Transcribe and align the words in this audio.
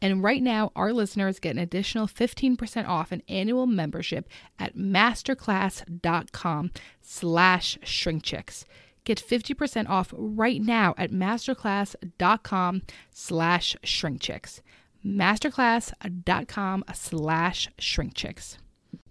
And 0.00 0.22
right 0.22 0.42
now, 0.42 0.70
our 0.76 0.92
listeners 0.92 1.40
get 1.40 1.56
an 1.56 1.58
additional 1.58 2.06
15% 2.06 2.88
off 2.88 3.12
an 3.12 3.22
annual 3.28 3.66
membership 3.66 4.28
at 4.58 4.76
masterclass.com 4.76 6.70
slash 7.00 7.78
shrinkchicks. 7.84 8.64
Get 9.04 9.18
50% 9.26 9.88
off 9.88 10.12
right 10.16 10.60
now 10.60 10.94
at 10.98 11.10
masterclass.com 11.10 12.82
slash 13.10 13.76
shrinkchicks. 13.82 14.60
Masterclass.com 15.04 16.84
slash 16.92 17.68
shrinkchicks. 17.78 18.56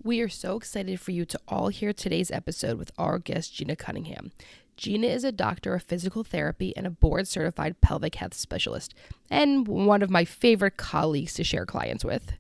We 0.04 0.22
are 0.22 0.30
so 0.30 0.56
excited 0.56 1.00
for 1.00 1.12
you 1.12 1.26
to 1.26 1.40
all 1.48 1.70
hear 1.70 1.94
today's 1.94 2.32
episode 2.32 2.78
with 2.78 2.92
our 2.98 3.20
guest, 3.20 3.56
Gina 3.56 3.76
Cunningham. 3.76 4.32
Gina 4.78 5.08
is 5.08 5.24
a 5.24 5.32
doctor 5.32 5.74
of 5.74 5.84
physical 5.84 6.24
therapy 6.24 6.76
and 6.78 6.86
a 6.86 6.92
board 6.92 7.28
certified 7.28 7.82
pelvic 7.82 8.16
health 8.16 8.36
specialist, 8.36 8.94
and 9.30 9.68
one 9.68 10.04
of 10.04 10.10
my 10.12 10.24
favorite 10.24 10.78
colleagues 10.78 11.34
to 11.34 11.44
share 11.44 11.66
clients 11.66 12.06
with. 12.06 12.34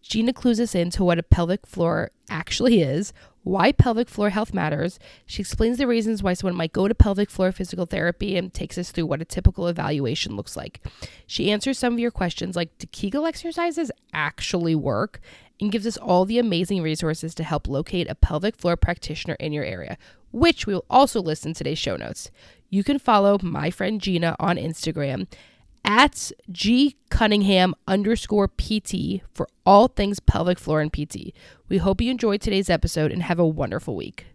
Gina 0.00 0.32
clues 0.32 0.60
us 0.60 0.74
into 0.74 1.04
what 1.04 1.18
a 1.18 1.22
pelvic 1.22 1.66
floor 1.66 2.10
actually 2.30 2.80
is, 2.80 3.12
why 3.42 3.72
pelvic 3.72 4.08
floor 4.08 4.30
health 4.30 4.54
matters. 4.54 4.98
She 5.26 5.42
explains 5.42 5.78
the 5.78 5.86
reasons 5.86 6.22
why 6.22 6.34
someone 6.34 6.56
might 6.56 6.72
go 6.72 6.88
to 6.88 6.94
pelvic 6.94 7.28
floor 7.28 7.52
physical 7.52 7.86
therapy 7.86 8.36
and 8.36 8.52
takes 8.52 8.78
us 8.78 8.90
through 8.90 9.06
what 9.06 9.20
a 9.20 9.26
typical 9.26 9.66
evaluation 9.66 10.36
looks 10.36 10.56
like. 10.56 10.80
She 11.26 11.50
answers 11.50 11.78
some 11.78 11.92
of 11.92 11.98
your 11.98 12.10
questions 12.10 12.56
like 12.56 12.76
do 12.78 12.86
Kegel 12.92 13.26
exercises 13.26 13.90
actually 14.12 14.74
work? 14.74 15.20
And 15.62 15.70
gives 15.70 15.86
us 15.86 15.98
all 15.98 16.24
the 16.24 16.38
amazing 16.38 16.82
resources 16.82 17.34
to 17.34 17.44
help 17.44 17.68
locate 17.68 18.08
a 18.08 18.14
pelvic 18.14 18.56
floor 18.56 18.78
practitioner 18.78 19.34
in 19.34 19.52
your 19.52 19.64
area, 19.64 19.98
which 20.30 20.66
we 20.66 20.74
will 20.74 20.84
also 20.90 21.20
list 21.20 21.46
in 21.46 21.54
today's 21.54 21.78
show 21.78 21.96
notes. 21.96 22.30
You 22.68 22.84
can 22.84 22.98
follow 22.98 23.38
my 23.42 23.70
friend 23.70 24.00
Gina 24.00 24.36
on 24.38 24.56
Instagram 24.56 25.26
at 25.84 26.30
G 26.50 26.96
Cunningham 27.10 27.74
underscore 27.88 28.48
PT 28.48 29.22
for 29.32 29.48
all 29.66 29.88
things 29.88 30.20
pelvic 30.20 30.58
floor 30.58 30.80
and 30.80 30.92
PT. 30.92 31.32
We 31.68 31.78
hope 31.78 32.00
you 32.00 32.10
enjoyed 32.10 32.40
today's 32.40 32.70
episode 32.70 33.10
and 33.12 33.22
have 33.22 33.38
a 33.38 33.46
wonderful 33.46 33.96
week. 33.96 34.26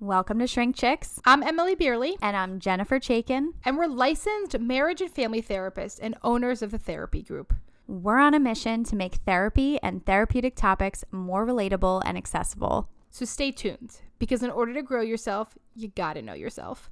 Welcome 0.00 0.40
to 0.40 0.46
Shrink 0.46 0.76
Chicks. 0.76 1.20
I'm 1.24 1.42
Emmalee 1.42 1.78
Bierly, 1.78 2.16
And 2.20 2.36
I'm 2.36 2.60
Jennifer 2.60 2.98
Chaikin. 2.98 3.50
and 3.64 3.78
we're 3.78 3.86
licensed 3.86 4.58
marriage 4.58 5.00
and 5.00 5.10
family 5.10 5.40
therapists 5.40 5.98
and 6.02 6.16
owners 6.22 6.60
of 6.60 6.70
the 6.72 6.78
therapy 6.78 7.22
group. 7.22 7.54
We're 7.86 8.18
on 8.18 8.34
a 8.34 8.40
mission 8.40 8.84
to 8.84 8.96
make 8.96 9.16
therapy 9.26 9.78
and 9.82 10.04
therapeutic 10.04 10.56
topics 10.56 11.04
more 11.10 11.46
relatable 11.46 12.02
and 12.04 12.18
accessible. 12.18 12.88
So 13.10 13.24
stay 13.24 13.52
tuned 13.52 14.00
because 14.18 14.42
in 14.42 14.50
order 14.50 14.74
to 14.74 14.82
grow 14.82 15.00
yourself, 15.02 15.56
you 15.74 15.88
gotta 15.88 16.22
know 16.22 16.34
yourself. 16.34 16.90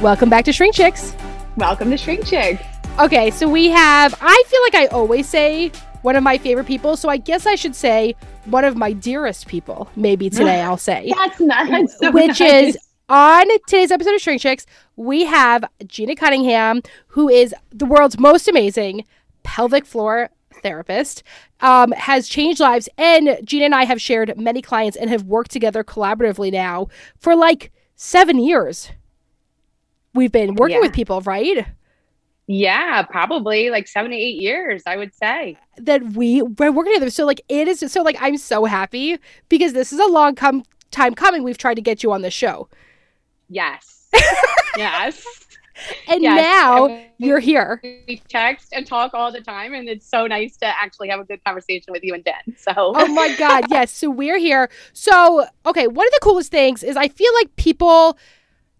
Welcome 0.00 0.28
back 0.28 0.44
to 0.46 0.52
Shrink 0.52 0.74
Chicks. 0.74 1.14
Welcome 1.56 1.90
to 1.90 1.96
Shrink 1.96 2.26
Chicks. 2.26 2.62
Okay, 2.98 3.30
so 3.30 3.48
we 3.48 3.70
have, 3.70 4.14
I 4.20 4.44
feel 4.46 4.60
like 4.62 4.74
I 4.74 4.86
always 4.86 5.28
say 5.28 5.70
one 6.02 6.16
of 6.16 6.22
my 6.22 6.38
favorite 6.38 6.66
people, 6.66 6.96
so 6.96 7.08
I 7.08 7.16
guess 7.16 7.46
I 7.46 7.54
should 7.54 7.74
say 7.74 8.14
one 8.44 8.64
of 8.64 8.76
my 8.76 8.92
dearest 8.92 9.46
people. 9.46 9.88
Maybe 9.96 10.30
today 10.30 10.60
I'll 10.60 10.76
say. 10.76 11.12
That's 11.16 11.40
nice. 11.40 11.98
So 11.98 12.10
which 12.10 12.40
nice. 12.40 12.40
is 12.40 12.78
on 13.08 13.46
today's 13.66 13.90
episode 13.90 14.14
of 14.14 14.20
Shrink 14.20 14.40
Chicks, 14.40 14.66
we 14.96 15.24
have 15.24 15.64
Gina 15.86 16.14
Cunningham, 16.14 16.82
who 17.08 17.28
is 17.28 17.54
the 17.70 17.86
world's 17.86 18.18
most 18.18 18.48
amazing 18.48 19.04
pelvic 19.42 19.86
floor 19.86 20.30
therapist, 20.64 21.22
um, 21.60 21.92
has 21.92 22.26
changed 22.28 22.58
lives. 22.58 22.88
And 22.98 23.38
Gina 23.44 23.66
and 23.66 23.74
I 23.76 23.84
have 23.84 24.00
shared 24.02 24.36
many 24.36 24.60
clients 24.60 24.96
and 24.96 25.08
have 25.10 25.22
worked 25.22 25.52
together 25.52 25.84
collaboratively 25.84 26.50
now 26.50 26.88
for 27.20 27.36
like 27.36 27.70
seven 27.94 28.40
years. 28.40 28.90
We've 30.14 30.32
been 30.32 30.54
working 30.56 30.76
Yeah. 30.76 30.80
with 30.82 30.92
people, 30.92 31.20
right? 31.20 31.66
yeah, 32.46 33.02
probably 33.02 33.70
like 33.70 33.88
seven 33.88 34.10
to 34.10 34.16
eight 34.16 34.40
years, 34.40 34.82
I 34.86 34.96
would 34.98 35.14
say. 35.14 35.56
that 35.78 36.02
we 36.12 36.42
we're 36.42 36.70
working 36.72 36.92
together. 36.92 37.10
So 37.10 37.24
like 37.24 37.40
it 37.48 37.68
is 37.68 37.80
so 37.90 38.02
like 38.02 38.16
I'm 38.20 38.36
so 38.36 38.64
happy 38.66 39.18
because 39.48 39.72
this 39.72 39.92
is 39.92 39.98
a 40.00 40.06
long 40.06 40.34
come 40.34 40.62
time 40.90 41.14
coming. 41.14 41.42
We've 41.42 41.56
tried 41.58 41.74
to 41.74 41.80
get 41.82 42.02
you 42.02 42.12
on 42.12 42.22
the 42.22 42.30
show. 42.30 42.68
Yes. 43.48 44.08
yes. 44.76 45.24
And 46.08 46.22
Yes, 46.22 46.36
now 46.36 46.86
and 46.86 47.10
you're 47.18 47.40
here. 47.40 47.80
We 47.82 48.22
text 48.28 48.68
and 48.72 48.86
talk 48.86 49.14
all 49.14 49.32
the 49.32 49.40
time, 49.40 49.74
and 49.74 49.88
it's 49.88 50.08
so 50.08 50.26
nice 50.26 50.56
to 50.58 50.66
actually 50.66 51.08
have 51.08 51.20
a 51.20 51.24
good 51.24 51.42
conversation 51.44 51.92
with 51.92 52.04
you 52.04 52.14
and 52.14 52.24
Jen. 52.24 52.56
So, 52.56 52.72
Oh 52.76 53.08
my 53.08 53.34
god, 53.38 53.64
yes. 53.70 53.90
So 53.90 54.10
we're 54.10 54.38
here. 54.38 54.68
So 54.92 55.46
okay, 55.66 55.86
one 55.86 56.06
of 56.06 56.12
the 56.12 56.20
coolest 56.22 56.50
things 56.50 56.82
is 56.82 56.96
I 56.96 57.08
feel 57.08 57.32
like 57.34 57.54
people 57.56 58.18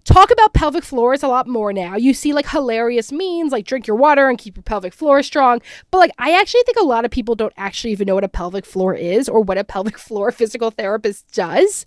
talk 0.05 0.31
about 0.31 0.53
pelvic 0.53 0.84
floors 0.84 1.22
a 1.22 1.28
lot 1.28 1.49
more 1.49 1.72
now. 1.72 1.97
You 1.97 2.15
see 2.15 2.32
like 2.32 2.49
hilarious 2.49 3.11
memes 3.11 3.53
like 3.53 3.65
drink 3.66 3.87
your 3.87 3.97
water 3.97 4.28
and 4.28 4.38
keep 4.38 4.56
your 4.56 4.62
pelvic 4.62 4.93
floor 4.93 5.22
strong. 5.22 5.61
But 5.91 5.99
like 5.99 6.12
I 6.19 6.38
actually 6.38 6.62
think 6.65 6.78
a 6.78 6.84
lot 6.84 7.05
of 7.05 7.11
people 7.11 7.34
don't 7.34 7.55
actually 7.56 7.93
even 7.93 8.06
know 8.06 8.15
what 8.15 8.25
a 8.25 8.28
pelvic 8.28 8.66
floor 8.66 8.94
is 8.94 9.28
or 9.28 9.41
what 9.41 9.59
a 9.59 9.65
pelvic 9.75 9.99
floor 9.99 10.31
physical 10.31 10.71
therapist 10.71 11.32
does. 11.32 11.87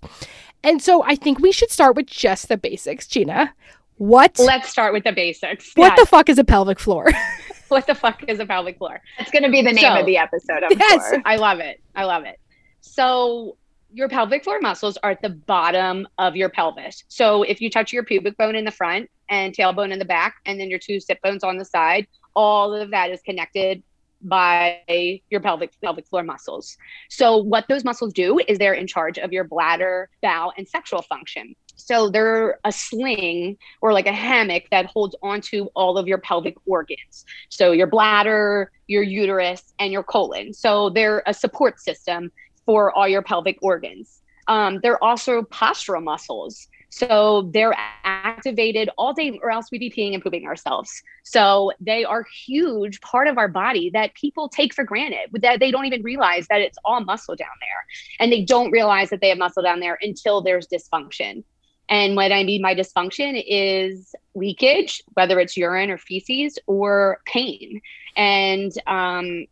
And 0.64 0.82
so 0.82 1.04
I 1.04 1.14
think 1.14 1.38
we 1.38 1.52
should 1.52 1.70
start 1.70 1.94
with 1.94 2.06
just 2.06 2.48
the 2.48 2.56
basics, 2.56 3.06
Gina. 3.06 3.54
What 3.98 4.38
let's 4.38 4.68
start 4.68 4.92
with 4.92 5.04
the 5.04 5.12
basics. 5.12 5.72
what 5.74 5.88
Yes. 5.88 6.00
the 6.00 6.06
fuck 6.06 6.28
is 6.28 6.38
a 6.38 6.44
pelvic 6.44 6.78
floor? 6.78 7.06
what 7.68 7.86
the 7.86 7.94
fuck 7.94 8.22
is 8.28 8.38
a 8.40 8.46
pelvic 8.46 8.78
floor? 8.78 9.00
It's 9.18 9.30
going 9.30 9.42
to 9.42 9.50
be 9.50 9.60
the 9.62 9.72
name 9.72 9.84
So- 9.92 10.00
of 10.00 10.06
the 10.06 10.16
episode, 10.16 10.62
I'm 10.62 10.78
Yes. 10.78 11.10
sure. 11.10 11.22
I 11.24 11.36
love 11.36 11.58
it. 11.60 11.80
I 11.94 12.04
love 12.04 12.24
it. 12.24 12.38
So 12.80 13.56
your 13.92 14.08
pelvic 14.08 14.44
floor 14.44 14.60
muscles 14.60 14.98
are 15.02 15.10
at 15.10 15.22
the 15.22 15.30
bottom 15.30 16.06
of 16.18 16.36
your 16.36 16.48
pelvis. 16.48 17.04
So 17.08 17.42
if 17.42 17.60
you 17.60 17.70
touch 17.70 17.92
your 17.92 18.04
pubic 18.04 18.36
bone 18.36 18.54
in 18.54 18.64
the 18.64 18.70
front 18.70 19.10
and 19.30 19.54
tailbone 19.54 19.92
in 19.92 19.98
the 19.98 20.04
back, 20.04 20.36
and 20.46 20.60
then 20.60 20.68
your 20.70 20.78
two 20.78 21.00
sit 21.00 21.20
bones 21.22 21.42
on 21.42 21.56
the 21.56 21.64
side, 21.64 22.06
all 22.34 22.74
of 22.74 22.90
that 22.90 23.10
is 23.10 23.20
connected 23.22 23.82
by 24.22 25.20
your 25.30 25.40
pelvic 25.40 25.72
pelvic 25.82 26.06
floor 26.06 26.22
muscles. 26.22 26.76
So 27.08 27.36
what 27.38 27.64
those 27.68 27.84
muscles 27.84 28.12
do 28.12 28.38
is 28.48 28.58
they're 28.58 28.74
in 28.74 28.86
charge 28.86 29.18
of 29.18 29.32
your 29.32 29.44
bladder, 29.44 30.10
bowel, 30.22 30.52
and 30.56 30.68
sexual 30.68 31.02
function. 31.02 31.54
So 31.78 32.10
they're 32.10 32.58
a 32.64 32.72
sling 32.72 33.56
or 33.80 33.92
like 33.92 34.06
a 34.06 34.12
hammock 34.12 34.64
that 34.70 34.86
holds 34.86 35.16
onto 35.22 35.66
all 35.74 35.96
of 35.96 36.06
your 36.06 36.18
pelvic 36.18 36.56
organs. 36.66 37.24
So 37.48 37.72
your 37.72 37.86
bladder, 37.86 38.70
your 38.86 39.02
uterus, 39.02 39.72
and 39.78 39.92
your 39.92 40.02
colon. 40.02 40.52
So 40.52 40.90
they're 40.90 41.22
a 41.26 41.32
support 41.32 41.80
system 41.80 42.30
for 42.66 42.92
all 42.92 43.08
your 43.08 43.22
pelvic 43.22 43.58
organs. 43.62 44.20
Um, 44.48 44.80
they're 44.82 45.02
also 45.02 45.42
postural 45.42 46.02
muscles. 46.02 46.68
So 46.90 47.50
they're 47.52 47.76
activated 48.04 48.88
all 48.96 49.12
day, 49.12 49.38
or 49.42 49.50
else 49.50 49.70
we'd 49.70 49.78
be 49.78 49.90
peeing 49.90 50.14
and 50.14 50.22
pooping 50.22 50.46
ourselves. 50.46 50.90
So 51.22 51.70
they 51.80 52.04
are 52.04 52.24
huge 52.46 53.00
part 53.02 53.28
of 53.28 53.36
our 53.36 53.48
body 53.48 53.90
that 53.92 54.14
people 54.14 54.48
take 54.48 54.72
for 54.72 54.84
granted, 54.84 55.30
that 55.42 55.60
they 55.60 55.70
don't 55.70 55.84
even 55.84 56.02
realize 56.02 56.46
that 56.48 56.62
it's 56.62 56.78
all 56.84 57.00
muscle 57.04 57.36
down 57.36 57.48
there. 57.60 57.86
And 58.20 58.32
they 58.32 58.42
don't 58.42 58.70
realize 58.70 59.10
that 59.10 59.20
they 59.20 59.28
have 59.28 59.38
muscle 59.38 59.62
down 59.62 59.80
there 59.80 59.98
until 60.00 60.40
there's 60.40 60.66
dysfunction. 60.66 61.44
And 61.88 62.16
what 62.16 62.32
I 62.32 62.44
mean 62.44 62.62
by 62.62 62.74
dysfunction 62.74 63.42
is 63.46 64.14
leakage, 64.34 65.02
whether 65.14 65.40
it's 65.40 65.56
urine 65.56 65.90
or 65.90 65.98
feces 65.98 66.58
or 66.66 67.20
pain. 67.24 67.80
And 68.16 68.72
um, 68.86 69.46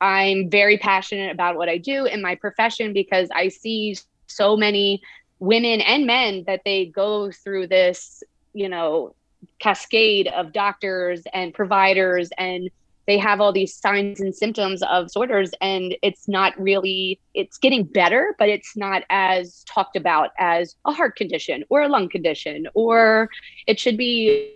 I'm 0.00 0.48
very 0.48 0.78
passionate 0.78 1.32
about 1.32 1.56
what 1.56 1.68
I 1.68 1.78
do 1.78 2.06
in 2.06 2.22
my 2.22 2.34
profession 2.34 2.92
because 2.92 3.28
I 3.34 3.48
see 3.48 3.96
so 4.26 4.56
many 4.56 5.02
women 5.38 5.80
and 5.80 6.06
men 6.06 6.44
that 6.46 6.62
they 6.64 6.86
go 6.86 7.30
through 7.30 7.66
this, 7.66 8.22
you 8.54 8.68
know, 8.68 9.14
cascade 9.58 10.28
of 10.28 10.52
doctors 10.52 11.22
and 11.32 11.52
providers 11.52 12.30
and 12.38 12.70
they 13.10 13.18
have 13.18 13.40
all 13.40 13.52
these 13.52 13.74
signs 13.74 14.20
and 14.20 14.32
symptoms 14.32 14.84
of 14.84 15.06
disorders 15.06 15.50
and 15.60 15.96
it's 16.00 16.28
not 16.28 16.56
really 16.60 17.18
it's 17.34 17.58
getting 17.58 17.82
better 17.82 18.36
but 18.38 18.48
it's 18.48 18.76
not 18.76 19.02
as 19.10 19.64
talked 19.64 19.96
about 19.96 20.30
as 20.38 20.76
a 20.86 20.92
heart 20.92 21.16
condition 21.16 21.64
or 21.70 21.82
a 21.82 21.88
lung 21.88 22.08
condition 22.08 22.68
or 22.74 23.28
it 23.66 23.80
should 23.80 23.96
be 23.96 24.54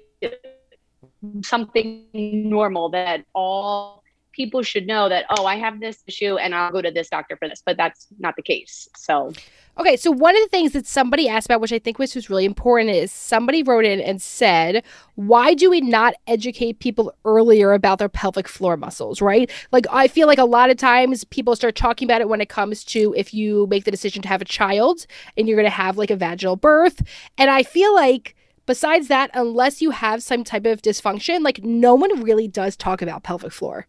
something 1.43 2.05
normal 2.12 2.89
that 2.91 3.25
all 3.35 4.04
people 4.34 4.62
should 4.62 4.86
know 4.86 5.08
that 5.08 5.25
oh 5.31 5.46
i 5.46 5.56
have 5.56 5.81
this 5.81 6.02
issue 6.06 6.36
and 6.36 6.54
i'll 6.54 6.72
go 6.72 6.82
to 6.82 6.90
this 6.90 7.08
doctor 7.08 7.36
for 7.36 7.48
this 7.48 7.62
but 7.64 7.76
that's 7.76 8.08
not 8.19 8.34
the 8.36 8.42
case 8.42 8.88
so 8.96 9.32
Okay, 9.76 9.96
so 9.96 10.12
one 10.12 10.36
of 10.36 10.42
the 10.42 10.48
things 10.48 10.70
that 10.72 10.86
somebody 10.86 11.28
asked 11.28 11.48
about, 11.48 11.60
which 11.60 11.72
I 11.72 11.81
think 11.81 11.98
was, 11.98 12.14
was 12.14 12.31
really 12.31 12.44
important, 12.44 12.90
is 12.90 13.10
somebody 13.10 13.64
wrote 13.64 13.84
in 13.84 14.00
and 14.00 14.22
said, 14.22 14.84
Why 15.16 15.52
do 15.52 15.69
we 15.69 15.81
not 15.81 16.14
educate 16.28 16.78
people 16.78 17.12
earlier 17.25 17.72
about 17.72 17.98
their 17.98 18.08
pelvic 18.08 18.46
floor 18.46 18.76
muscles, 18.76 19.20
right? 19.20 19.50
Like, 19.72 19.86
I 19.90 20.06
feel 20.06 20.28
like 20.28 20.38
a 20.38 20.44
lot 20.44 20.70
of 20.70 20.76
times 20.76 21.25
people 21.25 21.56
start 21.56 21.75
talking 21.75 22.06
about 22.06 22.20
it 22.20 22.28
when 22.28 22.40
it 22.40 22.48
comes 22.48 22.84
to 22.84 23.14
if 23.16 23.34
you 23.34 23.66
make 23.69 23.82
the 23.82 23.90
decision 23.90 24.22
to 24.22 24.28
have 24.28 24.40
a 24.40 24.44
child 24.44 25.08
and 25.36 25.48
you're 25.48 25.56
going 25.56 25.66
to 25.66 25.70
have 25.70 25.98
like 25.98 26.10
a 26.10 26.16
vaginal 26.16 26.54
birth. 26.54 27.02
And 27.36 27.50
I 27.50 27.64
feel 27.64 27.92
like, 27.92 28.36
besides 28.66 29.08
that, 29.08 29.31
unless 29.34 29.82
you 29.82 29.90
have 29.90 30.22
some 30.22 30.44
type 30.44 30.66
of 30.66 30.82
dysfunction, 30.82 31.42
like, 31.42 31.64
no 31.64 31.96
one 31.96 32.22
really 32.22 32.46
does 32.46 32.76
talk 32.76 33.02
about 33.02 33.25
pelvic 33.25 33.52
floor. 33.52 33.88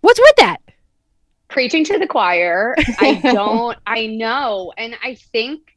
What's 0.00 0.20
with 0.20 0.36
that? 0.36 0.58
preaching 1.48 1.84
to 1.84 1.98
the 1.98 2.06
choir. 2.06 2.76
I 2.98 3.14
don't, 3.14 3.76
I 3.86 4.06
know. 4.06 4.72
And 4.76 4.96
I 5.02 5.14
think, 5.14 5.74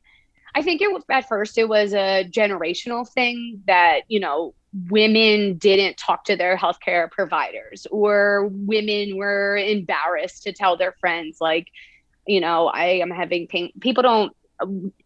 I 0.54 0.62
think 0.62 0.82
it 0.82 1.04
at 1.10 1.28
first 1.28 1.58
it 1.58 1.68
was 1.68 1.94
a 1.94 2.28
generational 2.30 3.08
thing 3.08 3.64
that, 3.68 4.02
you 4.08 4.20
know, 4.20 4.54
women 4.90 5.58
didn't 5.58 5.98
talk 5.98 6.26
to 6.26 6.36
their 6.36 6.56
healthcare 6.58 7.10
providers 7.10 7.88
or 7.90 8.50
women 8.52 9.18
were 9.18 9.58
embarrassed 9.58 10.44
to 10.44 10.54
tell 10.54 10.78
their 10.78 10.94
friends, 11.00 11.38
like, 11.42 11.68
you 12.28 12.40
know, 12.40 12.68
I 12.68 13.00
am 13.00 13.10
having 13.10 13.48
pain. 13.48 13.72
People 13.80 14.04
don't 14.04 14.36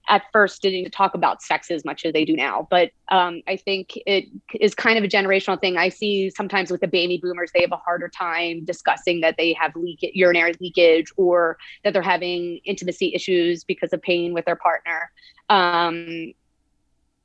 at 0.07 0.23
first 0.31 0.61
didn't 0.61 0.91
talk 0.91 1.13
about 1.13 1.41
sex 1.41 1.71
as 1.71 1.83
much 1.83 2.05
as 2.05 2.13
they 2.13 2.25
do 2.25 2.35
now. 2.35 2.67
But 2.69 2.91
um, 3.09 3.41
I 3.47 3.55
think 3.55 3.93
it 4.05 4.25
is 4.59 4.75
kind 4.75 4.97
of 4.97 5.03
a 5.03 5.07
generational 5.07 5.59
thing. 5.59 5.77
I 5.77 5.89
see 5.89 6.29
sometimes 6.29 6.71
with 6.71 6.81
the 6.81 6.87
baby 6.87 7.19
boomers, 7.21 7.51
they 7.53 7.61
have 7.61 7.71
a 7.71 7.77
harder 7.77 8.09
time 8.09 8.65
discussing 8.65 9.21
that 9.21 9.35
they 9.37 9.53
have 9.53 9.75
leak 9.75 9.99
urinary 10.13 10.53
leakage 10.59 11.07
or 11.17 11.57
that 11.83 11.93
they're 11.93 12.01
having 12.01 12.59
intimacy 12.65 13.13
issues 13.15 13.63
because 13.63 13.93
of 13.93 14.01
pain 14.01 14.33
with 14.33 14.45
their 14.45 14.55
partner. 14.55 15.11
Um, 15.49 16.33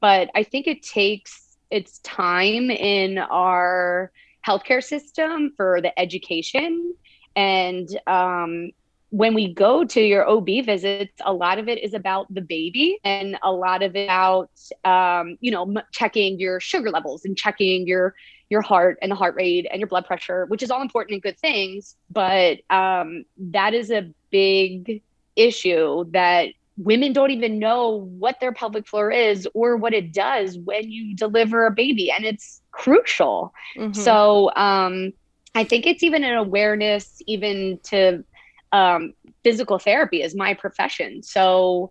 but 0.00 0.30
I 0.34 0.42
think 0.42 0.66
it 0.66 0.82
takes 0.82 1.56
its 1.70 1.98
time 2.00 2.70
in 2.70 3.18
our 3.18 4.10
healthcare 4.46 4.82
system 4.82 5.52
for 5.56 5.80
the 5.80 5.98
education 5.98 6.94
and 7.36 7.88
um, 8.06 8.70
when 9.10 9.34
we 9.34 9.52
go 9.52 9.84
to 9.84 10.00
your 10.00 10.28
OB 10.28 10.46
visits, 10.64 11.12
a 11.24 11.32
lot 11.32 11.58
of 11.58 11.68
it 11.68 11.82
is 11.82 11.94
about 11.94 12.32
the 12.32 12.40
baby 12.40 12.98
and 13.04 13.36
a 13.42 13.52
lot 13.52 13.82
of 13.82 13.96
it 13.96 14.04
about, 14.04 14.50
um, 14.84 15.36
you 15.40 15.50
know, 15.50 15.82
checking 15.92 16.38
your 16.38 16.60
sugar 16.60 16.90
levels 16.90 17.24
and 17.24 17.36
checking 17.36 17.86
your 17.86 18.14
your 18.50 18.62
heart 18.62 18.98
and 19.00 19.12
the 19.12 19.16
heart 19.16 19.36
rate 19.36 19.66
and 19.70 19.80
your 19.80 19.86
blood 19.86 20.04
pressure, 20.04 20.44
which 20.46 20.62
is 20.62 20.70
all 20.70 20.82
important 20.82 21.14
and 21.14 21.22
good 21.22 21.38
things. 21.38 21.96
But 22.10 22.58
um, 22.68 23.24
that 23.38 23.74
is 23.74 23.90
a 23.90 24.10
big 24.30 25.02
issue 25.36 26.04
that 26.10 26.48
women 26.76 27.12
don't 27.12 27.30
even 27.30 27.58
know 27.58 28.08
what 28.18 28.40
their 28.40 28.52
pelvic 28.52 28.86
floor 28.86 29.10
is 29.10 29.46
or 29.54 29.76
what 29.76 29.92
it 29.92 30.12
does 30.12 30.58
when 30.58 30.90
you 30.90 31.14
deliver 31.14 31.66
a 31.66 31.70
baby, 31.70 32.10
and 32.10 32.24
it's 32.24 32.60
crucial. 32.72 33.52
Mm-hmm. 33.76 34.00
So 34.00 34.50
um, 34.56 35.12
I 35.54 35.64
think 35.64 35.86
it's 35.86 36.02
even 36.02 36.24
an 36.24 36.36
awareness, 36.36 37.22
even 37.26 37.78
to 37.84 38.24
um, 38.72 39.14
physical 39.42 39.78
therapy 39.78 40.22
is 40.22 40.34
my 40.34 40.54
profession. 40.54 41.22
So 41.22 41.90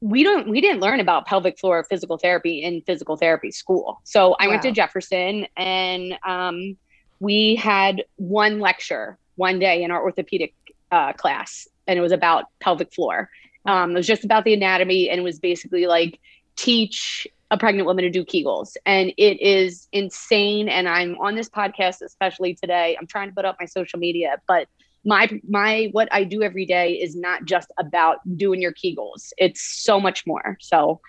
we 0.00 0.22
don't 0.22 0.48
we 0.48 0.60
didn't 0.60 0.80
learn 0.80 1.00
about 1.00 1.26
pelvic 1.26 1.58
floor 1.58 1.84
physical 1.84 2.16
therapy 2.16 2.62
in 2.62 2.80
physical 2.82 3.16
therapy 3.16 3.50
school. 3.50 4.00
So 4.04 4.34
I 4.40 4.46
wow. 4.46 4.52
went 4.52 4.62
to 4.62 4.72
Jefferson 4.72 5.46
and 5.56 6.14
um, 6.26 6.76
we 7.20 7.54
had 7.56 8.02
one 8.16 8.60
lecture 8.60 9.18
one 9.36 9.58
day 9.58 9.82
in 9.82 9.90
our 9.90 10.02
orthopedic 10.02 10.54
uh, 10.90 11.12
class, 11.12 11.68
and 11.86 11.98
it 11.98 12.02
was 12.02 12.12
about 12.12 12.46
pelvic 12.60 12.92
floor. 12.92 13.30
Um, 13.66 13.92
it 13.92 13.94
was 13.94 14.06
just 14.06 14.24
about 14.24 14.44
the 14.44 14.54
anatomy, 14.54 15.10
and 15.10 15.20
it 15.20 15.22
was 15.22 15.38
basically 15.38 15.86
like 15.86 16.18
teach 16.56 17.26
a 17.50 17.58
pregnant 17.58 17.86
woman 17.86 18.04
to 18.04 18.10
do 18.10 18.24
Kegels. 18.24 18.76
And 18.86 19.12
it 19.16 19.40
is 19.40 19.88
insane. 19.92 20.68
And 20.68 20.88
I'm 20.88 21.16
on 21.18 21.34
this 21.34 21.48
podcast, 21.48 22.00
especially 22.00 22.54
today. 22.54 22.96
I'm 22.98 23.06
trying 23.06 23.28
to 23.28 23.34
put 23.34 23.44
up 23.44 23.56
my 23.58 23.66
social 23.66 23.98
media, 23.98 24.36
but 24.46 24.68
my 25.04 25.28
my 25.48 25.88
what 25.92 26.08
I 26.12 26.24
do 26.24 26.42
every 26.42 26.66
day 26.66 26.92
is 26.92 27.16
not 27.16 27.44
just 27.44 27.72
about 27.78 28.18
doing 28.36 28.60
your 28.60 28.72
Kegels. 28.72 29.32
It's 29.38 29.62
so 29.62 30.00
much 30.00 30.26
more. 30.26 30.56
So 30.60 31.00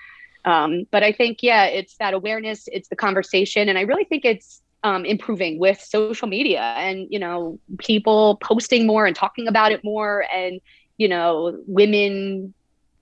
um, 0.46 0.86
but 0.92 1.04
I 1.04 1.12
think 1.12 1.40
yeah, 1.42 1.66
it's 1.66 1.98
that 1.98 2.14
awareness, 2.14 2.68
it's 2.72 2.90
the 2.90 2.96
conversation, 2.96 3.70
and 3.70 3.78
I 3.78 3.82
really 3.82 4.06
think 4.06 4.26
it's 4.26 4.62
um, 4.84 5.06
improving 5.06 5.60
with 5.60 5.80
social 5.80 6.28
media 6.28 6.62
and 6.62 7.08
you 7.12 7.20
know 7.20 7.60
people 7.78 8.38
posting 8.42 8.88
more 8.88 9.06
and 9.06 9.16
talking 9.16 9.48
about 9.48 9.72
it 9.72 9.84
more, 9.84 10.26
and 10.34 10.60
you 10.98 11.08
know 11.08 11.62
women 11.68 12.54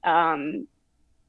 um, 0.03 0.67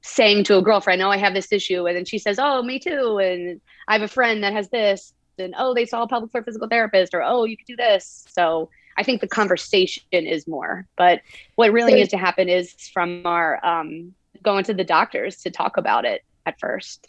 saying 0.02 0.44
to 0.44 0.58
a 0.58 0.62
girlfriend, 0.62 1.00
"Oh, 1.02 1.10
I 1.10 1.16
have 1.16 1.34
this 1.34 1.52
issue," 1.52 1.86
and 1.86 1.96
then 1.96 2.04
she 2.04 2.18
says, 2.18 2.38
"Oh, 2.40 2.62
me 2.62 2.80
too," 2.80 3.18
and 3.18 3.60
I 3.86 3.92
have 3.92 4.02
a 4.02 4.08
friend 4.08 4.42
that 4.42 4.52
has 4.52 4.68
this, 4.70 5.12
and 5.38 5.54
oh, 5.56 5.74
they 5.74 5.86
saw 5.86 6.02
a 6.02 6.08
pelvic 6.08 6.32
floor 6.32 6.42
physical 6.42 6.68
therapist, 6.68 7.14
or 7.14 7.22
oh, 7.22 7.44
you 7.44 7.56
could 7.56 7.66
do 7.66 7.76
this. 7.76 8.24
So 8.30 8.68
I 8.96 9.02
think 9.02 9.20
the 9.20 9.28
conversation 9.28 10.02
is 10.10 10.46
more. 10.46 10.86
But 10.96 11.22
what 11.54 11.72
really 11.72 11.94
needs 11.94 12.10
to 12.10 12.18
happen 12.18 12.48
is 12.48 12.72
from 12.92 13.22
our 13.26 13.64
um, 13.64 14.14
going 14.42 14.64
to 14.64 14.74
the 14.74 14.84
doctors 14.84 15.36
to 15.42 15.50
talk 15.50 15.76
about 15.76 16.04
it 16.04 16.24
at 16.46 16.58
first. 16.58 17.06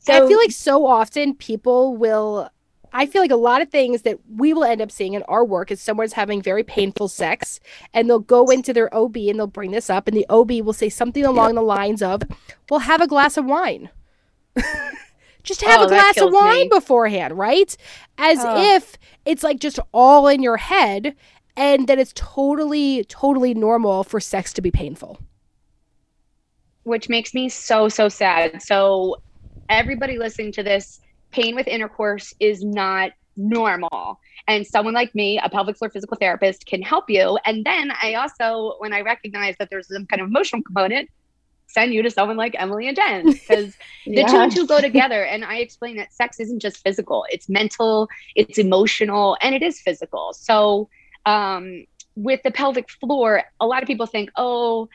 So, 0.00 0.24
I 0.24 0.28
feel 0.28 0.38
like 0.38 0.52
so 0.52 0.86
often 0.86 1.34
people 1.34 1.96
will. 1.96 2.50
I 2.90 3.04
feel 3.04 3.20
like 3.20 3.30
a 3.30 3.36
lot 3.36 3.60
of 3.60 3.68
things 3.68 4.00
that 4.02 4.18
we 4.34 4.54
will 4.54 4.64
end 4.64 4.80
up 4.80 4.90
seeing 4.90 5.12
in 5.12 5.22
our 5.24 5.44
work 5.44 5.70
is 5.70 5.78
someone's 5.78 6.14
having 6.14 6.40
very 6.40 6.64
painful 6.64 7.08
sex 7.08 7.60
and 7.92 8.08
they'll 8.08 8.18
go 8.18 8.46
into 8.46 8.72
their 8.72 8.92
OB 8.96 9.14
and 9.16 9.38
they'll 9.38 9.46
bring 9.46 9.72
this 9.72 9.90
up 9.90 10.08
and 10.08 10.16
the 10.16 10.24
OB 10.30 10.52
will 10.62 10.72
say 10.72 10.88
something 10.88 11.22
along 11.22 11.54
the 11.54 11.62
lines 11.62 12.00
of, 12.00 12.22
"Well, 12.70 12.80
have 12.80 13.02
a 13.02 13.06
glass 13.06 13.36
of 13.36 13.44
wine." 13.44 13.90
Just 15.48 15.62
have 15.62 15.80
oh, 15.80 15.84
a 15.84 15.88
glass 15.88 16.18
of 16.18 16.30
wine 16.30 16.64
me. 16.64 16.68
beforehand, 16.68 17.38
right? 17.38 17.74
As 18.18 18.38
oh. 18.42 18.74
if 18.76 18.98
it's 19.24 19.42
like 19.42 19.60
just 19.60 19.78
all 19.92 20.28
in 20.28 20.42
your 20.42 20.58
head 20.58 21.16
and 21.56 21.88
that 21.88 21.98
it's 21.98 22.12
totally, 22.14 23.04
totally 23.04 23.54
normal 23.54 24.04
for 24.04 24.20
sex 24.20 24.52
to 24.52 24.60
be 24.60 24.70
painful. 24.70 25.18
Which 26.82 27.08
makes 27.08 27.32
me 27.32 27.48
so, 27.48 27.88
so 27.88 28.10
sad. 28.10 28.62
So, 28.62 29.22
everybody 29.70 30.18
listening 30.18 30.52
to 30.52 30.62
this, 30.62 31.00
pain 31.30 31.54
with 31.56 31.66
intercourse 31.66 32.34
is 32.40 32.62
not 32.62 33.12
normal. 33.38 34.20
And 34.48 34.66
someone 34.66 34.92
like 34.92 35.14
me, 35.14 35.40
a 35.42 35.48
pelvic 35.48 35.78
floor 35.78 35.90
physical 35.90 36.18
therapist, 36.18 36.66
can 36.66 36.82
help 36.82 37.08
you. 37.08 37.38
And 37.46 37.64
then 37.64 37.90
I 38.02 38.14
also, 38.14 38.74
when 38.80 38.92
I 38.92 39.00
recognize 39.00 39.54
that 39.58 39.70
there's 39.70 39.88
some 39.88 40.04
kind 40.06 40.20
of 40.20 40.28
emotional 40.28 40.62
component, 40.62 41.08
send 41.68 41.94
you 41.94 42.02
to 42.02 42.10
someone 42.10 42.36
like 42.36 42.56
Emily 42.58 42.88
and 42.88 42.96
Jen 42.96 43.30
because 43.30 43.76
yeah. 44.04 44.24
the 44.26 44.30
two 44.30 44.36
and 44.36 44.52
two 44.52 44.66
go 44.66 44.80
together. 44.88 45.22
And 45.24 45.44
I 45.44 45.58
explain 45.58 45.96
that 45.96 46.12
sex 46.12 46.40
isn't 46.40 46.60
just 46.60 46.82
physical, 46.82 47.24
it's 47.30 47.48
mental, 47.48 48.08
it's 48.34 48.58
emotional, 48.58 49.36
and 49.40 49.54
it 49.54 49.62
is 49.62 49.80
physical. 49.80 50.32
So, 50.32 50.88
um, 51.26 51.84
with 52.16 52.40
the 52.42 52.50
pelvic 52.50 52.90
floor, 52.90 53.44
a 53.60 53.66
lot 53.66 53.82
of 53.82 53.86
people 53.86 54.06
think, 54.06 54.30
oh, 54.36 54.88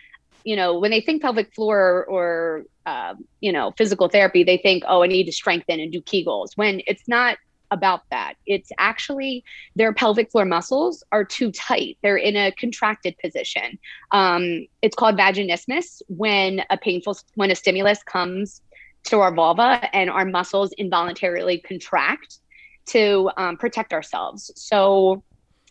you 0.43 0.57
know, 0.57 0.77
when 0.77 0.91
they 0.91 0.99
think 0.99 1.21
pelvic 1.21 1.53
floor 1.53 2.05
or, 2.05 2.65
uh, 2.85 3.13
you 3.39 3.51
know, 3.51 3.73
physical 3.77 4.09
therapy, 4.09 4.43
they 4.43 4.57
think, 4.57 4.83
oh, 4.87 5.03
I 5.03 5.07
need 5.07 5.25
to 5.25 5.31
strengthen 5.31 5.79
and 5.79 5.91
do 5.91 6.01
Kegels 6.01 6.57
when 6.57 6.81
it's 6.85 7.07
not 7.07 7.37
about 7.73 8.01
that. 8.11 8.35
It's 8.45 8.71
actually 8.77 9.43
their 9.75 9.93
pelvic 9.93 10.31
floor 10.31 10.45
muscles 10.45 11.03
are 11.11 11.25
too 11.25 11.51
tight. 11.51 11.97
They're 12.01 12.17
in 12.17 12.35
a 12.35 12.51
contracted 12.51 13.17
position. 13.17 13.77
Um, 14.11 14.67
it's 14.81 14.95
called 14.95 15.17
vaginismus 15.17 16.01
when 16.07 16.61
a 16.69 16.77
painful 16.77 17.17
when 17.35 17.51
a 17.51 17.55
stimulus 17.55 18.01
comes 18.03 18.61
to 19.05 19.19
our 19.19 19.33
vulva 19.33 19.89
and 19.93 20.09
our 20.09 20.25
muscles 20.25 20.71
involuntarily 20.73 21.57
contract 21.59 22.39
to 22.85 23.29
um, 23.37 23.57
protect 23.57 23.91
ourselves. 23.91 24.51
So 24.55 25.23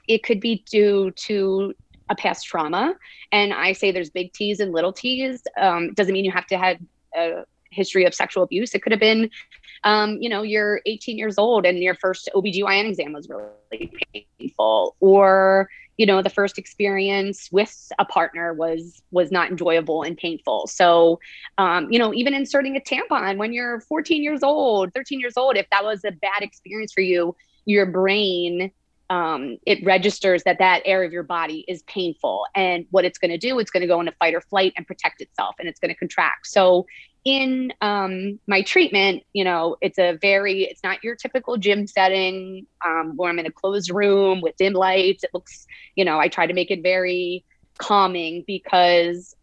it 0.09 0.23
could 0.23 0.40
be 0.40 0.64
due 0.71 1.11
to 1.12 1.75
a 2.11 2.14
past 2.14 2.47
trauma. 2.47 2.94
And 3.30 3.54
I 3.54 3.73
say 3.73 3.90
there's 3.90 4.11
big 4.11 4.32
T's 4.32 4.61
and 4.61 4.73
little 4.73 4.92
T's. 4.92 5.42
Um, 5.56 5.94
doesn't 5.94 6.12
mean 6.12 6.25
you 6.25 6.32
have 6.32 6.47
to 6.49 6.59
have 6.59 6.76
a 7.16 7.44
history 7.71 8.04
of 8.04 8.14
sexual 8.14 8.42
abuse. 8.42 8.75
It 8.75 8.82
could 8.82 8.92
have 8.92 9.00
been, 9.00 9.30
um, 9.85 10.19
you 10.21 10.29
know, 10.29 10.43
you're 10.43 10.81
18 10.87 11.19
years 11.19 11.39
old 11.39 11.67
and 11.67 11.79
your 11.79 11.95
first 11.95 12.31
OBGYN 12.35 12.89
exam 12.89 13.12
was 13.12 13.29
really 13.29 13.93
painful, 14.39 14.97
or 15.01 15.69
you 15.99 16.07
know 16.07 16.23
the 16.23 16.31
first 16.31 16.59
experience 16.59 17.49
with 17.53 17.93
a 17.99 18.05
partner 18.05 18.55
was 18.55 19.03
was 19.11 19.31
not 19.31 19.51
enjoyable 19.51 20.03
and 20.03 20.17
painful. 20.17 20.67
So 20.67 21.21
um, 21.59 21.91
you 21.91 21.99
know 21.99 22.15
even 22.15 22.35
inserting 22.35 22.77
a 22.77 22.81
tampon 22.81 23.37
when 23.37 23.53
you're 23.53 23.81
14 23.81 24.23
years 24.23 24.43
old 24.43 24.95
13 24.95 25.21
years 25.21 25.37
old 25.37 25.57
if 25.57 25.69
that 25.71 25.85
was 25.85 26.05
a 26.05 26.11
bad 26.11 26.43
experience 26.43 26.93
for 26.93 27.03
you 27.03 27.37
your 27.67 27.87
brain 27.87 28.73
um, 29.12 29.59
it 29.66 29.85
registers 29.85 30.42
that 30.45 30.59
that 30.59 30.81
area 30.87 31.07
of 31.07 31.12
your 31.12 31.23
body 31.23 31.64
is 31.69 31.83
painful 31.83 32.47
and 32.54 32.87
what 32.90 33.04
it's 33.04 33.19
going 33.19 33.31
to 33.31 33.38
do 33.38 33.59
it's 33.59 33.71
going 33.71 33.83
to 33.83 33.87
go 33.87 34.00
into 34.00 34.12
fight 34.12 34.35
or 34.35 34.40
flight 34.40 34.73
and 34.76 34.87
protect 34.87 35.21
itself 35.21 35.54
and 35.59 35.69
it's 35.69 35.78
going 35.78 35.90
to 35.90 35.99
contract 35.99 36.47
so 36.47 36.87
in 37.25 37.73
um, 37.81 38.40
my 38.49 38.62
treatment, 38.62 39.23
you 39.33 39.45
know, 39.45 39.76
it's 39.81 39.99
a 39.99 40.19
very, 40.21 40.64
it's 40.64 40.83
not 40.83 41.04
your 41.04 41.14
typical 41.14 41.57
gym 41.57 41.87
setting 41.87 42.66
um, 42.85 43.12
where 43.14 43.31
I'm 43.31 43.38
in 43.38 43.47
a 43.47 43.52
closed 43.52 43.90
room 43.90 44.40
with 44.40 44.57
dim 44.57 44.73
lights. 44.73 45.23
It 45.23 45.31
looks, 45.33 45.66
you 45.95 46.04
know, 46.04 46.19
I 46.19 46.26
try 46.28 46.47
to 46.47 46.52
make 46.52 46.71
it 46.71 46.83
very 46.83 47.45
calming 47.78 48.42
because 48.47 49.37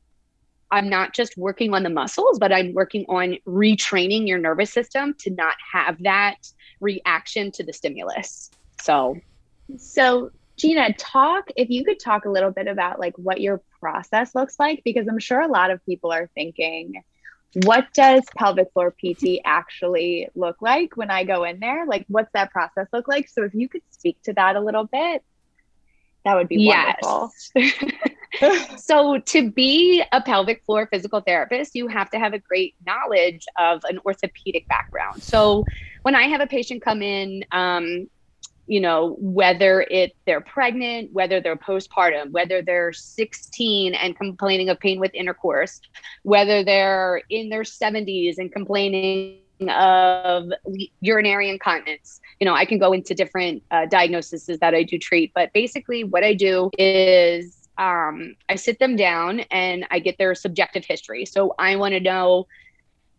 I'm 0.71 0.89
not 0.89 1.13
just 1.13 1.37
working 1.37 1.73
on 1.73 1.83
the 1.83 1.89
muscles, 1.89 2.37
but 2.37 2.51
I'm 2.51 2.73
working 2.73 3.05
on 3.07 3.37
retraining 3.47 4.27
your 4.27 4.39
nervous 4.39 4.71
system 4.71 5.15
to 5.19 5.31
not 5.31 5.55
have 5.71 6.03
that 6.03 6.35
reaction 6.81 7.51
to 7.53 7.63
the 7.63 7.73
stimulus. 7.73 8.51
So, 8.81 9.17
so 9.77 10.31
Gina, 10.57 10.93
talk 10.93 11.49
if 11.55 11.69
you 11.69 11.85
could 11.85 11.99
talk 11.99 12.25
a 12.25 12.29
little 12.29 12.51
bit 12.51 12.67
about 12.67 12.99
like 12.99 13.17
what 13.17 13.39
your 13.39 13.61
process 13.79 14.35
looks 14.35 14.59
like 14.59 14.81
because 14.83 15.07
I'm 15.07 15.19
sure 15.19 15.39
a 15.39 15.47
lot 15.47 15.71
of 15.71 15.83
people 15.85 16.11
are 16.11 16.29
thinking, 16.35 17.01
what 17.63 17.87
does 17.93 18.23
pelvic 18.35 18.71
floor 18.73 18.91
PT 18.91 19.39
actually 19.43 20.27
look 20.35 20.57
like 20.61 20.95
when 20.97 21.09
I 21.09 21.23
go 21.23 21.45
in 21.45 21.59
there? 21.59 21.85
Like, 21.85 22.05
what's 22.07 22.31
that 22.33 22.51
process 22.51 22.87
look 22.93 23.07
like? 23.07 23.27
So, 23.29 23.43
if 23.43 23.53
you 23.53 23.67
could 23.67 23.81
speak 23.89 24.21
to 24.23 24.33
that 24.33 24.55
a 24.55 24.59
little 24.59 24.83
bit, 24.83 25.23
that 26.25 26.35
would 26.35 26.47
be 26.47 26.57
yes. 26.57 26.97
wonderful. 27.01 27.31
so, 28.77 29.17
to 29.17 29.49
be 29.49 30.03
a 30.11 30.21
pelvic 30.21 30.63
floor 30.65 30.87
physical 30.91 31.21
therapist, 31.21 31.73
you 31.73 31.87
have 31.87 32.09
to 32.11 32.19
have 32.19 32.33
a 32.33 32.39
great 32.39 32.75
knowledge 32.85 33.45
of 33.57 33.81
an 33.85 33.99
orthopedic 34.05 34.67
background. 34.67 35.23
So, 35.23 35.65
when 36.03 36.15
I 36.15 36.23
have 36.23 36.41
a 36.41 36.47
patient 36.47 36.83
come 36.83 37.01
in, 37.01 37.45
um, 37.51 38.09
you 38.69 38.79
know 38.79 39.17
whether 39.19 39.81
it 39.89 40.15
they're 40.25 40.41
pregnant 40.41 41.11
whether 41.11 41.41
they're 41.41 41.57
postpartum 41.57 42.31
whether 42.31 42.61
they're 42.61 42.93
16 42.93 43.95
and 43.95 44.15
complaining 44.15 44.69
of 44.69 44.79
pain 44.79 44.99
with 44.99 45.11
intercourse 45.13 45.81
whether 46.21 46.63
they're 46.63 47.21
in 47.29 47.49
their 47.49 47.63
70s 47.63 48.37
and 48.37 48.53
complaining 48.53 49.41
of 49.67 50.45
urinary 51.01 51.49
incontinence. 51.49 52.21
You 52.39 52.45
know 52.45 52.53
i 52.53 52.63
can 52.63 52.77
go 52.77 52.93
into 52.93 53.13
different 53.13 53.63
uh, 53.71 53.87
diagnoses 53.87 54.45
that 54.45 54.73
i 54.75 54.83
do 54.83 54.97
treat 54.97 55.31
but 55.33 55.51
basically 55.51 56.03
what 56.03 56.23
i 56.23 56.33
do 56.33 56.69
is 56.77 57.67
um, 57.79 58.35
i 58.49 58.55
sit 58.55 58.77
them 58.77 58.95
down 58.95 59.41
and 59.51 59.85
i 59.89 59.99
get 59.99 60.17
their 60.19 60.35
subjective 60.35 60.85
history. 60.85 61.25
So 61.25 61.55
i 61.57 61.75
want 61.75 61.93
to 61.95 61.99
know 61.99 62.45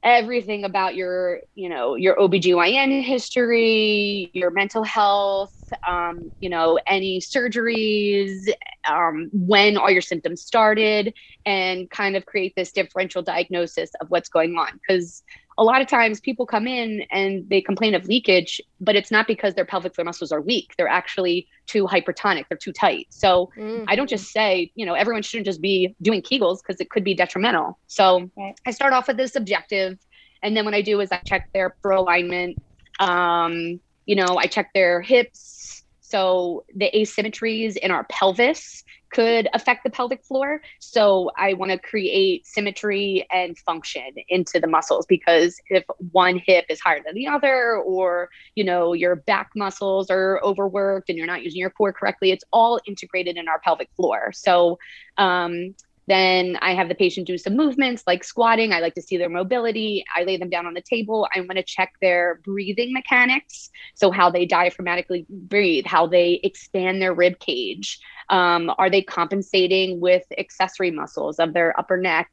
everything 0.03 0.65
about 0.65 0.95
your 0.95 1.41
you 1.55 1.69
know 1.69 1.95
your 1.95 2.17
obgyn 2.17 3.03
history 3.03 4.31
your 4.33 4.51
mental 4.51 4.83
health 4.83 5.53
um, 5.87 6.31
you 6.41 6.49
know 6.49 6.79
any 6.87 7.21
surgeries 7.21 8.49
um, 8.89 9.29
when 9.33 9.77
all 9.77 9.91
your 9.91 10.03
symptoms 10.03 10.43
started 10.43 11.15
and 11.45 11.91
kind 11.91 12.17
of 12.17 12.27
create 12.27 12.55
this 12.57 12.73
differential 12.73 13.23
diagnosis 13.23 13.91
of 14.01 14.11
what's 14.11 14.29
going 14.29 14.57
on. 14.57 14.69
Because 14.75 15.23
a 15.61 15.65
lot 15.65 15.83
of 15.83 15.87
times 15.87 16.21
people 16.21 16.47
come 16.47 16.67
in 16.67 17.03
and 17.11 17.47
they 17.51 17.61
complain 17.61 17.95
of 17.95 18.07
leakage, 18.07 18.63
but 18.81 18.97
it's 18.97 19.11
not 19.11 19.27
because 19.27 19.55
their 19.55 19.67
pelvic 19.67 19.95
floor 19.95 20.07
muscles 20.07 20.33
are 20.33 20.41
weak. 20.41 20.73
They're 20.79 20.89
actually 20.89 21.47
too 21.67 21.85
hypertonic. 21.85 22.47
They're 22.49 22.57
too 22.57 22.73
tight. 22.73 23.09
So 23.11 23.51
mm-hmm. 23.59 23.85
I 23.87 23.95
don't 23.95 24.09
just 24.09 24.33
say, 24.33 24.73
you 24.75 24.87
know, 24.87 24.95
everyone 24.95 25.21
shouldn't 25.23 25.45
just 25.45 25.61
be 25.61 25.95
doing 26.01 26.23
Kegels 26.23 26.61
because 26.63 26.81
it 26.81 26.89
could 26.89 27.05
be 27.05 27.13
detrimental. 27.13 27.79
So 27.89 28.31
right. 28.39 28.59
I 28.67 28.71
start 28.71 28.95
off 28.95 29.07
with 29.07 29.19
this 29.19 29.37
objective. 29.37 29.99
And 30.43 30.57
then 30.57 30.65
what 30.65 30.73
I 30.73 30.81
do 30.81 30.99
is 31.01 31.13
I 31.13 31.19
check 31.27 31.51
their 31.53 31.77
for 31.83 31.91
alignment. 31.91 32.57
Um, 32.99 33.81
you 34.07 34.17
know, 34.17 34.39
I 34.39 34.47
check 34.47 34.71
their 34.73 35.03
hips. 35.03 35.85
So 36.01 36.65
the 36.75 36.91
asymmetries 36.95 37.77
in 37.77 37.91
our 37.91 38.05
pelvis 38.05 38.83
could 39.11 39.49
affect 39.55 39.85
the 39.85 39.91
pelvic 39.91 40.25
floor. 40.25 40.61
So 40.79 41.31
I 41.37 41.55
want 41.55 41.73
to 41.73 41.79
create 41.79 42.47
symmetry 42.47 43.27
and 43.33 43.59
function 43.59 44.11
into 44.29 44.61
the 44.61 44.67
muscles 44.67 45.07
because 45.07 45.61
if 45.69 45.85
one 46.13 46.41
hip 46.45 46.67
is 46.69 46.81
higher 46.81 47.01
than 47.05 47.15
the 47.15 47.27
other, 47.27 47.77
or 47.77 48.31
you 48.55 48.65
know 48.65 48.93
your 48.93 49.17
back 49.17 49.51
muscles 49.55 50.11
are 50.11 50.41
overworked 50.43 51.09
and 51.09 51.19
you're 51.19 51.27
not 51.27 51.43
using 51.43 51.61
your 51.61 51.71
core 51.71 51.93
correctly, 51.93 52.31
it's 52.31 52.45
all 52.53 52.81
integrated 52.87 53.37
in 53.37 53.49
our 53.49 53.61
pelvic 53.61 53.89
floor. 53.97 54.33
So 54.33 54.79
um, 55.19 55.75
then 56.07 56.59
I 56.61 56.75
have 56.75 56.89
the 56.89 56.95
patient 56.95 57.27
do 57.27 57.39
some 57.39 57.57
movements 57.57 58.03
like 58.07 58.25
squatting. 58.25 58.73
I 58.73 58.81
like 58.81 58.95
to 58.95 59.03
see 59.03 59.17
their 59.17 59.29
mobility. 59.29 60.05
I 60.15 60.25
lay 60.25 60.37
them 60.37 60.51
down 60.51 60.67
on 60.67 60.75
the 60.75 60.83
table. 60.83 61.29
I 61.35 61.41
want 61.41 61.57
to 61.57 61.63
check 61.63 61.93
their 62.01 62.41
breathing 62.45 62.93
mechanics. 62.93 63.71
So, 63.95 64.11
how 64.11 64.31
they 64.31 64.47
diaphragmatically 64.47 65.27
breathe, 65.29 65.87
how 65.87 66.07
they 66.07 66.41
expand 66.43 67.01
their 67.01 67.15
rib 67.15 67.39
cage. 67.39 67.99
Um, 68.29 68.73
are 68.79 68.91
they 68.91 69.03
compensating 69.03 70.01
with 70.01 70.25
accessory 70.39 70.91
muscles 70.91 71.39
of 71.39 71.53
their 71.53 71.79
upper 71.79 71.97
neck? 71.97 72.31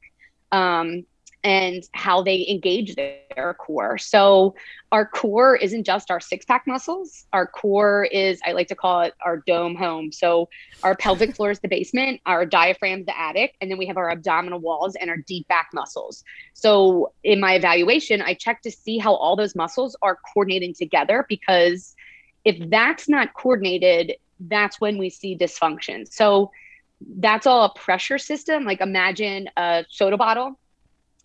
Um, 0.51 1.05
and 1.43 1.87
how 1.93 2.21
they 2.21 2.45
engage 2.49 2.95
their 2.95 3.55
core. 3.59 3.97
So, 3.97 4.55
our 4.91 5.05
core 5.05 5.55
isn't 5.55 5.85
just 5.85 6.09
our 6.09 6.19
six 6.19 6.45
pack 6.45 6.65
muscles. 6.65 7.25
Our 7.33 7.45
core 7.45 8.05
is, 8.05 8.39
I 8.45 8.53
like 8.53 8.67
to 8.69 8.75
call 8.75 9.01
it 9.01 9.13
our 9.21 9.37
dome 9.45 9.75
home. 9.75 10.11
So, 10.11 10.49
our 10.83 10.95
pelvic 10.95 11.35
floor 11.35 11.51
is 11.51 11.59
the 11.59 11.67
basement, 11.67 12.21
our 12.25 12.45
diaphragm 12.45 13.01
is 13.01 13.05
the 13.05 13.19
attic, 13.19 13.55
and 13.61 13.69
then 13.69 13.77
we 13.77 13.85
have 13.85 13.97
our 13.97 14.09
abdominal 14.09 14.59
walls 14.59 14.95
and 14.95 15.09
our 15.09 15.17
deep 15.17 15.47
back 15.47 15.69
muscles. 15.73 16.23
So, 16.53 17.13
in 17.23 17.39
my 17.39 17.53
evaluation, 17.53 18.21
I 18.21 18.33
check 18.33 18.61
to 18.63 18.71
see 18.71 18.97
how 18.97 19.13
all 19.13 19.35
those 19.35 19.55
muscles 19.55 19.95
are 20.01 20.17
coordinating 20.33 20.73
together 20.73 21.25
because 21.29 21.95
if 22.45 22.57
that's 22.69 23.07
not 23.07 23.33
coordinated, 23.33 24.15
that's 24.39 24.81
when 24.81 24.97
we 24.97 25.09
see 25.09 25.37
dysfunction. 25.37 26.11
So, 26.11 26.51
that's 27.19 27.45
all 27.45 27.65
a 27.65 27.73
pressure 27.79 28.17
system. 28.17 28.63
Like, 28.63 28.81
imagine 28.81 29.49
a 29.55 29.85
soda 29.89 30.17
bottle 30.17 30.57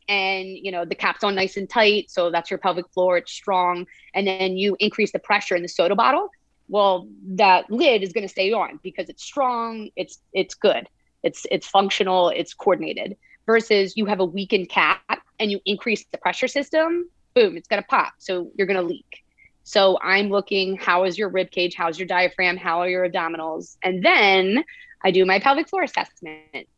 and 0.08 0.48
you 0.48 0.70
know 0.72 0.84
the 0.84 0.94
cap's 0.94 1.24
on 1.24 1.34
nice 1.34 1.56
and 1.56 1.68
tight 1.70 2.10
so 2.10 2.30
that's 2.30 2.50
your 2.50 2.58
pelvic 2.58 2.88
floor 2.90 3.16
it's 3.16 3.32
strong 3.32 3.86
and 4.14 4.26
then 4.26 4.56
you 4.56 4.76
increase 4.80 5.12
the 5.12 5.18
pressure 5.18 5.54
in 5.54 5.62
the 5.62 5.68
soda 5.68 5.94
bottle 5.94 6.30
well 6.68 7.06
that 7.26 7.70
lid 7.70 8.02
is 8.02 8.12
going 8.12 8.22
to 8.22 8.28
stay 8.28 8.52
on 8.52 8.80
because 8.82 9.08
it's 9.08 9.22
strong 9.22 9.90
it's 9.96 10.18
it's 10.32 10.54
good. 10.54 10.88
It's 11.22 11.46
it's 11.50 11.66
functional 11.66 12.30
it's 12.30 12.54
coordinated. 12.54 13.16
Versus 13.46 13.96
you 13.96 14.06
have 14.06 14.20
a 14.20 14.24
weakened 14.24 14.68
cap 14.68 15.20
and 15.38 15.50
you 15.50 15.60
increase 15.66 16.04
the 16.12 16.18
pressure 16.18 16.48
system 16.48 17.08
boom 17.34 17.56
it's 17.56 17.66
going 17.66 17.82
to 17.82 17.88
pop 17.88 18.12
so 18.18 18.50
you're 18.56 18.66
going 18.66 18.80
to 18.80 18.86
leak. 18.86 19.24
So 19.64 19.98
i'm 20.02 20.30
looking 20.30 20.76
how 20.76 21.04
is 21.04 21.18
your 21.18 21.28
rib 21.28 21.50
cage 21.50 21.74
how's 21.74 21.98
your 21.98 22.08
diaphragm 22.08 22.56
how 22.56 22.80
are 22.80 22.88
your 22.88 23.08
abdominals? 23.08 23.76
And 23.82 24.04
then 24.04 24.64
i 25.04 25.10
do 25.10 25.24
my 25.24 25.38
pelvic 25.38 25.68
floor 25.68 25.82
assessment 25.82 26.68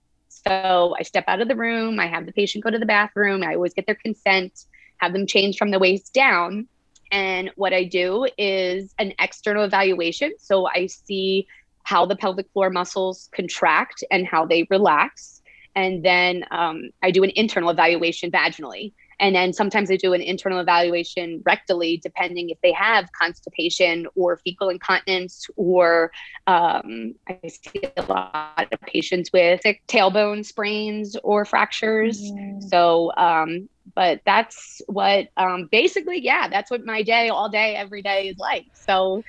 so 0.46 0.94
I 0.98 1.02
step 1.02 1.24
out 1.26 1.40
of 1.40 1.48
the 1.48 1.56
room, 1.56 1.98
I 1.98 2.06
have 2.06 2.26
the 2.26 2.32
patient 2.32 2.64
go 2.64 2.70
to 2.70 2.78
the 2.78 2.86
bathroom, 2.86 3.42
I 3.42 3.54
always 3.54 3.74
get 3.74 3.86
their 3.86 3.94
consent, 3.94 4.52
have 4.98 5.12
them 5.12 5.26
change 5.26 5.56
from 5.56 5.70
the 5.70 5.78
waist 5.78 6.12
down. 6.12 6.68
And 7.10 7.50
what 7.56 7.72
I 7.72 7.84
do 7.84 8.26
is 8.36 8.92
an 8.98 9.14
external 9.18 9.64
evaluation. 9.64 10.32
So 10.38 10.66
I 10.66 10.86
see 10.86 11.46
how 11.84 12.06
the 12.06 12.16
pelvic 12.16 12.50
floor 12.52 12.70
muscles 12.70 13.28
contract 13.34 14.02
and 14.10 14.26
how 14.26 14.46
they 14.46 14.66
relax. 14.70 15.42
And 15.76 16.04
then 16.04 16.44
um, 16.50 16.90
I 17.02 17.10
do 17.10 17.24
an 17.24 17.32
internal 17.34 17.70
evaluation 17.70 18.30
vaginally. 18.30 18.92
And 19.20 19.34
then 19.34 19.52
sometimes 19.52 19.90
I 19.90 19.96
do 19.96 20.12
an 20.12 20.20
internal 20.20 20.60
evaluation 20.60 21.40
rectally, 21.40 22.00
depending 22.00 22.50
if 22.50 22.58
they 22.62 22.72
have 22.72 23.08
constipation 23.12 24.06
or 24.14 24.38
fecal 24.38 24.68
incontinence, 24.68 25.46
or 25.56 26.10
um, 26.46 27.14
I 27.28 27.40
see 27.48 27.82
a 27.96 28.02
lot 28.02 28.68
of 28.72 28.80
patients 28.82 29.30
with 29.32 29.62
tailbone 29.88 30.44
sprains 30.44 31.16
or 31.22 31.44
fractures. 31.44 32.20
Mm-hmm. 32.20 32.60
So, 32.68 33.12
um, 33.16 33.68
but 33.94 34.20
that's 34.24 34.82
what 34.86 35.28
um, 35.36 35.68
basically, 35.70 36.20
yeah, 36.20 36.48
that's 36.48 36.70
what 36.70 36.84
my 36.84 37.02
day, 37.02 37.28
all 37.28 37.48
day, 37.48 37.76
every 37.76 38.02
day 38.02 38.28
is 38.28 38.38
like. 38.38 38.66
So 38.74 39.22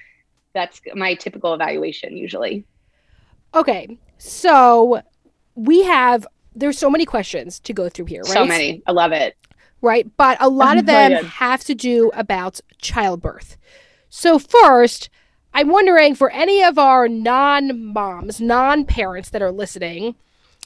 that's 0.53 0.81
my 0.95 1.13
typical 1.15 1.53
evaluation 1.53 2.17
usually. 2.17 2.65
Okay. 3.53 3.97
So 4.17 5.01
we 5.55 5.83
have 5.83 6.25
there's 6.55 6.77
so 6.77 6.89
many 6.89 7.05
questions 7.05 7.59
to 7.59 7.73
go 7.73 7.89
through 7.89 8.05
here, 8.05 8.21
right? 8.21 8.31
So 8.31 8.45
many. 8.45 8.81
I 8.87 8.91
love 8.91 9.11
it. 9.11 9.35
Right. 9.85 10.09
But 10.17 10.37
a 10.41 10.49
lot 10.49 10.77
mm-hmm. 10.77 10.79
of 10.79 10.83
oh, 10.83 11.09
them 11.09 11.25
have 11.25 11.63
to 11.65 11.75
do 11.75 12.09
about 12.15 12.59
childbirth. 12.79 13.55
So, 14.09 14.39
first, 14.39 15.11
I'm 15.53 15.67
wondering 15.67 16.15
for 16.15 16.31
any 16.31 16.63
of 16.63 16.79
our 16.79 17.07
non 17.07 17.93
moms, 17.93 18.41
non 18.41 18.85
parents 18.85 19.29
that 19.29 19.43
are 19.43 19.51
listening, 19.51 20.15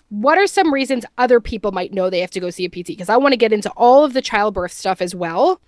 what 0.08 0.38
are 0.38 0.48
some 0.48 0.74
reasons 0.74 1.06
other 1.18 1.42
people 1.42 1.74
might 1.74 1.94
know 1.94 2.10
they 2.10 2.22
have 2.22 2.32
to 2.32 2.40
go 2.40 2.50
see 2.50 2.64
a 2.64 2.70
PT? 2.70 2.88
Because 2.88 3.10
I 3.10 3.18
want 3.18 3.34
to 3.34 3.38
get 3.38 3.52
into 3.52 3.70
all 3.72 4.06
of 4.06 4.14
the 4.14 4.22
childbirth 4.22 4.72
stuff 4.72 5.02
as 5.02 5.14
well. 5.14 5.60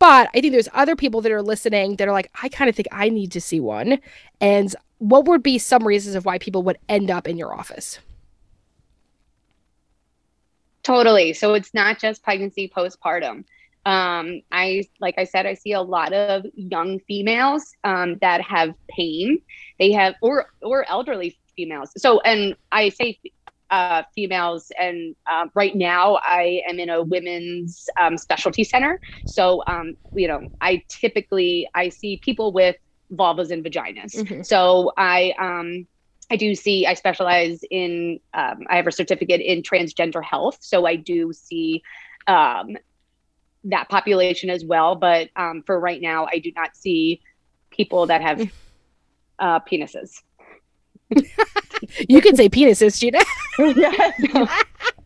But 0.00 0.28
I 0.34 0.40
think 0.40 0.50
there's 0.50 0.68
other 0.74 0.96
people 0.96 1.20
that 1.20 1.30
are 1.30 1.42
listening 1.42 1.94
that 1.96 2.08
are 2.08 2.12
like, 2.12 2.28
I 2.42 2.48
kind 2.48 2.68
of 2.68 2.74
think 2.74 2.88
I 2.90 3.08
need 3.08 3.30
to 3.32 3.40
see 3.40 3.60
one. 3.60 4.00
And 4.40 4.74
what 4.98 5.26
would 5.26 5.44
be 5.44 5.58
some 5.58 5.86
reasons 5.86 6.16
of 6.16 6.24
why 6.24 6.38
people 6.38 6.64
would 6.64 6.78
end 6.88 7.08
up 7.08 7.28
in 7.28 7.36
your 7.36 7.54
office? 7.54 8.00
Totally. 10.82 11.32
So 11.34 11.54
it's 11.54 11.74
not 11.74 11.98
just 11.98 12.22
pregnancy 12.22 12.70
postpartum. 12.74 13.44
Um, 13.86 14.42
I 14.52 14.84
like 15.00 15.14
I 15.18 15.24
said, 15.24 15.46
I 15.46 15.54
see 15.54 15.72
a 15.72 15.80
lot 15.80 16.12
of 16.12 16.44
young 16.54 17.00
females 17.00 17.64
um, 17.84 18.16
that 18.20 18.42
have 18.42 18.74
pain. 18.90 19.40
They 19.78 19.92
have 19.92 20.14
or 20.20 20.50
or 20.62 20.88
elderly 20.88 21.38
females. 21.56 21.90
So 21.96 22.20
and 22.20 22.56
I 22.72 22.90
say 22.90 23.18
uh, 23.70 24.02
females, 24.14 24.70
and 24.78 25.14
uh, 25.30 25.46
right 25.54 25.74
now 25.74 26.18
I 26.22 26.62
am 26.68 26.78
in 26.78 26.90
a 26.90 27.02
women's 27.02 27.88
um, 27.98 28.18
specialty 28.18 28.64
center. 28.64 29.00
So 29.24 29.62
um, 29.66 29.96
you 30.14 30.28
know, 30.28 30.48
I 30.60 30.82
typically 30.88 31.68
I 31.74 31.88
see 31.88 32.20
people 32.22 32.52
with 32.52 32.76
vulvas 33.12 33.50
and 33.50 33.64
vaginas. 33.64 34.14
Mm-hmm. 34.14 34.42
So 34.42 34.92
I 34.96 35.34
um, 35.38 35.86
I 36.30 36.36
do 36.36 36.54
see, 36.54 36.86
I 36.86 36.94
specialize 36.94 37.60
in, 37.70 38.20
um, 38.34 38.64
I 38.68 38.76
have 38.76 38.86
a 38.86 38.92
certificate 38.92 39.40
in 39.40 39.62
transgender 39.62 40.22
health. 40.22 40.58
So 40.60 40.86
I 40.86 40.96
do 40.96 41.32
see 41.32 41.82
um, 42.28 42.76
that 43.64 43.88
population 43.88 44.48
as 44.48 44.64
well. 44.64 44.94
But 44.94 45.30
um, 45.34 45.62
for 45.66 45.78
right 45.78 46.00
now, 46.00 46.26
I 46.32 46.38
do 46.38 46.52
not 46.54 46.76
see 46.76 47.20
people 47.70 48.06
that 48.06 48.22
have 48.22 48.40
uh, 49.38 49.60
penises. 49.60 50.22
you 52.08 52.20
can 52.20 52.36
say 52.36 52.48
penises, 52.48 53.00
Gina. 53.00 53.20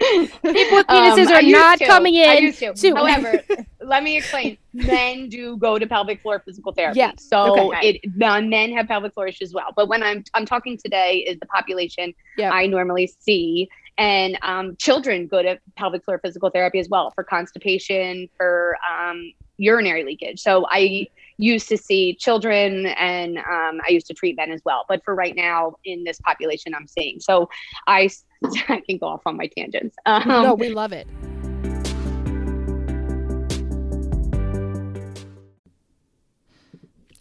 People 0.42 0.78
with 0.78 0.86
penises 0.86 1.26
um, 1.26 1.34
are 1.34 1.42
not 1.42 1.78
to. 1.78 1.86
coming 1.86 2.14
in. 2.14 2.52
To. 2.54 2.72
to. 2.72 2.94
However, 2.94 3.42
let 3.82 4.02
me 4.02 4.16
explain. 4.16 4.56
Men 4.72 5.28
do 5.28 5.58
go 5.58 5.78
to 5.78 5.86
pelvic 5.86 6.22
floor 6.22 6.40
physical 6.44 6.72
therapy. 6.72 6.98
Yeah. 6.98 7.12
So 7.18 7.68
okay. 7.68 8.00
it 8.04 8.16
men 8.16 8.72
have 8.72 8.88
pelvic 8.88 9.12
floor 9.12 9.26
issues 9.26 9.50
as 9.50 9.54
well. 9.54 9.72
But 9.76 9.88
when 9.88 10.02
I'm 10.02 10.24
I'm 10.32 10.46
talking 10.46 10.78
today 10.78 11.18
is 11.18 11.38
the 11.38 11.46
population 11.46 12.14
yep. 12.38 12.52
I 12.52 12.66
normally 12.66 13.06
see. 13.06 13.68
And 13.98 14.38
um, 14.40 14.76
children 14.76 15.26
go 15.26 15.42
to 15.42 15.58
pelvic 15.76 16.04
floor 16.04 16.18
physical 16.18 16.48
therapy 16.48 16.78
as 16.78 16.88
well 16.88 17.10
for 17.10 17.22
constipation, 17.22 18.30
for 18.38 18.78
um, 18.90 19.34
urinary 19.58 20.04
leakage. 20.04 20.40
So 20.40 20.66
I 20.70 21.08
used 21.40 21.68
to 21.70 21.76
see 21.76 22.14
children 22.14 22.86
and 22.86 23.38
um, 23.38 23.80
I 23.86 23.90
used 23.90 24.06
to 24.08 24.14
treat 24.14 24.36
men 24.36 24.52
as 24.52 24.60
well. 24.64 24.84
But 24.88 25.02
for 25.04 25.14
right 25.14 25.34
now, 25.34 25.74
in 25.84 26.04
this 26.04 26.20
population, 26.20 26.74
I'm 26.74 26.86
seeing. 26.86 27.18
So 27.20 27.48
I 27.86 28.10
I 28.68 28.80
can 28.80 28.98
go 28.98 29.06
off 29.06 29.22
on 29.26 29.36
my 29.36 29.46
tangents. 29.46 29.96
Um, 30.06 30.28
no, 30.28 30.54
we 30.54 30.68
love 30.68 30.92
it. 30.92 31.08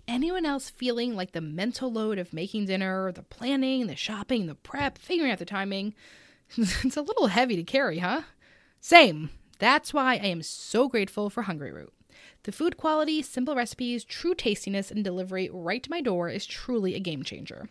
Anyone 0.08 0.46
else 0.46 0.70
feeling 0.70 1.16
like 1.16 1.34
the 1.34 1.42
mental 1.42 1.92
load 1.92 2.18
of 2.18 2.34
making 2.34 2.66
dinner, 2.66 3.12
the 3.12 3.22
planning, 3.22 3.88
the 3.88 3.96
shopping, 3.96 4.48
the 4.48 4.56
prep, 4.56 4.98
figuring 4.98 5.32
out 5.32 5.38
the 5.38 5.46
timing? 5.46 5.94
it's 6.58 6.98
a 6.98 7.02
little 7.02 7.28
heavy 7.28 7.56
to 7.56 7.64
carry, 7.64 8.00
huh? 8.00 8.24
Same. 8.82 9.30
That's 9.60 9.94
why 9.94 10.14
I 10.14 10.28
am 10.28 10.42
so 10.42 10.88
grateful 10.88 11.30
for 11.30 11.44
Hungryroot. 11.44 11.90
The 12.44 12.52
food 12.52 12.78
quality, 12.78 13.22
simple 13.22 13.56
recipes, 13.56 14.06
true 14.06 14.34
tastiness, 14.34 14.92
and 14.92 15.04
delivery 15.04 15.50
right 15.52 15.84
to 15.84 15.90
my 15.90 16.00
door 16.00 16.30
is 16.30 16.46
truly 16.46 16.96
a 16.96 17.00
game 17.00 17.24
changer. 17.24 17.68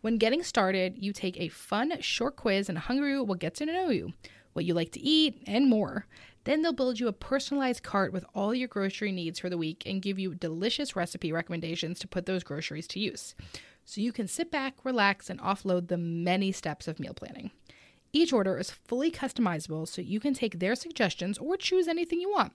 When 0.00 0.18
getting 0.18 0.42
started, 0.42 0.96
you 0.98 1.12
take 1.12 1.40
a 1.40 1.48
fun, 1.48 2.00
short 2.00 2.36
quiz, 2.36 2.68
and 2.68 2.78
Hungry 2.78 3.20
will 3.20 3.34
get 3.36 3.54
to 3.56 3.66
know 3.66 3.90
you, 3.90 4.12
what 4.52 4.64
you 4.64 4.74
like 4.74 4.92
to 4.92 5.00
eat, 5.00 5.42
and 5.46 5.70
more. 5.70 6.06
Then 6.44 6.62
they'll 6.62 6.72
build 6.72 6.98
you 6.98 7.08
a 7.08 7.12
personalized 7.12 7.82
cart 7.82 8.12
with 8.12 8.24
all 8.34 8.54
your 8.54 8.68
grocery 8.68 9.12
needs 9.12 9.38
for 9.38 9.50
the 9.50 9.58
week 9.58 9.82
and 9.86 10.02
give 10.02 10.18
you 10.18 10.34
delicious 10.34 10.96
recipe 10.96 11.32
recommendations 11.32 11.98
to 12.00 12.08
put 12.08 12.26
those 12.26 12.44
groceries 12.44 12.86
to 12.88 13.00
use. 13.00 13.34
So 13.84 14.00
you 14.00 14.12
can 14.12 14.28
sit 14.28 14.50
back, 14.50 14.84
relax, 14.84 15.30
and 15.30 15.40
offload 15.40 15.88
the 15.88 15.98
many 15.98 16.52
steps 16.52 16.88
of 16.88 16.98
meal 16.98 17.14
planning. 17.14 17.50
Each 18.12 18.32
order 18.32 18.56
is 18.58 18.70
fully 18.70 19.10
customizable 19.10 19.86
so 19.86 20.00
you 20.00 20.18
can 20.18 20.32
take 20.32 20.58
their 20.58 20.74
suggestions 20.74 21.36
or 21.38 21.56
choose 21.56 21.88
anything 21.88 22.20
you 22.20 22.30
want. 22.30 22.52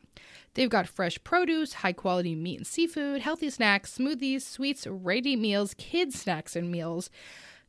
They've 0.56 0.70
got 0.70 0.88
fresh 0.88 1.24
produce, 1.24 1.74
high 1.74 1.94
quality 1.94 2.36
meat 2.36 2.58
and 2.58 2.68
seafood, 2.68 3.22
healthy 3.22 3.50
snacks, 3.50 3.96
smoothies, 3.98 4.42
sweets, 4.42 4.88
ready 4.88 5.36
meals, 5.36 5.76
kids' 5.76 6.20
snacks 6.20 6.56
and 6.56 6.72
meals, 6.72 7.10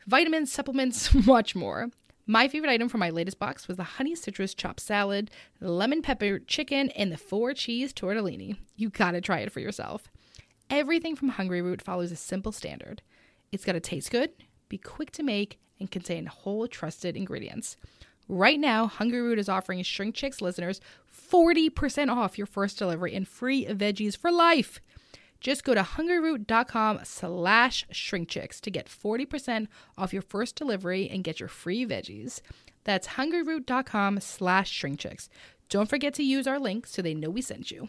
vitamins, 0.07 0.51
supplements, 0.51 1.13
much 1.27 1.55
more. 1.55 1.91
My 2.27 2.49
favorite 2.49 2.71
item 2.71 2.89
from 2.89 3.01
my 3.01 3.11
latest 3.11 3.39
box 3.39 3.69
was 3.69 3.77
the 3.77 3.85
honey 3.85 4.15
citrus 4.15 4.55
chopped 4.55 4.81
salad, 4.81 5.31
lemon 5.61 6.01
pepper 6.01 6.39
chicken, 6.39 6.89
and 6.91 7.13
the 7.13 7.19
four 7.19 7.53
cheese 7.53 7.93
tortellini. 7.93 8.57
You 8.77 8.89
gotta 8.89 9.21
try 9.21 9.41
it 9.41 9.53
for 9.53 9.61
yourself. 9.61 10.09
Everything 10.71 11.17
from 11.17 11.33
Hungryroot 11.33 11.83
follows 11.83 12.11
a 12.13 12.17
simple 12.17 12.51
standard. 12.51 13.03
It's 13.53 13.67
gotta 13.67 13.81
taste 13.81 14.11
good, 14.11 14.31
be 14.71 14.79
quick 14.79 15.11
to 15.13 15.23
make, 15.23 15.59
and 15.79 15.91
contain 15.91 16.27
whole 16.27 16.67
trusted 16.69 17.17
ingredients. 17.17 17.77
Right 18.29 18.59
now, 18.59 18.89
Hungryroot 18.89 19.39
is 19.39 19.49
offering 19.49 19.83
Shrink 19.83 20.15
Chicks 20.15 20.41
listeners 20.41 20.81
40% 21.13 22.11
off 22.11 22.39
your 22.39 22.47
first 22.47 22.79
delivery 22.79 23.15
and 23.15 23.29
free 23.29 23.67
veggies 23.67 24.17
for 24.17 24.31
life. 24.33 24.81
Just 25.41 25.65
go 25.65 25.75
to 25.75 25.83
hungryroot.com 25.83 27.01
slash 27.05 27.87
shrinkchicks 27.93 28.61
to 28.61 28.71
get 28.71 28.87
40% 28.87 29.67
off 29.99 30.13
your 30.13 30.23
first 30.23 30.57
delivery 30.57 31.09
and 31.11 31.23
get 31.23 31.39
your 31.39 31.51
free 31.51 31.85
veggies. 31.85 32.41
That's 32.85 33.09
hungryroot.com 33.09 34.21
slash 34.21 34.81
shrinkchicks. 34.81 35.29
Don't 35.69 35.89
forget 35.89 36.15
to 36.15 36.23
use 36.23 36.47
our 36.47 36.59
link 36.59 36.87
so 36.87 37.03
they 37.03 37.15
know 37.15 37.31
we 37.31 37.43
sent 37.43 37.71
you. 37.71 37.89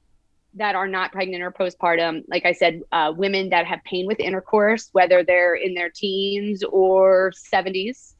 that 0.55 0.75
are 0.75 0.87
not 0.87 1.11
pregnant 1.11 1.43
or 1.43 1.51
postpartum. 1.51 2.23
Like 2.27 2.45
I 2.45 2.51
said, 2.51 2.81
uh, 2.91 3.13
women 3.15 3.49
that 3.49 3.65
have 3.65 3.79
pain 3.83 4.05
with 4.05 4.19
intercourse, 4.19 4.89
whether 4.91 5.23
they're 5.23 5.55
in 5.55 5.73
their 5.73 5.89
teens 5.89 6.63
or 6.63 7.31
70s. 7.53 8.13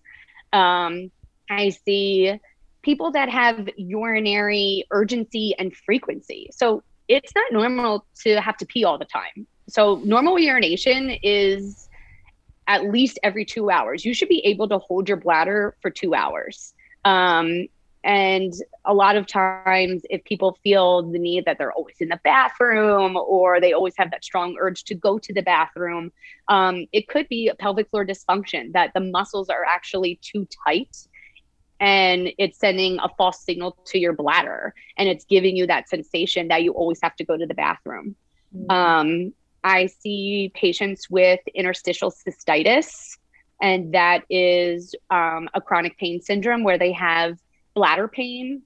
Um, 0.54 1.12
I 1.50 1.70
see 1.70 2.40
people 2.82 3.12
that 3.12 3.30
have 3.30 3.70
urinary 3.78 4.86
urgency 4.92 5.54
and 5.60 5.76
frequency. 5.76 6.50
So 6.52 6.84
it's 7.08 7.34
not 7.36 7.52
normal 7.52 8.06
to 8.24 8.40
have 8.40 8.58
to 8.58 8.66
pee 8.66 8.86
all 8.86 8.98
the 8.98 9.06
time. 9.06 9.46
So 9.68 10.02
normal 10.04 10.40
urination 10.40 11.18
is 11.22 11.90
at 12.68 12.86
least 12.86 13.20
every 13.24 13.46
two 13.46 13.70
hours. 13.70 14.06
You 14.06 14.14
should 14.14 14.30
be 14.30 14.40
able 14.46 14.70
to 14.70 14.78
hold 14.78 15.10
your 15.10 15.18
bladder 15.18 15.76
for 15.82 15.90
two 15.90 16.14
hours. 16.16 16.74
Um, 17.04 17.68
and 18.04 18.52
a 18.86 18.94
lot 18.94 19.16
of 19.16 19.28
times, 19.28 20.02
if 20.10 20.24
people 20.24 20.58
feel 20.64 21.04
the 21.04 21.20
need 21.20 21.46
that 21.46 21.58
they're 21.60 21.72
always 21.72 21.98
in 22.00 22.10
the 22.10 22.20
bathroom 22.24 23.16
or 23.16 23.62
they 23.62 23.74
always 23.74 23.94
have 23.98 24.10
that 24.12 24.24
strong 24.24 24.58
urge 24.60 24.84
to 24.86 24.96
go 24.96 25.20
to 25.20 25.32
the 25.34 25.44
bathroom, 25.44 26.12
um, 26.48 26.88
it 26.92 27.08
could 27.08 27.28
be 27.30 27.48
a 27.48 27.56
pelvic 27.56 27.90
floor 27.92 28.06
dysfunction 28.06 28.72
that 28.74 28.92
the 28.96 29.00
muscles 29.00 29.50
are 29.50 29.64
actually 29.66 30.20
too 30.24 30.48
tight 30.66 30.98
and 31.80 32.30
it's 32.38 32.60
sending 32.60 33.00
a 33.00 33.10
false 33.18 33.44
signal 33.44 33.78
to 33.86 34.00
your 34.00 34.14
bladder 34.14 34.74
and 34.98 35.10
it's 35.10 35.26
giving 35.26 35.56
you 35.56 35.68
that 35.68 35.90
sensation 35.90 36.48
that 36.48 36.64
you 36.64 36.72
always 36.74 37.00
have 37.02 37.16
to 37.16 37.24
go 37.24 37.38
to 37.38 37.46
the 37.46 37.56
bathroom. 37.56 38.16
Mm-hmm. 38.56 38.72
Um, 38.72 39.34
I 39.64 39.88
see 39.88 40.52
patients 40.56 41.10
with 41.10 41.40
interstitial 41.54 42.12
cystitis, 42.12 43.18
and 43.62 43.94
that 43.94 44.24
is 44.30 44.96
um, 45.12 45.50
a 45.54 45.62
chronic 45.62 45.98
pain 46.00 46.20
syndrome 46.20 46.64
where 46.64 46.80
they 46.80 46.92
have 46.94 47.38
bladder 47.74 48.08
pain 48.08 48.62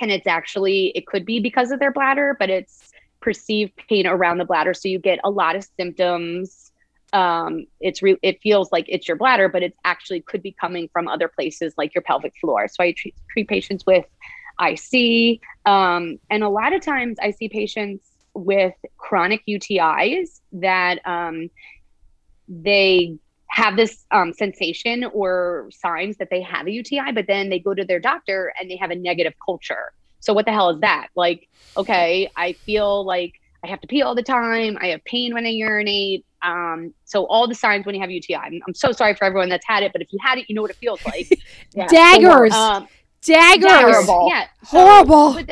and 0.00 0.10
it's 0.10 0.26
actually 0.26 0.92
it 0.94 1.06
could 1.06 1.24
be 1.24 1.40
because 1.40 1.70
of 1.70 1.80
their 1.80 1.92
bladder 1.92 2.36
but 2.38 2.50
it's 2.50 2.92
perceived 3.24 3.72
pain 3.88 4.06
around 4.06 4.36
the 4.36 4.44
bladder. 4.44 4.74
So 4.74 4.86
you 4.86 4.98
get 4.98 5.18
a 5.24 5.30
lot 5.30 5.56
of 5.56 5.66
symptoms. 5.78 6.70
Um, 7.14 7.66
it's 7.80 8.02
re- 8.02 8.18
it 8.22 8.40
feels 8.42 8.70
like 8.70 8.84
it's 8.88 9.08
your 9.08 9.16
bladder 9.16 9.48
but 9.48 9.62
it 9.62 9.74
actually 9.84 10.20
could 10.20 10.42
be 10.42 10.52
coming 10.52 10.88
from 10.92 11.08
other 11.08 11.28
places 11.28 11.72
like 11.78 11.94
your 11.94 12.02
pelvic 12.02 12.34
floor. 12.40 12.68
So 12.68 12.84
i 12.84 12.92
treat, 12.92 13.14
treat 13.30 13.48
patients 13.48 13.84
with 13.86 14.04
ic 14.60 15.40
um, 15.64 16.18
and 16.30 16.44
a 16.44 16.48
lot 16.48 16.72
of 16.72 16.80
times 16.80 17.16
i 17.20 17.30
see 17.30 17.48
patients 17.48 18.08
with 18.34 18.74
chronic 18.98 19.42
utis 19.48 20.40
that 20.52 21.00
um, 21.06 21.50
they 22.48 23.16
have 23.54 23.76
this 23.76 24.04
um, 24.10 24.32
sensation 24.32 25.04
or 25.14 25.68
signs 25.70 26.16
that 26.16 26.28
they 26.28 26.42
have 26.42 26.66
a 26.66 26.72
UTI, 26.72 27.12
but 27.14 27.28
then 27.28 27.48
they 27.48 27.60
go 27.60 27.72
to 27.72 27.84
their 27.84 28.00
doctor 28.00 28.52
and 28.58 28.68
they 28.68 28.74
have 28.74 28.90
a 28.90 28.96
negative 28.96 29.32
culture. 29.46 29.92
So 30.18 30.32
what 30.32 30.44
the 30.44 30.50
hell 30.50 30.70
is 30.70 30.80
that? 30.80 31.08
Like, 31.14 31.48
okay, 31.76 32.28
I 32.36 32.54
feel 32.54 33.04
like 33.04 33.34
I 33.62 33.68
have 33.68 33.80
to 33.82 33.86
pee 33.86 34.02
all 34.02 34.16
the 34.16 34.24
time. 34.24 34.76
I 34.80 34.88
have 34.88 35.04
pain 35.04 35.34
when 35.34 35.46
I 35.46 35.50
urinate. 35.50 36.26
Um, 36.42 36.94
so 37.04 37.26
all 37.26 37.46
the 37.46 37.54
signs 37.54 37.86
when 37.86 37.94
you 37.94 38.00
have 38.00 38.10
UTI. 38.10 38.34
I'm, 38.34 38.60
I'm, 38.66 38.74
so 38.74 38.90
sorry 38.90 39.14
for 39.14 39.24
everyone 39.24 39.48
that's 39.48 39.66
had 39.66 39.84
it, 39.84 39.92
but 39.92 40.02
if 40.02 40.12
you 40.12 40.18
had 40.20 40.38
it, 40.38 40.46
you 40.48 40.56
know 40.56 40.62
what 40.62 40.72
it 40.72 40.76
feels 40.76 41.04
like. 41.06 41.28
Yeah. 41.74 41.86
Daggers. 41.86 42.52
Um, 42.52 42.88
Daggers. 43.22 43.70
Terrible. 43.70 44.28
Yeah. 44.30 44.46
So, 44.64 44.78
Horrible. 44.78 45.44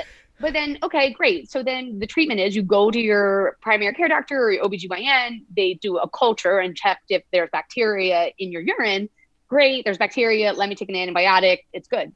But 0.42 0.55
then, 0.55 0.76
okay, 0.83 1.12
great. 1.12 1.48
So 1.48 1.62
then 1.62 2.00
the 2.00 2.07
treatment 2.07 2.40
is 2.40 2.57
you 2.57 2.64
go 2.64 2.90
to 2.90 2.98
your 2.98 3.57
primary 3.62 3.94
care 3.94 4.09
doctor 4.09 4.42
or 4.42 4.50
your 4.50 4.64
OBGYN, 4.64 5.44
they 5.57 5.74
do 5.74 5.98
a 5.98 6.09
culture 6.09 6.59
and 6.59 6.76
check 6.76 7.00
if 7.09 7.22
there's 7.33 7.48
bacteria 7.52 8.33
in 8.40 8.50
your 8.50 8.61
urine. 8.61 9.09
Great, 9.46 9.85
there's 9.85 9.98
bacteria. 9.98 10.52
Let 10.52 10.68
me 10.68 10.74
take 10.74 10.88
an 10.88 10.96
antibiotic. 10.96 11.59
It's 11.72 11.87
good. 11.87 12.12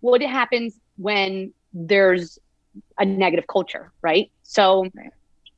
What 0.00 0.20
happens 0.20 0.74
when 0.96 1.52
there's 1.72 2.40
a 2.98 3.04
negative 3.04 3.46
culture, 3.46 3.92
right? 4.02 4.32
So 4.42 4.86
right. 4.92 5.12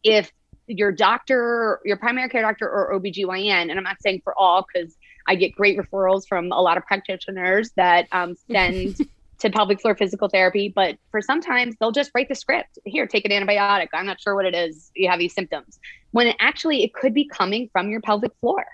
if 0.05 0.31
your 0.67 0.93
doctor, 0.93 1.81
your 1.83 1.97
primary 1.97 2.29
care 2.29 2.43
doctor 2.43 2.69
or 2.69 2.93
OBGYN, 3.01 3.71
and 3.71 3.73
I'm 3.73 3.85
not 3.85 4.03
saying 4.03 4.21
for 4.23 4.39
all 4.39 4.67
because 4.71 4.95
I 5.27 5.35
get 5.35 5.55
great 5.55 5.79
referrals 5.79 6.29
from 6.29 6.53
a 6.53 6.61
lot 6.61 6.77
of 6.77 6.85
practitioners 6.85 7.71
that 7.77 8.07
um, 8.13 8.37
send 8.51 8.99
to 9.43 9.51
pelvic 9.51 9.81
floor 9.81 9.95
physical 9.95 10.29
therapy, 10.29 10.73
but 10.75 10.97
for 11.11 11.21
sometimes 11.21 11.75
they'll 11.79 11.93
just 11.93 12.11
write 12.15 12.29
the 12.29 12.35
script. 12.35 12.79
Here, 12.85 13.07
take 13.07 13.25
an 13.25 13.33
antibiotic. 13.33 13.89
I'm 13.93 14.07
not 14.07 14.21
sure 14.21 14.35
what 14.35 14.47
it 14.47 14.55
is. 14.55 14.91
You 14.95 15.11
have 15.11 15.19
these 15.19 15.35
symptoms. 15.35 15.79
When 16.13 16.29
it 16.29 16.37
actually 16.39 16.85
it 16.85 16.95
could 16.95 17.13
be 17.13 17.27
coming 17.27 17.69
from 17.73 17.91
your 17.91 18.01
pelvic 18.01 18.33
floor. 18.41 18.65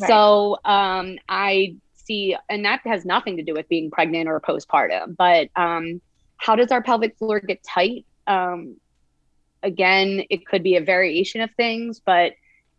Right. 0.00 0.08
So 0.08 0.58
um, 0.64 1.18
I 1.28 1.76
see, 1.94 2.36
and 2.48 2.64
that 2.64 2.80
has 2.84 3.04
nothing 3.04 3.36
to 3.36 3.42
do 3.42 3.52
with 3.52 3.68
being 3.68 3.90
pregnant 3.90 4.28
or 4.28 4.40
postpartum. 4.40 5.16
But 5.16 5.50
um, 5.54 6.00
how 6.38 6.56
does 6.56 6.70
our 6.70 6.82
pelvic 6.82 7.18
floor 7.18 7.40
get 7.40 7.62
tight? 7.62 8.06
Um, 8.26 8.76
again, 9.62 10.24
it 10.30 10.46
could 10.46 10.62
be 10.62 10.76
a 10.76 10.80
variation 10.80 11.42
of 11.42 11.50
things, 11.56 12.00
but 12.04 12.32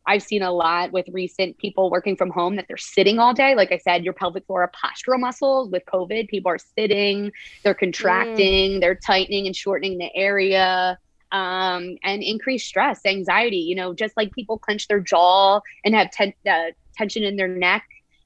I've 0.08 0.24
seen 0.24 0.42
a 0.42 0.52
lot 0.52 0.94
with 0.94 1.06
recent 1.12 1.58
people 1.58 1.92
working 1.92 2.16
from 2.16 2.32
home 2.32 2.56
that 2.56 2.66
they're 2.68 2.78
sitting 2.78 3.20
all 3.20 3.34
day. 3.34 3.54
Like 3.56 3.72
I 3.74 3.78
said, 3.78 4.06
your 4.06 4.14
pelvic 4.14 4.46
floor 4.46 4.72
postural 4.74 5.20
muscles 5.20 5.70
with 5.70 5.84
COVID, 5.86 6.30
people 6.30 6.50
are 6.50 6.58
sitting, 6.58 7.32
they're 7.64 7.74
contracting, 7.74 8.72
mm. 8.72 8.80
they're 8.80 8.96
tightening 8.96 9.46
and 9.46 9.56
shortening 9.56 9.98
the 9.98 10.10
area. 10.16 10.98
Um, 11.34 11.98
and 12.04 12.24
increased 12.24 12.68
stress, 12.68 13.02
anxiety, 13.06 13.58
you 13.58 13.76
know, 13.76 13.94
just 13.94 14.16
like 14.16 14.32
people 14.32 14.58
clench 14.58 14.88
their 14.88 15.02
jaw 15.02 15.60
and 15.84 15.94
have 15.94 16.10
ten- 16.10 16.34
uh, 16.50 16.72
tension 16.96 17.22
in 17.24 17.36
their 17.36 17.50
neck, 17.50 17.84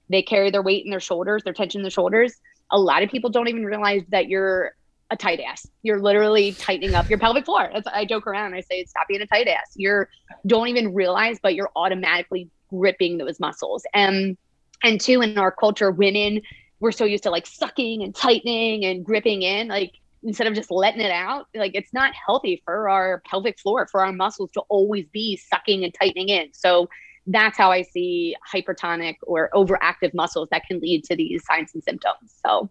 they 0.10 0.22
carry 0.22 0.52
their 0.52 0.62
weight 0.62 0.86
in 0.86 0.91
their 0.91 1.00
shoulders, 1.00 1.44
their 1.44 1.52
tension 1.52 1.80
in 1.80 1.84
the 1.84 1.89
shoulders. 1.89 2.39
A 2.70 2.80
lot 2.80 3.02
of 3.02 3.10
people 3.10 3.32
don't 3.32 3.48
even 3.48 3.65
realize 3.65 4.04
that 4.10 4.28
you're 4.28 4.76
a 5.12 5.17
tight 5.17 5.39
ass. 5.39 5.67
You're 5.84 6.02
literally 6.02 6.54
tightening 6.54 6.95
up 6.95 7.10
your 7.10 7.19
pelvic 7.19 7.45
floor. 7.45 7.69
That's, 7.74 7.88
I 7.88 8.06
joke 8.06 8.26
around. 8.26 8.54
I 8.54 8.62
say, 8.62 8.86
stop 8.86 9.08
being 9.08 9.21
a 9.21 9.28
tight 9.28 9.47
ass. 9.47 9.74
You're 9.76 10.10
don't 10.47 10.67
even 10.67 10.93
realize, 10.93 11.38
but 11.43 11.54
you're 11.54 11.71
automatically 11.76 12.50
gripping 12.69 13.17
those 13.17 13.39
muscles. 13.39 13.84
And 13.93 14.38
and 14.84 15.00
two, 15.00 15.21
in 15.21 15.38
our 15.38 15.52
culture, 15.52 15.91
women 15.91 16.41
we're 16.82 16.91
so 16.91 17.06
used 17.06 17.24
to 17.24 17.30
like 17.30 17.45
sucking 17.45 18.02
and 18.02 18.13
tightening 18.13 18.84
and 18.86 19.06
gripping 19.06 19.43
in, 19.43 19.67
like 19.67 19.93
instead 20.24 20.47
of 20.47 20.54
just 20.54 20.71
letting 20.71 21.00
it 21.00 21.12
out. 21.12 21.47
Like 21.56 21.74
it's 21.76 21.93
not 21.93 22.13
healthy 22.13 22.62
for 22.65 22.89
our 22.89 23.21
pelvic 23.26 23.60
floor, 23.60 23.88
for 23.88 24.04
our 24.04 24.12
muscles 24.12 24.52
to 24.54 24.62
always 24.62 25.06
be 25.13 25.38
sucking 25.38 25.84
and 25.84 25.93
tightening 25.93 26.30
in. 26.30 26.50
So 26.54 26.89
that's 27.28 27.58
how 27.58 27.71
I 27.71 27.84
see 27.84 28.36
hypertonic 28.54 29.17
or 29.21 29.50
overactive 29.54 30.13
muscles 30.13 30.50
that 30.52 30.65
can 30.65 30.80
lead 30.80 31.04
to 31.06 31.15
these 31.15 31.45
signs 31.45 31.71
and 31.76 31.84
symptoms. 31.84 32.34
So 32.43 32.69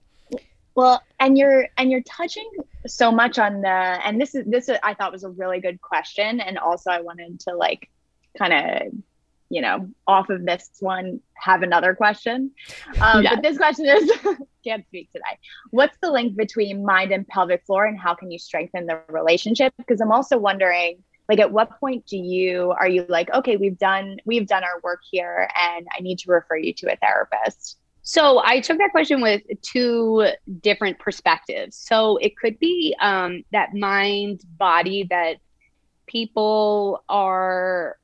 well, 0.75 1.03
and 1.19 1.37
you're 1.37 1.69
and 1.77 1.91
you're 1.91 2.03
touching 2.03 2.49
so 2.87 3.11
much 3.13 3.39
on 3.39 3.61
the 3.61 3.69
and 3.69 4.21
this 4.21 4.35
is 4.35 4.45
this 4.47 4.71
I 4.83 4.95
thought 4.95 5.13
was 5.13 5.25
a 5.25 5.31
really 5.31 5.61
good 5.61 5.81
question 5.81 6.41
and 6.41 6.59
also 6.59 6.91
I 6.91 7.01
wanted 7.01 7.41
to 7.41 7.55
like 7.55 7.91
kind 8.39 8.53
of 8.53 8.93
you 9.49 9.61
know 9.61 9.91
off 10.07 10.31
of 10.31 10.45
this 10.45 10.71
one 10.81 11.21
have 11.35 11.63
another 11.63 11.95
question. 11.95 12.53
Um, 13.01 13.23
yeah. 13.23 13.35
But 13.35 13.43
this 13.43 13.59
question 13.59 13.87
is 13.87 14.11
can't 14.65 14.87
speak 14.87 15.11
today. 15.13 15.39
What's 15.71 15.97
the 16.01 16.11
link 16.11 16.37
between 16.37 16.85
mind 16.85 17.13
and 17.13 17.27
pelvic 17.27 17.65
floor 17.67 17.87
and 17.87 17.99
how 17.99 18.15
can 18.15 18.31
you 18.31 18.39
strengthen 18.39 18.87
the 18.87 19.01
relationship? 19.09 19.75
Because 19.77 20.01
I'm 20.01 20.13
also 20.13 20.39
wondering 20.39 21.03
like 21.29 21.41
at 21.41 21.53
what 21.53 21.79
point 21.79 22.07
do 22.07 22.17
you 22.17 22.73
are 22.73 22.89
you 22.89 23.07
like 23.09 23.33
okay 23.33 23.57
we've 23.57 23.79
done 23.79 24.19
we've 24.25 24.47
done 24.47 24.65
our 24.65 24.81
work 24.83 25.01
here 25.11 25.49
and 25.61 25.87
I 25.97 26.01
need 26.01 26.19
to 26.21 26.31
refer 26.31 26.57
you 26.57 26.73
to 26.75 26.93
a 26.93 26.97
therapist? 26.97 27.80
So 28.03 28.41
I 28.45 28.61
took 28.61 28.79
that 28.79 28.91
question 28.93 29.21
with 29.21 29.43
two 29.63 30.27
different 30.61 30.99
perspectives. 30.99 31.77
So 31.77 32.17
it 32.17 32.37
could 32.37 32.59
be 32.59 32.97
um, 33.01 33.45
that 33.53 33.75
mind 33.75 34.41
body 34.59 35.07
that 35.11 35.37
people 36.07 37.05
are 37.09 37.97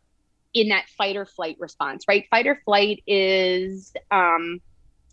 in 0.55 0.69
that 0.69 0.87
fight 0.97 1.17
or 1.17 1.27
flight 1.27 1.57
response, 1.59 2.05
right? 2.09 2.25
Fight 2.31 2.47
or 2.47 2.61
flight 2.65 3.03
is 3.07 3.93
um, 4.11 4.61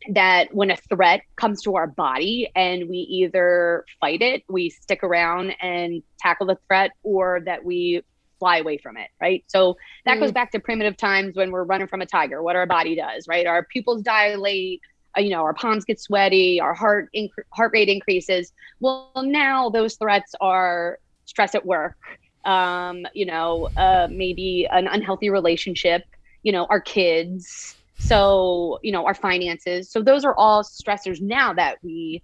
that 0.10 0.54
when 0.54 0.72
a 0.72 0.78
threat 0.78 1.22
comes 1.36 1.62
to 1.64 1.76
our 1.76 1.88
body 1.88 2.50
and 2.56 2.88
we 2.90 2.98
either 2.98 3.86
fight 4.00 4.22
it, 4.22 4.44
we 4.50 4.70
stick 4.70 5.04
around 5.04 5.56
and 5.62 6.04
tackle 6.20 6.46
the 6.48 6.58
threat, 6.68 6.92
or 7.04 7.42
that 7.46 7.64
we 7.66 8.04
fly 8.44 8.58
away 8.58 8.78
from 8.78 8.98
it, 8.98 9.08
right? 9.22 9.42
So 9.48 9.78
that 10.06 10.18
mm. 10.18 10.20
goes 10.20 10.34
back 10.34 10.52
to 10.52 10.60
primitive 10.60 10.98
times 10.98 11.38
when 11.38 11.50
we're 11.50 11.64
running 11.64 11.88
from 11.88 12.02
a 12.02 12.06
tiger, 12.06 12.44
what 12.44 12.58
our 12.58 12.66
body 12.66 12.94
does, 12.94 13.26
right? 13.26 13.48
Our 13.48 13.64
pupils 13.64 14.02
dilate, 14.02 14.82
uh, 15.18 15.22
you 15.22 15.30
know, 15.30 15.44
our 15.44 15.54
palms 15.54 15.86
get 15.86 15.98
sweaty, 15.98 16.60
our 16.60 16.74
heart 16.74 17.08
inc- 17.16 17.30
heart 17.54 17.72
rate 17.74 17.88
increases. 17.88 18.52
Well, 18.82 19.14
now 19.16 19.70
those 19.70 19.96
threats 19.96 20.36
are 20.42 21.00
stress 21.24 21.56
at 21.56 21.66
work, 21.66 21.96
um, 22.44 23.06
you 23.14 23.26
know, 23.26 23.70
uh, 23.78 24.10
maybe 24.12 24.68
an 24.70 24.88
unhealthy 24.88 25.30
relationship, 25.30 26.04
you 26.42 26.52
know, 26.52 26.66
our 26.66 26.82
kids, 26.82 27.78
so 27.98 28.78
you 28.84 28.92
know, 28.92 29.06
our 29.06 29.14
finances. 29.14 29.90
So 29.90 30.02
those 30.02 30.26
are 30.26 30.36
all 30.36 30.64
stressors 30.64 31.22
now 31.22 31.54
that 31.54 31.78
we 31.82 32.22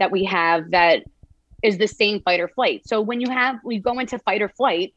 that 0.00 0.10
we 0.10 0.24
have 0.24 0.72
that 0.72 1.04
is 1.62 1.78
the 1.78 1.86
same 1.86 2.20
fight 2.22 2.40
or 2.40 2.48
flight. 2.48 2.82
So 2.88 3.00
when 3.00 3.20
you 3.20 3.30
have 3.30 3.60
we 3.64 3.78
go 3.78 4.00
into 4.00 4.18
fight 4.18 4.42
or 4.42 4.48
flight, 4.48 4.94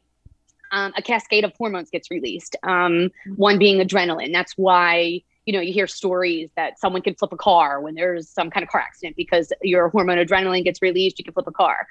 um, 0.72 0.92
a 0.96 1.02
cascade 1.02 1.44
of 1.44 1.52
hormones 1.56 1.90
gets 1.90 2.10
released. 2.10 2.56
Um, 2.62 3.10
one 3.36 3.58
being 3.58 3.78
adrenaline. 3.78 4.32
That's 4.32 4.52
why 4.56 5.22
you 5.46 5.52
know 5.52 5.60
you 5.60 5.72
hear 5.72 5.86
stories 5.86 6.50
that 6.56 6.78
someone 6.78 7.02
can 7.02 7.14
flip 7.14 7.32
a 7.32 7.36
car 7.36 7.80
when 7.80 7.94
there's 7.94 8.28
some 8.28 8.50
kind 8.50 8.64
of 8.64 8.70
car 8.70 8.80
accident 8.80 9.16
because 9.16 9.52
your 9.62 9.88
hormone 9.88 10.18
adrenaline 10.18 10.64
gets 10.64 10.82
released. 10.82 11.18
You 11.18 11.24
can 11.24 11.34
flip 11.34 11.46
a 11.46 11.52
car. 11.52 11.86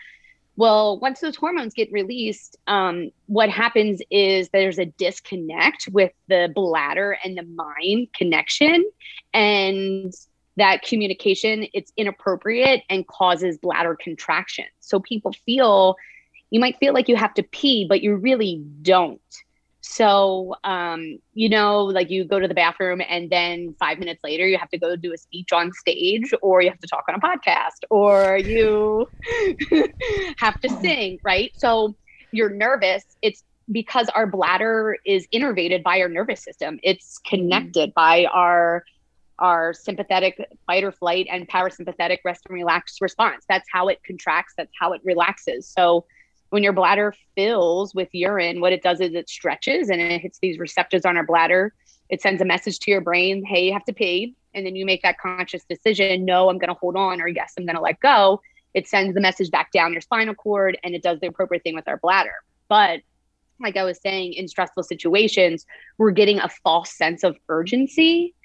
Well, 0.56 1.00
once 1.00 1.20
those 1.20 1.36
hormones 1.36 1.74
get 1.74 1.92
released, 1.92 2.58
um, 2.68 3.10
what 3.26 3.50
happens 3.50 4.02
is 4.12 4.50
there's 4.50 4.78
a 4.78 4.86
disconnect 4.86 5.90
with 5.92 6.12
the 6.28 6.52
bladder 6.54 7.18
and 7.24 7.36
the 7.36 7.44
mind 7.44 8.14
connection, 8.14 8.86
and 9.34 10.14
that 10.58 10.84
communication 10.84 11.66
it's 11.74 11.92
inappropriate 11.98 12.84
and 12.90 13.08
causes 13.08 13.58
bladder 13.58 13.98
contraction. 14.00 14.66
So 14.80 15.00
people 15.00 15.34
feel 15.46 15.96
you 16.54 16.60
might 16.60 16.78
feel 16.78 16.94
like 16.94 17.10
you 17.10 17.16
have 17.16 17.34
to 17.34 17.42
pee, 17.42 17.84
but 17.90 18.04
you 18.04 18.16
really 18.16 18.64
don't. 18.84 19.20
So, 19.82 20.56
um, 20.64 21.18
you 21.34 21.50
know, 21.50 21.84
like 21.84 22.12
you 22.12 22.26
go 22.26 22.40
to 22.40 22.48
the 22.48 22.54
bathroom 22.54 23.02
and 23.10 23.28
then 23.28 23.76
five 23.80 23.98
minutes 23.98 24.24
later 24.24 24.48
you 24.48 24.60
have 24.60 24.70
to 24.70 24.78
go 24.78 24.96
do 24.96 25.12
a 25.14 25.18
speech 25.18 25.52
on 25.52 25.74
stage 25.74 26.32
or 26.44 26.62
you 26.62 26.70
have 26.70 26.80
to 26.80 26.88
talk 26.88 27.06
on 27.10 27.16
a 27.16 27.20
podcast 27.20 27.82
or 27.90 28.38
you 28.38 29.10
have 30.38 30.62
to 30.62 30.70
sing, 30.70 31.20
right? 31.24 31.52
So 31.58 31.96
you're 32.32 32.52
nervous. 32.52 33.04
It's 33.24 33.44
because 33.72 34.08
our 34.10 34.28
bladder 34.28 34.98
is 35.08 35.28
innervated 35.34 35.82
by 35.82 36.02
our 36.02 36.08
nervous 36.08 36.44
system. 36.44 36.80
It's 36.84 37.18
connected 37.18 37.90
mm-hmm. 37.90 37.96
by 37.96 38.26
our 38.26 38.84
our 39.40 39.74
sympathetic 39.74 40.40
fight 40.68 40.84
or 40.84 40.92
flight 40.92 41.26
and 41.32 41.50
parasympathetic 41.50 42.20
rest 42.24 42.44
and 42.48 42.54
relax 42.54 43.02
response. 43.02 43.44
That's 43.50 43.68
how 43.74 43.88
it 43.88 44.00
contracts, 44.06 44.54
that's 44.56 44.72
how 44.80 44.94
it 44.94 45.02
relaxes. 45.04 45.68
So 45.68 46.06
when 46.54 46.62
your 46.62 46.72
bladder 46.72 47.16
fills 47.36 47.96
with 47.96 48.10
urine, 48.12 48.62
what 48.62 48.72
it 48.72 48.84
does 48.84 49.02
is 49.02 49.16
it 49.16 49.28
stretches 49.28 49.90
and 49.90 50.00
it 50.00 50.22
hits 50.22 50.38
these 50.38 50.60
receptors 50.60 51.04
on 51.04 51.18
our 51.18 51.26
bladder. 51.26 51.74
It 52.10 52.22
sends 52.22 52.44
a 52.44 52.46
message 52.46 52.78
to 52.82 52.92
your 52.92 53.02
brain, 53.02 53.44
hey, 53.44 53.66
you 53.66 53.74
have 53.74 53.86
to 53.86 53.94
pee. 53.94 54.36
And 54.54 54.64
then 54.64 54.76
you 54.76 54.86
make 54.86 55.02
that 55.02 55.18
conscious 55.18 55.64
decision, 55.64 56.26
no, 56.26 56.52
I'm 56.52 56.60
going 56.60 56.68
to 56.68 56.76
hold 56.80 56.96
on, 56.96 57.22
or 57.22 57.28
yes, 57.28 57.54
I'm 57.58 57.66
going 57.66 57.76
to 57.76 57.82
let 57.82 58.00
go. 58.02 58.40
It 58.76 58.88
sends 58.88 59.16
the 59.16 59.20
message 59.20 59.50
back 59.50 59.72
down 59.72 59.94
your 59.94 60.02
spinal 60.02 60.36
cord 60.36 60.78
and 60.84 60.94
it 60.94 61.02
does 61.02 61.20
the 61.22 61.28
appropriate 61.28 61.64
thing 61.64 61.74
with 61.74 61.88
our 61.88 61.98
bladder. 61.98 62.36
But 62.70 63.00
like 63.60 63.76
I 63.76 63.84
was 63.84 64.00
saying, 64.00 64.34
in 64.34 64.48
stressful 64.48 64.84
situations, 64.84 65.66
we're 65.98 66.12
getting 66.12 66.38
a 66.38 66.50
false 66.64 66.92
sense 66.92 67.24
of 67.24 67.36
urgency 67.50 68.36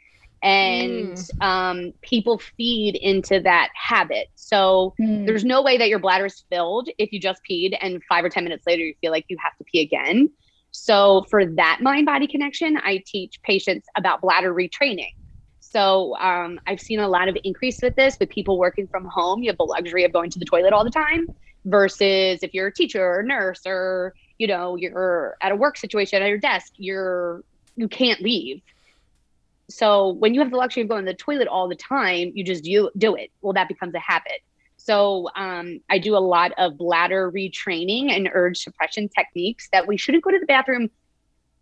and 0.42 1.16
mm. 1.16 1.42
um, 1.44 1.92
people 2.02 2.38
feed 2.38 2.96
into 2.96 3.40
that 3.40 3.70
habit. 3.74 4.28
So 4.36 4.94
mm. 5.00 5.26
there's 5.26 5.44
no 5.44 5.62
way 5.62 5.78
that 5.78 5.88
your 5.88 5.98
bladder 5.98 6.26
is 6.26 6.44
filled 6.50 6.88
if 6.98 7.12
you 7.12 7.20
just 7.20 7.40
peed 7.48 7.76
and 7.80 8.02
five 8.08 8.24
or 8.24 8.28
10 8.28 8.44
minutes 8.44 8.66
later 8.66 8.82
you 8.82 8.94
feel 9.00 9.10
like 9.10 9.24
you 9.28 9.36
have 9.42 9.56
to 9.58 9.64
pee 9.64 9.80
again. 9.80 10.30
So 10.70 11.26
for 11.30 11.44
that 11.44 11.80
mind 11.82 12.06
body 12.06 12.26
connection, 12.26 12.76
I 12.78 13.02
teach 13.04 13.40
patients 13.42 13.86
about 13.96 14.20
bladder 14.20 14.54
retraining. 14.54 15.12
So 15.60 16.16
um, 16.16 16.60
I've 16.66 16.80
seen 16.80 17.00
a 17.00 17.08
lot 17.08 17.28
of 17.28 17.36
increase 17.44 17.82
with 17.82 17.96
this 17.96 18.16
with 18.18 18.30
people 18.30 18.58
working 18.58 18.86
from 18.86 19.04
home. 19.04 19.42
You 19.42 19.50
have 19.50 19.58
the 19.58 19.64
luxury 19.64 20.04
of 20.04 20.12
going 20.12 20.30
to 20.30 20.38
the 20.38 20.44
toilet 20.44 20.72
all 20.72 20.84
the 20.84 20.90
time 20.90 21.26
versus 21.64 22.42
if 22.42 22.54
you're 22.54 22.68
a 22.68 22.72
teacher 22.72 23.04
or 23.04 23.20
a 23.20 23.24
nurse 23.24 23.62
or 23.66 24.14
you 24.38 24.46
know 24.46 24.76
you're 24.76 25.36
at 25.42 25.52
a 25.52 25.56
work 25.56 25.76
situation 25.76 26.22
at 26.22 26.28
your 26.28 26.38
desk, 26.38 26.72
you're 26.76 27.42
you 27.76 27.88
can't 27.88 28.22
leave 28.22 28.62
so 29.68 30.08
when 30.14 30.34
you 30.34 30.40
have 30.40 30.50
the 30.50 30.56
luxury 30.56 30.82
of 30.82 30.88
going 30.88 31.04
to 31.04 31.12
the 31.12 31.16
toilet 31.16 31.48
all 31.48 31.68
the 31.68 31.76
time, 31.76 32.32
you 32.34 32.44
just 32.44 32.64
do, 32.64 32.90
do 32.96 33.14
it. 33.14 33.30
Well, 33.42 33.52
that 33.52 33.68
becomes 33.68 33.94
a 33.94 33.98
habit. 33.98 34.40
So 34.76 35.28
um, 35.36 35.80
I 35.90 35.98
do 35.98 36.16
a 36.16 36.18
lot 36.18 36.52
of 36.56 36.78
bladder 36.78 37.30
retraining 37.30 38.10
and 38.10 38.30
urge 38.32 38.58
suppression 38.58 39.08
techniques 39.08 39.68
that 39.72 39.86
we 39.86 39.96
shouldn't 39.96 40.24
go 40.24 40.30
to 40.30 40.38
the 40.38 40.46
bathroom 40.46 40.90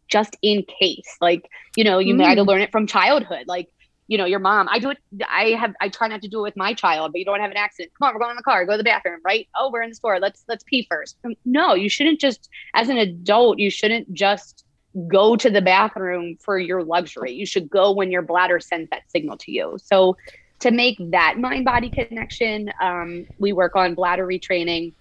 just 0.06 0.36
in 0.42 0.64
case. 0.78 1.16
Like, 1.20 1.48
you 1.76 1.82
know, 1.82 1.98
you 1.98 2.14
mm. 2.14 2.18
might 2.18 2.38
have 2.38 2.46
learned 2.46 2.62
it 2.62 2.70
from 2.70 2.86
childhood. 2.86 3.46
Like, 3.48 3.68
you 4.06 4.18
know, 4.18 4.26
your 4.26 4.38
mom, 4.38 4.68
I 4.70 4.78
do 4.78 4.90
it, 4.90 4.98
I 5.28 5.56
have, 5.58 5.74
I 5.80 5.88
try 5.88 6.06
not 6.06 6.22
to 6.22 6.28
do 6.28 6.38
it 6.38 6.42
with 6.42 6.56
my 6.56 6.74
child, 6.74 7.10
but 7.10 7.18
you 7.18 7.24
don't 7.24 7.40
have 7.40 7.50
an 7.50 7.56
accident. 7.56 7.92
Come 7.98 8.06
on, 8.06 8.14
we're 8.14 8.20
going 8.20 8.30
in 8.30 8.36
the 8.36 8.42
car, 8.44 8.64
go 8.64 8.72
to 8.72 8.78
the 8.78 8.84
bathroom, 8.84 9.20
right? 9.24 9.48
Oh, 9.58 9.70
we're 9.72 9.82
in 9.82 9.88
the 9.88 9.96
store. 9.96 10.20
Let's, 10.20 10.44
let's 10.46 10.62
pee 10.62 10.86
first. 10.88 11.16
No, 11.44 11.74
you 11.74 11.88
shouldn't 11.88 12.20
just, 12.20 12.48
as 12.74 12.88
an 12.88 12.98
adult, 12.98 13.58
you 13.58 13.70
shouldn't 13.70 14.12
just 14.12 14.65
go 15.08 15.36
to 15.36 15.50
the 15.50 15.62
bathroom 15.62 16.36
for 16.44 16.58
your 16.58 16.82
luxury. 16.82 17.32
You 17.32 17.46
should 17.46 17.68
go 17.68 17.92
when 17.92 18.10
your 18.10 18.22
bladder 18.22 18.60
sends 18.60 18.90
that 18.90 19.02
signal 19.08 19.36
to 19.38 19.52
you. 19.52 19.78
So, 19.82 20.16
to 20.60 20.70
make 20.70 20.96
that 21.10 21.38
mind 21.38 21.66
body 21.66 21.90
connection, 21.90 22.70
um, 22.80 23.26
we 23.38 23.52
work 23.52 23.76
on 23.76 23.94
bladder 23.94 24.26
retraining. 24.26 24.94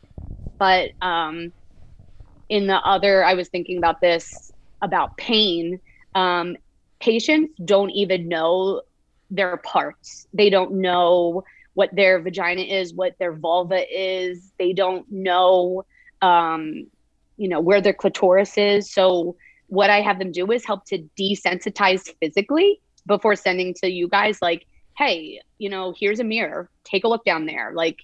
But 0.60 0.92
um, 1.02 1.54
in 2.50 2.68
the 2.68 2.76
other, 2.76 3.24
I 3.24 3.36
was 3.36 3.48
thinking 3.48 3.78
about 3.78 4.02
this 4.02 4.52
about 4.82 5.16
pain. 5.18 5.80
Um, 6.14 6.58
patients 7.00 7.54
don't 7.64 7.92
even 7.92 8.28
know 8.28 8.82
their 9.30 9.58
parts, 9.58 10.28
they 10.34 10.50
don't 10.50 10.74
know 10.74 11.44
what 11.74 11.90
their 11.94 12.22
vagina 12.22 12.62
is, 12.62 12.94
what 12.94 13.14
their 13.20 13.34
vulva 13.34 13.84
is, 13.90 14.52
they 14.60 14.74
don't 14.74 15.06
know. 15.10 15.84
Um, 16.22 16.88
you 17.38 17.50
know 17.50 17.60
where 17.60 17.82
their 17.82 17.94
clitoris 17.94 18.58
is 18.58 18.92
so 18.94 19.36
what 19.68 19.90
I 19.90 20.02
have 20.02 20.20
them 20.20 20.32
do 20.32 20.52
is 20.52 20.66
help 20.66 20.86
to 20.86 21.00
desensitize 21.20 22.14
physically 22.20 22.80
before 23.06 23.36
sending 23.36 23.74
to 23.76 23.90
you 23.90 24.08
guys, 24.08 24.42
like, 24.42 24.66
hey, 24.98 25.42
you 25.58 25.70
know, 25.70 25.94
here's 25.98 26.20
a 26.20 26.24
mirror, 26.24 26.70
take 26.84 27.04
a 27.04 27.08
look 27.08 27.26
down 27.26 27.46
there. 27.46 27.72
Like, 27.74 28.00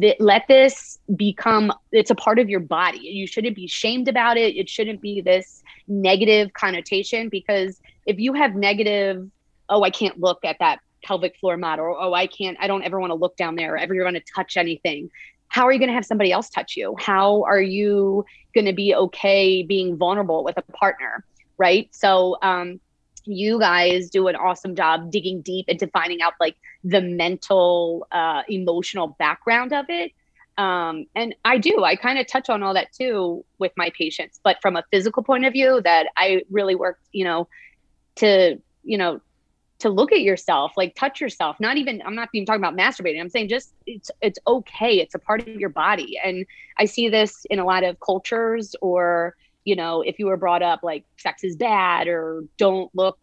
th- 0.00 0.16
let 0.20 0.46
this 0.48 0.98
become 1.16 1.72
it's 1.92 2.10
a 2.10 2.14
part 2.14 2.38
of 2.38 2.48
your 2.48 2.60
body. 2.60 2.98
You 2.98 3.26
shouldn't 3.26 3.56
be 3.56 3.66
shamed 3.66 4.08
about 4.08 4.36
it. 4.36 4.56
It 4.56 4.68
shouldn't 4.68 5.00
be 5.00 5.20
this 5.20 5.62
negative 5.88 6.52
connotation 6.52 7.28
because 7.28 7.80
if 8.06 8.18
you 8.18 8.32
have 8.34 8.54
negative, 8.54 9.28
oh, 9.68 9.82
I 9.82 9.90
can't 9.90 10.18
look 10.20 10.44
at 10.44 10.56
that 10.60 10.80
pelvic 11.02 11.36
floor 11.38 11.56
model, 11.56 11.86
or 11.86 12.00
oh, 12.00 12.12
I 12.12 12.26
can't, 12.26 12.56
I 12.60 12.66
don't 12.66 12.82
ever 12.82 13.00
want 13.00 13.10
to 13.10 13.14
look 13.14 13.36
down 13.36 13.56
there, 13.56 13.74
or 13.74 13.78
ever 13.78 13.94
want 14.04 14.16
to 14.16 14.22
touch 14.34 14.56
anything 14.56 15.10
how 15.50 15.66
are 15.66 15.72
you 15.72 15.78
going 15.78 15.88
to 15.88 15.94
have 15.94 16.06
somebody 16.06 16.32
else 16.32 16.48
touch 16.48 16.76
you? 16.76 16.96
How 16.98 17.42
are 17.42 17.60
you 17.60 18.24
going 18.54 18.66
to 18.66 18.72
be 18.72 18.94
okay 18.94 19.62
being 19.62 19.96
vulnerable 19.96 20.42
with 20.42 20.56
a 20.56 20.62
partner? 20.72 21.24
Right. 21.58 21.88
So, 21.92 22.38
um, 22.40 22.80
you 23.26 23.58
guys 23.58 24.08
do 24.08 24.28
an 24.28 24.36
awesome 24.36 24.74
job 24.74 25.10
digging 25.10 25.42
deep 25.42 25.68
into 25.68 25.86
finding 25.88 26.22
out 26.22 26.32
like 26.40 26.56
the 26.82 27.02
mental, 27.02 28.06
uh, 28.10 28.42
emotional 28.48 29.08
background 29.18 29.74
of 29.74 29.84
it. 29.88 30.12
Um, 30.56 31.06
and 31.14 31.34
I 31.44 31.58
do, 31.58 31.84
I 31.84 31.96
kind 31.96 32.18
of 32.18 32.26
touch 32.26 32.48
on 32.48 32.62
all 32.62 32.74
that 32.74 32.92
too 32.92 33.44
with 33.58 33.72
my 33.76 33.90
patients, 33.96 34.40
but 34.42 34.56
from 34.62 34.76
a 34.76 34.84
physical 34.90 35.22
point 35.22 35.44
of 35.44 35.52
view, 35.52 35.80
that 35.82 36.06
I 36.16 36.42
really 36.50 36.74
work, 36.74 36.98
you 37.12 37.24
know, 37.24 37.48
to, 38.16 38.58
you 38.84 38.98
know, 38.98 39.20
to 39.80 39.88
look 39.88 40.12
at 40.12 40.20
yourself, 40.20 40.72
like 40.76 40.94
touch 40.94 41.20
yourself. 41.20 41.58
Not 41.58 41.76
even 41.76 42.02
I'm 42.04 42.14
not 42.14 42.28
even 42.32 42.46
talking 42.46 42.62
about 42.62 42.76
masturbating. 42.76 43.20
I'm 43.20 43.30
saying 43.30 43.48
just 43.48 43.74
it's 43.86 44.10
it's 44.20 44.38
okay. 44.46 45.00
It's 45.00 45.14
a 45.14 45.18
part 45.18 45.40
of 45.40 45.48
your 45.48 45.70
body. 45.70 46.18
And 46.22 46.46
I 46.78 46.84
see 46.84 47.08
this 47.08 47.44
in 47.50 47.58
a 47.58 47.64
lot 47.64 47.82
of 47.82 47.98
cultures 48.00 48.76
or, 48.80 49.34
you 49.64 49.74
know, 49.74 50.02
if 50.02 50.18
you 50.18 50.26
were 50.26 50.36
brought 50.36 50.62
up 50.62 50.80
like 50.82 51.04
sex 51.16 51.44
is 51.44 51.56
bad 51.56 52.08
or 52.08 52.44
don't 52.58 52.94
look, 52.94 53.18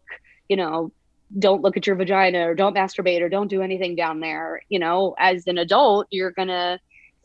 you 0.48 0.56
know, 0.56 0.92
don't 1.38 1.62
look 1.62 1.76
at 1.76 1.86
your 1.86 1.96
vagina 1.96 2.48
or 2.48 2.54
don't 2.54 2.74
masturbate 2.74 3.20
or 3.20 3.28
don't 3.28 3.48
do 3.48 3.62
anything 3.62 3.94
down 3.94 4.20
there, 4.20 4.62
you 4.68 4.78
know, 4.78 5.14
as 5.18 5.46
an 5.46 5.58
adult, 5.58 6.06
you're 6.10 6.32
going 6.32 6.48
to 6.48 6.78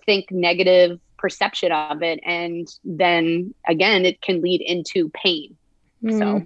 think 0.06 0.32
negative 0.32 1.00
perception 1.18 1.72
of 1.72 2.04
it 2.04 2.20
and 2.26 2.68
then 2.84 3.54
again 3.70 4.04
it 4.06 4.22
can 4.22 4.42
lead 4.42 4.62
into 4.62 5.10
pain. 5.10 5.56
Mm. 6.04 6.20
So 6.20 6.46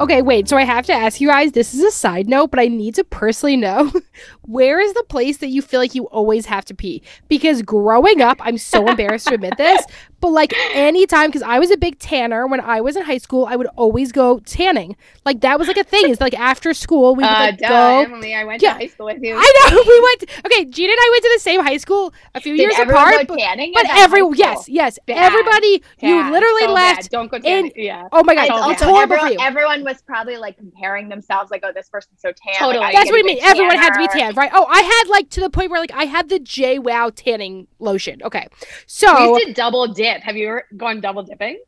Okay, 0.00 0.22
wait. 0.22 0.48
So 0.48 0.56
I 0.56 0.62
have 0.62 0.86
to 0.86 0.92
ask 0.92 1.20
you 1.20 1.28
guys. 1.28 1.52
This 1.52 1.74
is 1.74 1.82
a 1.82 1.90
side 1.90 2.28
note, 2.28 2.50
but 2.52 2.60
I 2.60 2.66
need 2.66 2.94
to 2.94 3.04
personally 3.04 3.56
know 3.56 3.92
where 4.42 4.80
is 4.80 4.94
the 4.94 5.02
place 5.04 5.38
that 5.38 5.48
you 5.48 5.60
feel 5.60 5.80
like 5.80 5.94
you 5.94 6.04
always 6.04 6.46
have 6.46 6.64
to 6.66 6.74
pee? 6.74 7.02
Because 7.28 7.62
growing 7.62 8.20
up, 8.20 8.38
I'm 8.40 8.58
so 8.58 8.86
embarrassed 8.86 9.26
to 9.26 9.34
admit 9.34 9.56
this, 9.56 9.84
but 10.20 10.30
like 10.30 10.52
anytime, 10.74 11.28
because 11.28 11.42
I 11.42 11.58
was 11.58 11.70
a 11.70 11.76
big 11.76 11.98
tanner 11.98 12.46
when 12.46 12.60
I 12.60 12.80
was 12.80 12.96
in 12.96 13.04
high 13.04 13.18
school, 13.18 13.46
I 13.46 13.56
would 13.56 13.68
always 13.76 14.12
go 14.12 14.38
tanning. 14.40 14.96
Like 15.24 15.40
that 15.42 15.58
was 15.58 15.68
like 15.68 15.76
a 15.76 15.84
thing. 15.84 16.08
Is 16.08 16.20
like 16.20 16.34
after 16.38 16.74
school 16.74 17.14
we 17.14 17.22
would 17.22 17.30
Uh, 17.30 17.38
like 17.40 17.58
duh, 17.58 17.68
go. 17.68 18.10
Emmalee, 18.10 18.34
I 18.36 18.44
went 18.44 18.62
Yeah. 18.62 18.72
to 18.74 18.78
high 18.80 18.86
school 18.86 19.06
with 19.06 19.22
you. 19.22 19.34
I 19.38 19.68
know 19.70 19.82
we 19.86 20.00
went. 20.00 20.46
Okay, 20.46 20.64
Gina 20.64 20.90
and 20.92 20.98
I 21.00 21.08
went 21.12 21.22
to 21.24 21.30
the 21.34 21.40
same 21.40 21.60
high 21.62 21.76
school 21.76 22.12
a 22.34 22.40
few 22.40 22.56
Did 22.56 22.62
years 22.62 22.78
apart. 22.78 23.14
But, 23.28 23.28
but 23.28 23.86
every 23.90 24.22
yes, 24.34 24.68
yes, 24.68 24.98
Bad. 25.06 25.16
everybody. 25.18 25.82
you 26.00 26.30
literally 26.30 26.62
so 26.62 26.72
left. 26.72 27.02
bad. 27.02 27.10
Don't 27.10 27.30
go 27.30 27.36
in- 27.36 27.42
tanning. 27.42 27.72
Yeah. 27.76 28.08
Oh 28.12 28.24
my 28.24 28.34
god, 28.34 28.48
So 28.48 28.70
it's 28.70 28.82
horrible 28.82 29.16
everyone, 29.16 29.40
everyone 29.46 29.84
was 29.84 30.02
probably 30.02 30.36
like 30.36 30.56
comparing 30.56 31.08
themselves, 31.08 31.50
like, 31.50 31.62
"Oh, 31.64 31.72
this 31.72 31.88
person's 31.88 32.20
so 32.20 32.32
tan." 32.32 32.54
Totally. 32.58 32.78
Like, 32.84 32.94
That's 32.94 33.10
what 33.10 33.20
I 33.20 33.22
mean. 33.22 33.38
Everyone 33.42 33.76
had 33.76 33.92
to 33.94 33.98
be 33.98 34.08
tan, 34.08 34.34
right? 34.34 34.50
Oh, 34.52 34.66
I 34.68 34.80
had 34.80 35.08
like 35.08 35.30
to 35.30 35.40
the 35.40 35.50
point 35.50 35.70
where 35.70 35.80
like 35.80 35.92
I 35.92 36.04
had 36.04 36.28
the 36.28 36.40
JWoww 36.40 37.12
tanning 37.14 37.66
lotion. 37.78 38.20
Okay, 38.22 38.48
We 38.50 38.66
so 38.86 39.34
used 39.36 39.46
to 39.48 39.52
double 39.52 39.86
dip. 39.88 40.07
Have 40.22 40.36
you 40.36 40.48
ever 40.48 40.64
gone 40.76 41.00
double 41.00 41.22
dipping? 41.22 41.60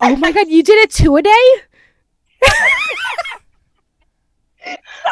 oh 0.00 0.16
my 0.16 0.32
god, 0.32 0.48
you 0.48 0.62
did 0.62 0.78
it 0.78 0.90
two 0.90 1.16
a 1.16 1.22
day. 1.22 1.44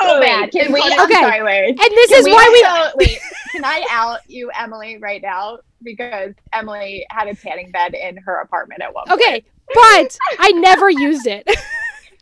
So 0.00 0.20
bad. 0.20 0.52
Can 0.52 0.72
we? 0.72 0.80
I'm 0.82 1.00
Okay. 1.06 1.14
sorry, 1.14 1.42
wait. 1.42 1.68
And 1.70 1.78
this 1.78 2.10
Can 2.10 2.18
is 2.20 2.26
why 2.26 2.48
we. 2.52 2.62
also- 2.64 2.92
wait. 2.96 3.18
Can 3.50 3.64
I 3.64 3.84
out 3.90 4.20
you, 4.28 4.50
Emmalee, 4.54 5.00
right 5.02 5.20
now? 5.22 5.58
Because 5.82 6.34
Emmalee 6.54 7.02
had 7.10 7.26
a 7.28 7.34
tanning 7.34 7.70
bed 7.70 7.94
in 7.94 8.16
her 8.18 8.40
apartment 8.42 8.82
at 8.82 8.92
one 8.94 9.06
point. 9.08 9.20
Okay, 9.20 9.44
but 9.74 10.16
I 10.38 10.52
never 10.52 10.90
used 10.90 11.26
it. 11.26 11.48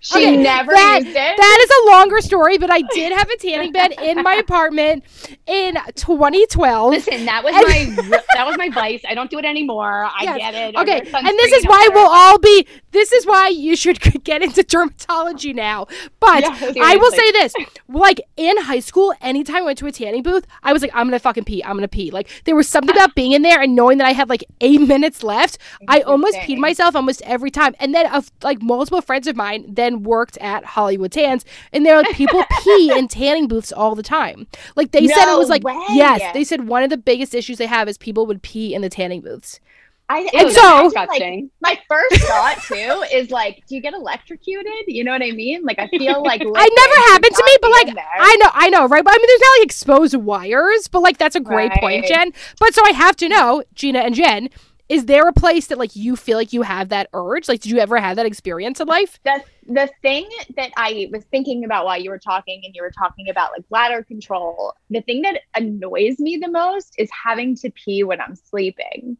She 0.00 0.18
Okay, 0.18 0.36
never 0.36 0.72
that- 0.72 1.00
used 1.02 1.08
it. 1.16 1.36
That 1.36 1.58
is 1.62 1.70
a 1.70 1.90
longer 1.90 2.20
story, 2.20 2.58
but 2.58 2.70
I 2.70 2.82
did 2.94 3.12
have 3.12 3.28
a 3.28 3.36
tanning 3.38 3.72
bed 3.72 3.92
in 4.02 4.22
my 4.22 4.34
apartment 4.34 5.02
in 5.46 5.76
2012. 5.96 6.90
Listen, 6.92 7.24
that 7.24 7.42
was 7.42 7.54
And- 7.56 7.96
my 7.96 8.20
that 8.34 8.46
was 8.46 8.56
my 8.56 8.68
vice. 8.68 9.02
I 9.08 9.14
don't 9.14 9.30
do 9.30 9.38
it 9.38 9.44
anymore. 9.44 10.04
I 10.06 10.22
Yes. 10.24 10.38
get 10.38 10.54
it. 10.54 10.76
Okay, 10.76 10.98
and 11.00 11.38
this 11.38 11.52
is 11.52 11.64
why 11.64 11.88
we'll 11.92 12.08
all 12.08 12.38
be. 12.38 12.66
This 12.92 13.12
is 13.12 13.26
why 13.26 13.48
you 13.48 13.74
should 13.76 14.00
get 14.24 14.42
into 14.42 14.62
dermatology 14.62 15.54
now. 15.54 15.86
But 16.20 16.42
Yeah, 16.42 16.82
I 16.82 16.96
will 16.96 17.10
say 17.10 17.32
this: 17.32 17.52
like 17.88 18.20
in 18.36 18.56
high 18.62 18.80
school, 18.80 19.12
anytime 19.20 19.56
I 19.56 19.62
went 19.62 19.78
to 19.78 19.86
a 19.86 19.92
tanning 19.92 20.22
booth, 20.22 20.46
I 20.62 20.72
was 20.72 20.82
like, 20.82 20.90
I'm 20.94 21.06
gonna 21.06 21.18
fucking 21.18 21.44
pee. 21.44 21.64
I'm 21.64 21.76
gonna 21.76 21.88
pee. 21.88 22.10
Like 22.10 22.28
there 22.44 22.54
was 22.54 22.68
something 22.68 22.94
about 22.94 23.14
being 23.14 23.32
in 23.32 23.42
there 23.42 23.60
and 23.60 23.74
knowing 23.74 23.98
that 23.98 24.06
I 24.06 24.12
had 24.12 24.28
like 24.28 24.44
eight 24.60 24.80
minutes 24.94 25.22
left. 25.22 25.58
I 25.88 26.00
almost 26.02 26.36
peed 26.38 26.58
myself 26.58 26.94
almost 26.94 27.22
every 27.22 27.50
time. 27.50 27.74
And 27.80 27.94
then, 27.94 28.06
uh, 28.06 28.22
like 28.42 28.62
multiple 28.62 29.00
friends 29.00 29.26
of 29.26 29.36
mine 29.36 29.64
then 29.86 30.02
worked 30.02 30.36
at 30.38 30.64
Hollywood 30.64 31.12
Tans, 31.12 31.44
and 31.72 31.86
they're 31.86 31.96
like, 32.02 32.14
people 32.14 32.44
pee 32.64 32.92
in 32.96 33.08
tanning 33.08 33.46
booths 33.48 33.72
all 33.72 33.94
the 33.94 34.02
time. 34.02 34.46
Like 34.74 34.90
they 34.90 35.06
said, 35.06 35.32
it 35.32 35.38
was 35.38 35.48
like, 35.48 35.62
way. 35.62 35.78
yes, 35.90 36.32
they 36.34 36.44
said 36.44 36.66
one 36.68 36.82
of 36.82 36.90
the 36.90 36.96
biggest 36.96 37.34
issues 37.34 37.58
they 37.58 37.66
have 37.66 37.88
is 37.88 37.96
people 37.96 38.26
would 38.26 38.42
pee 38.42 38.74
in 38.74 38.82
the 38.82 38.88
tanning 38.90 39.20
booths. 39.20 39.60
I, 40.08 40.20
Ew, 40.20 40.28
I 40.34 40.40
And 40.42 40.52
so- 40.52 40.90
imagine, 40.92 41.50
like, 41.62 41.78
my 41.78 41.80
first 41.88 42.22
thought 42.26 42.58
too 42.62 43.04
is 43.12 43.30
like, 43.30 43.64
do 43.66 43.74
you 43.74 43.80
get 43.80 43.92
electrocuted? 43.92 44.72
You 44.86 45.02
know 45.02 45.10
what 45.10 45.22
I 45.22 45.32
mean? 45.32 45.64
Like, 45.64 45.80
I 45.80 45.88
feel 45.88 46.22
like 46.22 46.40
I 46.44 46.44
never 46.44 46.94
happened 47.12 47.34
to 47.34 47.44
me, 47.44 47.56
but 47.60 47.70
like. 47.72 47.88
I 48.18 48.36
know, 48.36 48.50
I 48.52 48.68
know, 48.68 48.86
right? 48.86 49.02
But 49.04 49.14
I 49.14 49.16
mean, 49.16 49.26
there's 49.26 49.40
not 49.40 49.58
like 49.58 49.64
exposed 49.64 50.14
wires, 50.14 50.86
but 50.88 51.00
like 51.02 51.18
that's 51.18 51.34
a 51.34 51.40
great 51.40 51.72
point, 51.72 52.06
Jen. 52.06 52.32
But 52.60 52.72
so 52.74 52.82
I 52.84 52.90
have 52.90 53.16
to 53.16 53.28
know, 53.28 53.64
Gina 53.74 53.98
and 53.98 54.14
Jen, 54.14 54.48
is 54.88 55.06
there 55.06 55.28
a 55.28 55.32
place 55.32 55.66
that 55.68 55.78
like 55.78 55.96
you 55.96 56.16
feel 56.16 56.38
like 56.38 56.52
you 56.52 56.62
have 56.62 56.90
that 56.90 57.08
urge? 57.12 57.48
Like, 57.48 57.60
did 57.60 57.70
you 57.70 57.78
ever 57.78 57.98
have 57.98 58.16
that 58.16 58.26
experience 58.26 58.80
in 58.80 58.88
life? 58.88 59.18
the 59.24 59.42
the 59.68 59.90
thing 60.02 60.28
that 60.56 60.70
I 60.76 61.08
was 61.10 61.24
thinking 61.24 61.64
about 61.64 61.84
while 61.84 62.00
you 62.00 62.10
were 62.10 62.18
talking 62.18 62.62
and 62.64 62.74
you 62.74 62.82
were 62.82 62.92
talking 62.92 63.28
about 63.28 63.50
like 63.52 63.68
bladder 63.68 64.04
control, 64.04 64.74
the 64.90 65.00
thing 65.02 65.22
that 65.22 65.40
annoys 65.54 66.18
me 66.18 66.36
the 66.36 66.50
most 66.50 66.94
is 66.98 67.10
having 67.10 67.56
to 67.56 67.70
pee 67.70 68.04
when 68.04 68.20
I'm 68.20 68.36
sleeping. 68.36 69.16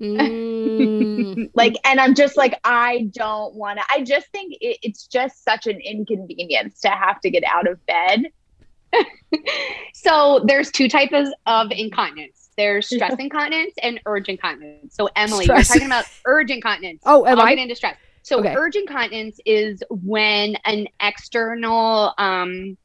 Mm. 0.00 1.50
Like, 1.54 1.74
and 1.84 2.00
I'm 2.00 2.14
just 2.14 2.36
like, 2.36 2.58
I 2.64 3.10
don't 3.14 3.54
want 3.54 3.78
to. 3.78 3.84
I 3.92 4.02
just 4.02 4.26
think 4.28 4.54
it, 4.60 4.78
it's 4.82 5.06
just 5.06 5.44
such 5.44 5.66
an 5.66 5.80
inconvenience 5.80 6.80
to 6.80 6.88
have 6.88 7.20
to 7.20 7.30
get 7.30 7.44
out 7.44 7.68
of 7.68 7.84
bed 7.86 8.32
so 9.94 10.44
there's 10.46 10.70
two 10.70 10.88
types 10.88 11.30
of 11.46 11.70
incontinence. 11.70 12.41
There's 12.56 12.86
stress 12.94 13.14
incontinence 13.18 13.74
and 13.82 14.00
urge 14.06 14.28
incontinence. 14.28 14.94
So 14.94 15.08
Emmalee, 15.16 15.44
Stress. 15.44 15.68
you're 15.68 15.76
talking 15.76 15.86
about 15.86 16.04
urge 16.26 16.50
incontinence. 16.50 17.02
Oh, 17.04 17.26
am 17.26 17.38
I'll 17.38 17.46
I? 17.46 17.54
get 17.54 17.62
into 17.62 17.74
stress. 17.74 17.96
So 18.22 18.38
Okay. 18.38 18.54
urge 18.56 18.76
incontinence 18.76 19.38
is 19.44 19.82
when 19.90 20.56
an 20.64 20.86
external 21.00 22.14
um 22.18 22.76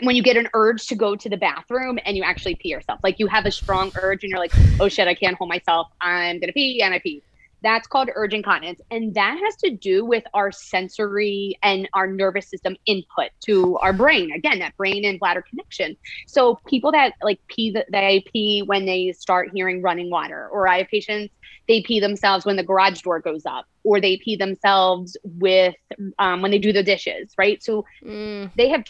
when 0.00 0.14
you 0.14 0.22
get 0.22 0.36
an 0.36 0.46
urge 0.52 0.86
to 0.88 0.94
go 0.94 1.16
to 1.16 1.28
the 1.28 1.38
bathroom 1.38 1.98
and 2.04 2.16
you 2.16 2.22
actually 2.22 2.54
pee 2.54 2.68
yourself. 2.68 3.00
Like 3.02 3.18
you 3.18 3.26
have 3.28 3.46
a 3.46 3.50
strong 3.50 3.90
urge 3.96 4.24
and 4.24 4.30
you're 4.30 4.38
like, 4.38 4.52
oh 4.78 4.88
shit, 4.88 5.08
I 5.08 5.14
can't 5.14 5.36
hold 5.36 5.48
myself. 5.48 5.88
I'm 6.02 6.38
gonna 6.38 6.52
pee 6.52 6.82
and 6.82 6.92
I 6.92 6.98
pee. 6.98 7.22
That's 7.66 7.88
called 7.88 8.10
urge 8.16 8.34
incontinence. 8.34 8.90
And 8.92 9.14
that 9.16 9.38
has 9.44 9.56
to 9.64 9.76
do 9.76 10.06
with 10.06 10.24
our 10.34 10.52
sensory 10.52 11.58
and 11.64 11.88
our 11.94 12.08
nervous 12.08 12.50
system 12.50 12.76
input 12.86 13.30
to 13.46 13.78
our 13.82 13.92
brain. 13.92 14.32
Again, 14.32 14.60
that 14.60 14.76
brain 14.78 15.04
and 15.04 15.20
bladder 15.20 15.44
connection. 15.50 15.96
So 16.28 16.60
people 16.68 16.92
that 16.92 17.14
like 17.22 17.40
pee 17.50 17.72
that 17.72 17.86
they 17.92 18.24
pee 18.32 18.62
when 18.66 18.86
they 18.86 19.12
start 19.12 19.50
hearing 19.54 19.82
running 19.82 20.10
water, 20.10 20.48
or 20.52 20.68
I 20.68 20.78
have 20.78 20.88
patients 20.88 21.34
they 21.68 21.82
pee 21.82 22.00
themselves 22.00 22.46
when 22.46 22.56
the 22.56 22.64
garage 22.64 23.02
door 23.02 23.20
goes 23.20 23.46
up, 23.46 23.66
or 23.84 24.00
they 24.00 24.18
pee 24.24 24.36
themselves 24.36 25.16
with 25.24 25.74
um, 26.18 26.42
when 26.42 26.50
they 26.52 26.58
do 26.58 26.72
the 26.72 26.82
dishes, 26.84 27.32
right? 27.38 27.62
So 27.62 27.84
Mm, 28.04 28.50
they 28.56 28.68
have 28.70 28.84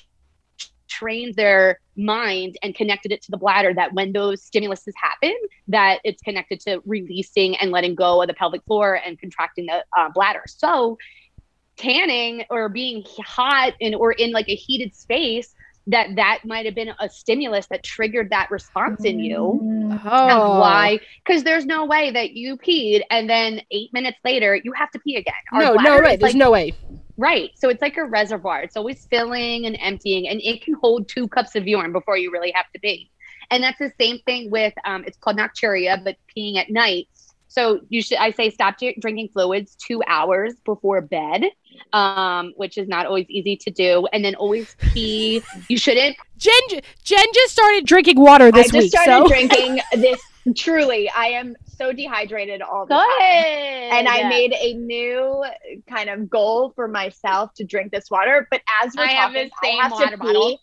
trained 0.98 1.34
their 1.34 1.78
mind 1.96 2.56
and 2.62 2.74
connected 2.74 3.12
it 3.12 3.22
to 3.22 3.30
the 3.30 3.36
bladder 3.36 3.72
that 3.74 3.92
when 3.92 4.12
those 4.12 4.42
stimuluses 4.42 4.92
happen 5.00 5.34
that 5.68 6.00
it's 6.04 6.22
connected 6.22 6.60
to 6.60 6.80
releasing 6.86 7.56
and 7.56 7.70
letting 7.70 7.94
go 7.94 8.20
of 8.22 8.28
the 8.28 8.34
pelvic 8.34 8.62
floor 8.64 9.00
and 9.04 9.18
contracting 9.18 9.66
the 9.66 9.84
uh, 9.98 10.08
bladder 10.14 10.42
so 10.46 10.96
tanning 11.76 12.44
or 12.50 12.68
being 12.68 13.04
hot 13.24 13.74
in 13.80 13.94
or 13.94 14.12
in 14.12 14.30
like 14.32 14.48
a 14.48 14.54
heated 14.54 14.94
space 14.94 15.54
that 15.88 16.16
that 16.16 16.40
might 16.44 16.66
have 16.66 16.74
been 16.74 16.92
a 17.00 17.08
stimulus 17.08 17.66
that 17.66 17.82
triggered 17.84 18.30
that 18.30 18.50
response 18.50 19.04
in 19.04 19.18
you 19.20 19.60
Mm. 19.62 20.02
That's 20.02 20.34
oh, 20.34 20.60
why 20.60 20.98
because 21.24 21.44
there's 21.44 21.64
no 21.64 21.86
way 21.86 22.10
that 22.10 22.32
you 22.32 22.56
peed 22.56 23.02
and 23.10 23.30
then 23.30 23.60
eight 23.70 23.92
minutes 23.92 24.18
later 24.24 24.56
you 24.56 24.72
have 24.72 24.90
to 24.92 24.98
pee 24.98 25.16
again 25.16 25.34
Our 25.52 25.60
No, 25.62 25.74
no, 25.74 25.98
right. 25.98 26.18
There's 26.18 26.34
like- 26.34 26.44
no 26.46 26.50
way. 26.50 26.72
Right. 27.16 27.50
So 27.56 27.68
it's 27.68 27.82
like 27.82 27.96
a 27.96 28.04
reservoir. 28.04 28.62
It's 28.62 28.76
always 28.76 29.06
filling 29.06 29.66
and 29.66 29.76
emptying, 29.80 30.28
and 30.28 30.40
it 30.42 30.62
can 30.62 30.74
hold 30.74 31.08
two 31.08 31.28
cups 31.28 31.56
of 31.56 31.66
urine 31.66 31.92
before 31.92 32.18
you 32.18 32.30
really 32.30 32.52
have 32.54 32.70
to 32.72 32.78
pee. 32.78 33.10
And 33.50 33.62
that's 33.62 33.78
the 33.78 33.92
same 33.98 34.18
thing 34.26 34.50
with 34.50 34.74
um, 34.84 35.04
it's 35.06 35.16
called 35.16 35.38
nocturia, 35.38 36.02
but 36.02 36.16
peeing 36.36 36.56
at 36.56 36.68
night. 36.70 37.08
So 37.48 37.80
you 37.88 38.02
should 38.02 38.18
I 38.18 38.32
say 38.32 38.50
stop 38.50 38.76
drinking 39.00 39.30
fluids 39.32 39.76
two 39.76 40.02
hours 40.06 40.54
before 40.64 41.00
bed, 41.00 41.44
um, 41.92 42.52
which 42.56 42.76
is 42.76 42.86
not 42.86 43.06
always 43.06 43.26
easy 43.30 43.56
to 43.56 43.70
do, 43.70 44.06
and 44.12 44.22
then 44.22 44.34
always 44.34 44.76
pee. 44.92 45.42
You 45.68 45.78
shouldn't. 45.78 46.16
Jen, 46.36 46.80
Jen 47.04 47.24
just 47.32 47.52
started 47.54 47.86
drinking 47.86 48.20
water 48.20 48.52
this 48.52 48.66
I 48.66 48.80
just 48.80 48.84
week. 48.84 48.90
started 48.90 49.22
so 49.22 49.28
drinking 49.28 49.80
this. 49.96 50.20
Truly, 50.54 51.10
I 51.10 51.26
am 51.26 51.56
so 51.76 51.92
dehydrated 51.92 52.62
all 52.62 52.86
the 52.86 52.94
Go 52.94 53.00
time. 53.00 53.20
And 53.20 54.08
I 54.08 54.28
made 54.28 54.52
a 54.52 54.74
new 54.74 55.44
kind 55.88 56.10
of 56.10 56.28
goal 56.30 56.72
for 56.74 56.88
myself 56.88 57.54
to 57.54 57.64
drink 57.64 57.92
this 57.92 58.10
water. 58.10 58.46
But 58.50 58.62
as 58.82 58.94
we're 58.96 59.04
I 59.04 59.08
have 59.08 59.32
talking, 59.32 59.50
the 59.62 59.66
same 59.66 59.80
I 59.80 59.82
have 59.82 59.92
water 59.92 60.10
to 60.10 60.16
bottle. 60.16 60.48
pee 60.48 60.58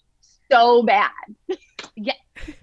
so 0.51 0.83
bad. 0.83 1.11
Yeah. 1.95 2.13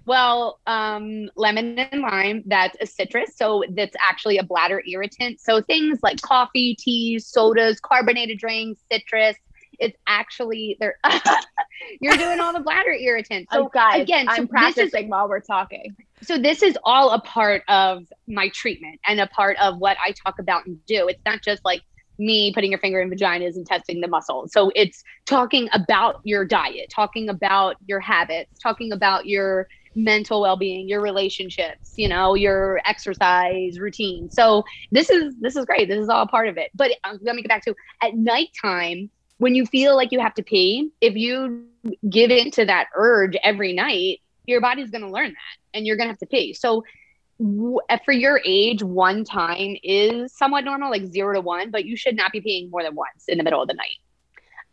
Well, 0.07 0.61
um, 0.67 1.31
lemon 1.37 1.79
and 1.79 2.03
lime, 2.03 2.43
that's 2.47 2.77
a 2.81 2.87
citrus. 2.87 3.37
So 3.37 3.63
that's 3.71 3.97
actually 4.01 4.39
a 4.39 4.43
bladder 4.43 4.83
irritant. 4.87 5.41
So 5.41 5.63
things 5.63 6.01
like 6.03 6.21
coffee, 6.21 6.75
teas, 6.75 7.27
sodas, 7.27 7.81
carbonated 7.81 8.39
drinks, 8.39 8.81
citrus, 8.91 9.37
it's 9.81 9.97
actually 10.07 10.77
they're 10.81 10.99
you're 12.01 12.17
doing 12.17 12.41
all 12.41 12.53
the 12.53 12.61
bladder 12.61 12.93
irritants. 12.93 13.53
So 13.53 13.65
So 13.65 13.69
guys, 13.69 14.03
again, 14.03 14.27
so 14.27 14.33
I'm 14.33 14.37
this 14.39 14.45
is- 14.45 14.51
practicing 14.51 15.09
while 15.09 15.29
we're 15.29 15.41
talking. 15.41 15.97
so 16.23 16.39
this 16.39 16.63
is 16.63 16.77
all 16.85 17.11
a 17.11 17.21
part 17.21 17.63
of 17.69 18.05
my 18.29 18.49
treatment 18.51 19.01
and 19.07 19.21
a 19.21 19.27
part 19.27 19.57
of 19.61 19.79
what 19.79 19.97
I 20.05 20.13
talk 20.13 20.39
about 20.39 20.67
and 20.67 20.85
do. 20.87 21.09
It's 21.09 21.23
not 21.25 21.43
just 21.43 21.65
like 21.65 21.83
me 22.19 22.53
putting 22.53 22.71
your 22.71 22.79
finger 22.81 23.01
in 23.01 23.11
vaginas 23.11 23.57
and 23.57 23.65
testing 23.67 24.01
the 24.03 24.09
muscle. 24.09 24.47
So 24.49 24.71
it's 24.77 25.03
talking 25.27 25.71
about 25.73 26.21
your 26.25 26.45
diet, 26.45 26.91
talking 26.95 27.31
about 27.31 27.77
your 27.87 27.99
habits, 28.01 28.59
talking 28.59 28.93
about 28.93 29.25
your 29.27 29.67
mental 29.95 30.43
well-being, 30.43 30.87
your 30.89 31.01
relationships, 31.01 31.95
you 31.97 32.09
know, 32.09 32.35
your 32.35 32.81
exercise 32.85 33.81
routine. 33.81 34.31
So 34.31 34.65
this 34.93 35.09
is 35.11 35.35
this 35.41 35.57
is 35.57 35.65
great. 35.65 35.89
This 35.89 35.99
is 35.99 36.11
all 36.11 36.27
part 36.27 36.49
of 36.49 36.59
it. 36.59 36.71
But 36.75 36.91
uh, 37.05 37.17
let 37.23 37.35
me 37.35 37.43
get 37.43 37.49
back 37.49 37.65
to 37.65 37.75
at 38.03 38.15
nighttime 38.15 39.09
when 39.41 39.55
you 39.55 39.65
feel 39.65 39.97
like 39.97 40.13
you 40.13 40.21
have 40.21 40.35
to 40.35 40.43
pee, 40.43 40.91
if 41.01 41.17
you 41.17 41.65
give 42.09 42.31
in 42.31 42.51
to 42.51 42.67
that 42.67 42.89
urge 42.95 43.37
every 43.43 43.73
night, 43.73 44.21
your 44.45 44.61
body's 44.61 44.91
going 44.91 45.03
to 45.03 45.09
learn 45.09 45.31
that 45.31 45.57
and 45.73 45.87
you're 45.87 45.97
going 45.97 46.09
to 46.09 46.13
have 46.13 46.19
to 46.19 46.27
pee. 46.27 46.53
So 46.53 46.85
for 47.39 48.13
your 48.13 48.39
age, 48.45 48.83
one 48.83 49.25
time 49.25 49.77
is 49.83 50.37
somewhat 50.37 50.67
normal, 50.67 50.91
like 50.91 51.07
zero 51.07 51.33
to 51.33 51.41
one, 51.41 51.71
but 51.71 51.87
you 51.87 51.97
should 51.97 52.17
not 52.17 52.33
be 52.33 52.43
peeing 52.43 52.71
more 52.71 52.83
than 52.83 52.95
once 52.95 53.25
in 53.29 53.39
the 53.39 53.45
middle 53.45 53.63
of 53.63 53.69
the 53.69 53.73
night. 53.73 53.97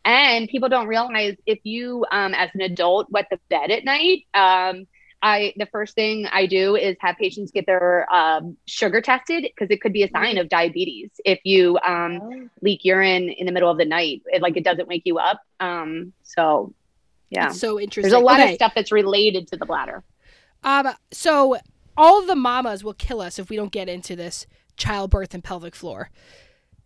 And 0.04 0.50
people 0.50 0.68
don't 0.68 0.88
realize 0.88 1.38
if 1.46 1.60
you, 1.64 2.06
um, 2.12 2.34
as 2.34 2.50
an 2.54 2.60
adult, 2.60 3.10
wet 3.10 3.28
the 3.32 3.40
bed 3.50 3.72
at 3.72 3.86
night, 3.86 4.26
um, 4.34 4.86
I 5.22 5.54
the 5.58 5.66
first 5.68 5.96
thing 5.96 6.28
I 6.32 6.46
do 6.46 6.76
is 6.76 6.96
have 7.00 7.16
patients 7.18 7.52
get 7.52 7.66
their 7.66 8.12
um, 8.14 8.58
sugar 8.68 9.02
tested 9.02 9.44
because 9.44 9.72
it 9.72 9.82
could 9.82 9.94
be 9.94 10.04
a 10.04 10.10
sign 10.12 10.38
of 10.38 10.48
diabetes 10.50 11.10
if 11.26 11.40
you 11.44 11.80
um, 11.80 12.50
leak 12.62 12.86
urine 12.86 13.30
in 13.30 13.46
the 13.46 13.52
middle 13.52 13.70
of 13.70 13.78
the 13.78 13.86
night. 13.86 14.22
It, 14.28 14.42
like 14.42 14.58
it 14.58 14.64
doesn't 14.64 14.88
wake 14.88 15.04
you 15.06 15.18
up. 15.18 15.42
Um, 15.60 16.14
so 16.24 16.74
yeah, 17.30 17.50
It's 17.50 17.60
so 17.60 17.80
interesting. 17.80 18.12
there's 18.12 18.22
a 18.22 18.24
lot 18.24 18.40
Okay. 18.40 18.52
of 18.52 18.56
stuff 18.56 18.74
that's 18.76 18.92
related 18.92 19.48
to 19.50 19.58
the 19.58 19.66
bladder. 19.66 20.04
Um, 20.64 20.90
so 21.12 21.58
all 21.96 22.26
the 22.26 22.36
mamas 22.36 22.84
will 22.84 22.94
kill 22.94 23.22
us 23.22 23.40
if 23.40 23.50
we 23.50 23.56
don't 23.56 23.72
get 23.72 23.90
into 23.90 24.16
this 24.16 24.46
childbirth 24.78 25.34
and 25.34 25.44
pelvic 25.44 25.76
floor. 25.76 26.10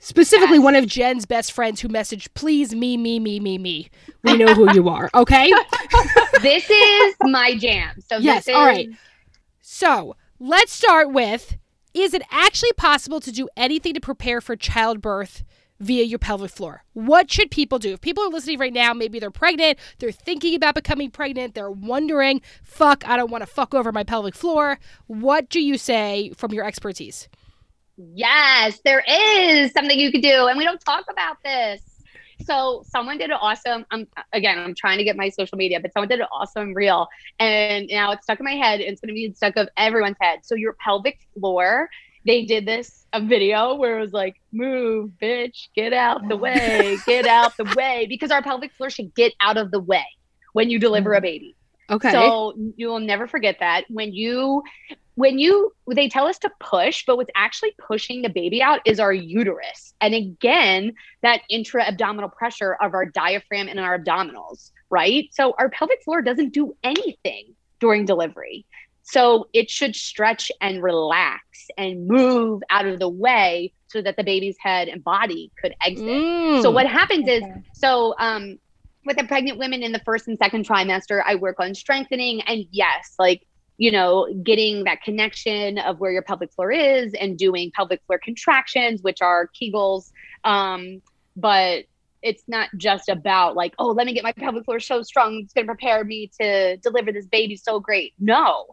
Specifically, 0.03 0.57
Yes. 0.57 0.63
one 0.63 0.75
of 0.75 0.87
Jen's 0.87 1.27
best 1.27 1.51
friends 1.51 1.79
who 1.81 1.87
messaged, 1.87 2.29
"Please, 2.33 2.73
me, 2.73 2.97
me, 2.97 3.19
me, 3.19 3.39
me, 3.39 3.59
me. 3.59 3.89
We 4.23 4.35
know 4.35 4.53
who 4.55 4.73
you 4.73 4.89
are." 4.89 5.11
Okay. 5.13 5.53
this 6.41 6.67
is 6.69 7.15
my 7.21 7.55
jam. 7.55 8.01
So 8.09 8.17
Yes, 8.17 8.45
this 8.45 8.55
is, 8.55 8.55
right. 8.55 8.89
So 9.61 10.15
let's 10.39 10.73
start 10.73 11.11
with: 11.11 11.55
Is 11.93 12.13
it 12.15 12.23
actually 12.31 12.73
possible 12.73 13.19
to 13.19 13.31
do 13.31 13.47
anything 13.55 13.93
to 13.93 13.99
prepare 14.01 14.41
for 14.41 14.55
childbirth? 14.55 15.43
Via 15.79 16.03
your 16.03 16.19
pelvic 16.19 16.51
floor. 16.51 16.83
What 16.93 17.31
should 17.31 17.49
people 17.49 17.79
do? 17.79 17.93
If 17.93 18.01
people 18.01 18.23
are 18.23 18.29
listening 18.29 18.59
right 18.59 18.71
now, 18.71 18.93
maybe 18.93 19.17
they're 19.17 19.31
pregnant, 19.31 19.79
they're 19.97 20.11
thinking 20.11 20.53
about 20.53 20.75
becoming 20.75 21.09
pregnant, 21.09 21.55
they're 21.55 21.71
wondering, 21.71 22.43
fuck, 22.63 23.03
I 23.09 23.17
don't 23.17 23.31
want 23.31 23.41
to 23.41 23.47
fuck 23.47 23.73
over 23.73 23.91
my 23.91 24.03
pelvic 24.03 24.35
floor. 24.35 24.77
What 25.07 25.49
do 25.49 25.59
you 25.59 25.79
say 25.79 26.33
from 26.37 26.53
your 26.53 26.65
expertise? 26.65 27.27
Yes, 28.13 28.79
there 28.83 29.03
is 29.07 29.71
something 29.71 29.99
you 29.99 30.11
could 30.11 30.21
do, 30.21 30.47
and 30.47 30.57
we 30.57 30.63
don't 30.63 30.81
talk 30.81 31.05
about 31.09 31.37
this. 31.43 31.81
So 32.45 32.83
someone 32.87 33.17
did 33.17 33.29
an 33.29 33.37
awesome. 33.39 33.85
I'm 33.91 34.07
again, 34.33 34.57
I'm 34.57 34.73
trying 34.73 34.97
to 34.97 35.03
get 35.03 35.15
my 35.15 35.29
social 35.29 35.57
media, 35.57 35.79
but 35.79 35.93
someone 35.93 36.07
did 36.07 36.19
an 36.19 36.27
awesome 36.31 36.73
reel, 36.73 37.07
and 37.39 37.87
now 37.89 38.11
it's 38.11 38.23
stuck 38.23 38.39
in 38.39 38.45
my 38.45 38.55
head. 38.55 38.79
And 38.79 38.91
it's 38.91 39.01
going 39.01 39.09
to 39.09 39.13
be 39.13 39.33
stuck 39.33 39.57
of 39.57 39.69
everyone's 39.77 40.17
head. 40.19 40.39
So 40.43 40.55
your 40.55 40.73
pelvic 40.73 41.19
floor. 41.39 41.89
They 42.23 42.45
did 42.45 42.67
this 42.67 43.07
a 43.13 43.19
video 43.19 43.73
where 43.73 43.97
it 43.97 44.01
was 44.01 44.13
like, 44.13 44.39
"Move, 44.51 45.09
bitch, 45.19 45.69
get 45.75 45.91
out 45.91 46.27
the 46.29 46.37
way, 46.37 46.97
get 47.07 47.25
out 47.25 47.57
the 47.57 47.63
way," 47.75 48.05
because 48.07 48.29
our 48.29 48.43
pelvic 48.43 48.71
floor 48.73 48.91
should 48.91 49.15
get 49.15 49.33
out 49.39 49.57
of 49.57 49.71
the 49.71 49.79
way 49.79 50.05
when 50.53 50.69
you 50.69 50.77
deliver 50.77 51.13
a 51.13 51.19
mm. 51.19 51.23
baby. 51.23 51.55
Okay. 51.89 52.11
So 52.11 52.53
you 52.75 52.87
will 52.87 52.99
never 52.99 53.27
forget 53.27 53.57
that 53.59 53.85
when 53.89 54.13
you 54.13 54.63
when 55.15 55.39
you 55.39 55.73
they 55.87 56.07
tell 56.07 56.27
us 56.27 56.37
to 56.39 56.51
push, 56.59 57.03
but 57.05 57.17
what's 57.17 57.31
actually 57.35 57.73
pushing 57.77 58.21
the 58.21 58.29
baby 58.29 58.61
out 58.61 58.79
is 58.85 58.99
our 58.99 59.13
uterus. 59.13 59.93
And 59.99 60.13
again, 60.13 60.93
that 61.21 61.41
intra-abdominal 61.49 62.29
pressure 62.29 62.77
of 62.81 62.93
our 62.93 63.05
diaphragm 63.05 63.67
and 63.67 63.79
our 63.79 63.99
abdominals, 63.99 64.71
right? 64.89 65.27
So 65.31 65.53
our 65.57 65.69
pelvic 65.69 66.01
floor 66.03 66.21
doesn't 66.21 66.53
do 66.53 66.75
anything 66.83 67.53
during 67.79 68.05
delivery. 68.05 68.65
So 69.03 69.47
it 69.53 69.69
should 69.69 69.95
stretch 69.95 70.51
and 70.61 70.81
relax 70.81 71.43
and 71.77 72.07
move 72.07 72.61
out 72.69 72.85
of 72.85 72.99
the 72.99 73.09
way 73.09 73.73
so 73.87 74.01
that 74.01 74.15
the 74.15 74.23
baby's 74.23 74.55
head 74.59 74.87
and 74.87 75.03
body 75.03 75.51
could 75.61 75.75
exit. 75.85 76.05
Mm. 76.05 76.61
So 76.61 76.71
what 76.71 76.87
happens 76.87 77.27
is 77.27 77.43
so 77.73 78.15
um 78.19 78.57
with 79.05 79.17
the 79.17 79.23
pregnant 79.23 79.57
women 79.57 79.83
in 79.83 79.91
the 79.91 80.01
first 80.05 80.27
and 80.27 80.37
second 80.37 80.67
trimester, 80.67 81.21
I 81.25 81.35
work 81.35 81.59
on 81.59 81.73
strengthening 81.73 82.41
and 82.41 82.65
yes, 82.71 83.15
like 83.17 83.45
you 83.81 83.91
know, 83.91 84.31
getting 84.43 84.83
that 84.83 85.01
connection 85.01 85.79
of 85.79 85.99
where 85.99 86.11
your 86.11 86.21
pelvic 86.21 86.53
floor 86.53 86.71
is 86.71 87.15
and 87.15 87.35
doing 87.35 87.71
pelvic 87.75 87.99
floor 88.05 88.19
contractions, 88.23 89.01
which 89.01 89.23
are 89.23 89.49
Kegels. 89.59 90.11
Um, 90.43 91.01
but 91.35 91.85
it's 92.21 92.43
not 92.47 92.69
just 92.77 93.09
about 93.09 93.55
like, 93.55 93.73
oh, 93.79 93.87
let 93.87 94.05
me 94.05 94.13
get 94.13 94.23
my 94.23 94.33
pelvic 94.33 94.65
floor 94.65 94.79
so 94.79 95.01
strong, 95.01 95.39
it's 95.43 95.53
gonna 95.53 95.65
prepare 95.65 96.03
me 96.03 96.29
to 96.39 96.77
deliver 96.77 97.11
this 97.11 97.25
baby 97.25 97.55
so 97.55 97.79
great. 97.79 98.13
No. 98.19 98.67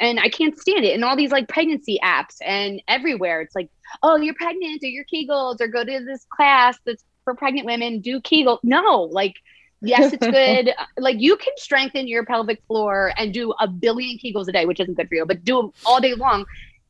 And 0.00 0.18
I 0.18 0.30
can't 0.30 0.58
stand 0.58 0.86
it. 0.86 0.94
And 0.94 1.04
all 1.04 1.14
these 1.14 1.30
like 1.30 1.46
pregnancy 1.46 1.98
apps 2.02 2.36
and 2.42 2.80
everywhere, 2.88 3.42
it's 3.42 3.54
like, 3.54 3.68
oh, 4.02 4.16
you're 4.16 4.32
pregnant, 4.32 4.80
do 4.80 4.88
your 4.88 5.04
Kegels, 5.04 5.60
or 5.60 5.66
go 5.66 5.84
to 5.84 6.04
this 6.06 6.24
class 6.30 6.78
that's 6.86 7.04
for 7.24 7.34
pregnant 7.34 7.66
women, 7.66 8.00
do 8.00 8.18
Kegel. 8.18 8.60
No, 8.62 9.10
like 9.12 9.34
Yes, 9.84 10.12
it's 10.12 10.26
good. 10.30 10.72
like 10.98 11.16
you 11.20 11.36
can 11.36 11.52
strengthen 11.56 12.08
your 12.08 12.24
pelvic 12.24 12.60
floor 12.66 13.12
and 13.16 13.32
do 13.32 13.52
a 13.60 13.68
billion 13.68 14.18
Kegels 14.18 14.48
a 14.48 14.52
day, 14.52 14.66
which 14.66 14.80
isn't 14.80 14.94
good 14.94 15.08
for 15.08 15.14
you, 15.16 15.26
but 15.26 15.44
do 15.44 15.56
them 15.56 15.70
all 15.84 16.00
day 16.00 16.14
long. 16.14 16.44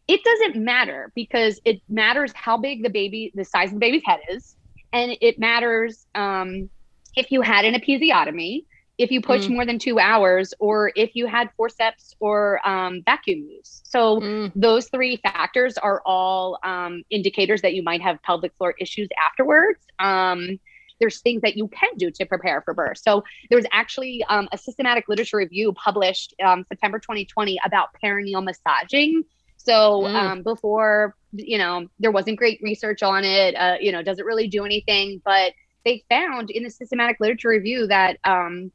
It 0.09 0.21
doesn't 0.25 0.63
matter 0.63 1.13
because 1.15 1.61
it 1.65 1.83
matters 1.89 2.33
how 2.35 2.57
big 2.59 2.83
the 2.83 2.91
baby, 2.91 3.33
the 3.35 3.45
size 3.45 3.69
of 3.69 3.75
the 3.75 3.81
baby's 3.81 4.03
head 4.05 4.21
is, 4.31 4.57
and 4.93 5.17
it 5.21 5.39
matters 5.39 6.07
um, 6.15 6.71
if 7.17 7.31
you 7.31 7.43
had 7.43 7.65
an 7.65 7.75
episiotomy, 7.75 8.65
if 8.99 9.11
you 9.11 9.21
push 9.21 9.49
Mm. 9.49 9.55
more 9.55 9.67
than 9.67 9.79
two 9.79 9.99
hours, 9.99 10.55
or 10.61 10.93
if 10.95 11.15
you 11.15 11.27
had 11.27 11.51
forceps 11.57 12.15
or 12.21 12.67
um, 12.69 13.03
vacuum 13.05 13.41
use. 13.49 13.81
So 13.85 14.21
Mm. 14.21 14.53
those 14.55 14.89
three 14.89 15.17
factors 15.17 15.77
are 15.79 16.03
all 16.07 16.59
um, 16.65 17.03
indicators 17.11 17.63
that 17.63 17.75
you 17.75 17.83
might 17.83 18.03
have 18.03 18.23
pelvic 18.23 18.53
floor 18.57 18.75
issues 18.81 19.09
afterwards. 19.31 19.81
Um, 19.99 20.59
there's 21.05 21.21
things 21.21 21.43
that 21.43 21.57
you 21.57 21.69
can 21.69 21.91
do 21.99 22.11
to 22.11 22.25
prepare 22.25 22.63
for 22.63 22.75
birth. 22.75 22.99
So 22.99 23.25
there 23.51 23.59
was 23.59 23.67
actually 23.73 24.25
um, 24.29 24.49
a 24.53 24.59
systematic 24.59 25.05
literature 25.09 25.37
review 25.37 25.73
published 25.75 26.35
um, 26.45 26.65
September 26.69 26.99
2020 26.99 27.59
about 27.65 27.89
perineal 28.03 28.43
massaging. 28.43 29.25
So 29.57 30.03
Mm. 30.03 30.15
um, 30.15 30.43
before, 30.43 31.15
you 31.33 31.59
know, 31.59 31.87
there 31.99 32.11
wasn't 32.11 32.39
great 32.39 32.61
research 32.63 33.03
on 33.03 33.25
it. 33.25 33.55
Uh, 33.55 33.77
you 33.81 33.93
know, 33.93 34.03
does 34.03 34.19
it 34.19 34.25
really 34.25 34.49
do 34.49 34.65
anything? 34.65 35.21
But 35.25 35.53
they 35.85 36.05
found 36.09 36.51
in 36.51 36.63
the 36.65 36.71
systematic 36.71 37.17
literature 37.21 37.51
review 37.51 37.87
that 37.89 38.19
um, 38.25 38.73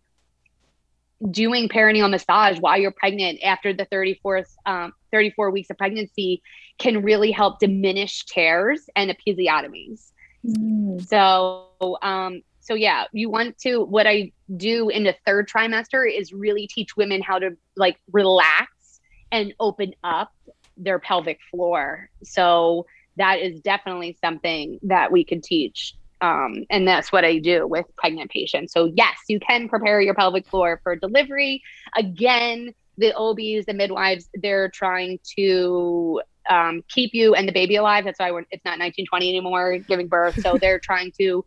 doing 1.31 1.67
perineal 1.67 2.09
massage 2.09 2.59
while 2.59 2.77
you're 2.77 2.91
pregnant 2.91 3.39
after 3.43 3.73
the 3.73 3.85
34th 3.87 4.53
um, 4.65 4.93
34 5.11 5.51
weeks 5.51 5.69
of 5.69 5.77
pregnancy 5.77 6.41
can 6.77 7.01
really 7.03 7.31
help 7.31 7.59
diminish 7.59 8.25
tears 8.25 8.87
and 8.95 9.11
episiotomies 9.11 10.11
Mm. 10.45 11.05
so 11.05 11.67
um 12.01 12.41
so 12.61 12.73
yeah 12.73 13.05
you 13.11 13.29
want 13.29 13.57
to 13.59 13.83
what 13.83 14.07
i 14.07 14.31
do 14.55 14.87
in 14.89 15.03
the 15.03 15.15
third 15.25 15.49
trimester 15.49 16.09
is 16.09 16.31
really 16.31 16.65
teach 16.67 16.95
women 16.95 17.21
how 17.21 17.39
to 17.39 17.57
like 17.75 17.99
relax 18.11 19.01
and 19.31 19.53
open 19.59 19.93
up 20.03 20.31
their 20.77 20.97
pelvic 20.97 21.39
floor 21.51 22.09
so 22.23 22.85
that 23.17 23.39
is 23.39 23.59
definitely 23.59 24.17
something 24.21 24.79
that 24.83 25.11
we 25.11 25.25
can 25.25 25.41
teach 25.41 25.95
um, 26.21 26.65
and 26.69 26.87
that's 26.87 27.11
what 27.11 27.23
I 27.23 27.37
do 27.39 27.65
with 27.65 27.85
pregnant 27.95 28.29
patients. 28.29 28.73
So 28.73 28.91
yes, 28.93 29.17
you 29.27 29.39
can 29.39 29.69
prepare 29.69 30.01
your 30.01 30.13
pelvic 30.13 30.45
floor 30.47 30.79
for 30.83 30.95
delivery. 30.95 31.61
Again, 31.95 32.73
the 32.97 33.15
OBs, 33.15 33.65
the 33.65 33.73
midwives, 33.73 34.29
they're 34.33 34.69
trying 34.69 35.19
to 35.37 36.21
um, 36.49 36.83
keep 36.89 37.11
you 37.13 37.35
and 37.35 37.47
the 37.47 37.51
baby 37.51 37.75
alive. 37.75 38.05
That's 38.05 38.19
why 38.19 38.31
we're, 38.31 38.45
it's 38.51 38.65
not 38.65 38.79
1920 38.79 39.29
anymore, 39.29 39.79
giving 39.87 40.07
birth. 40.07 40.35
So 40.39 40.57
they're 40.61 40.79
trying 40.79 41.11
to, 41.19 41.45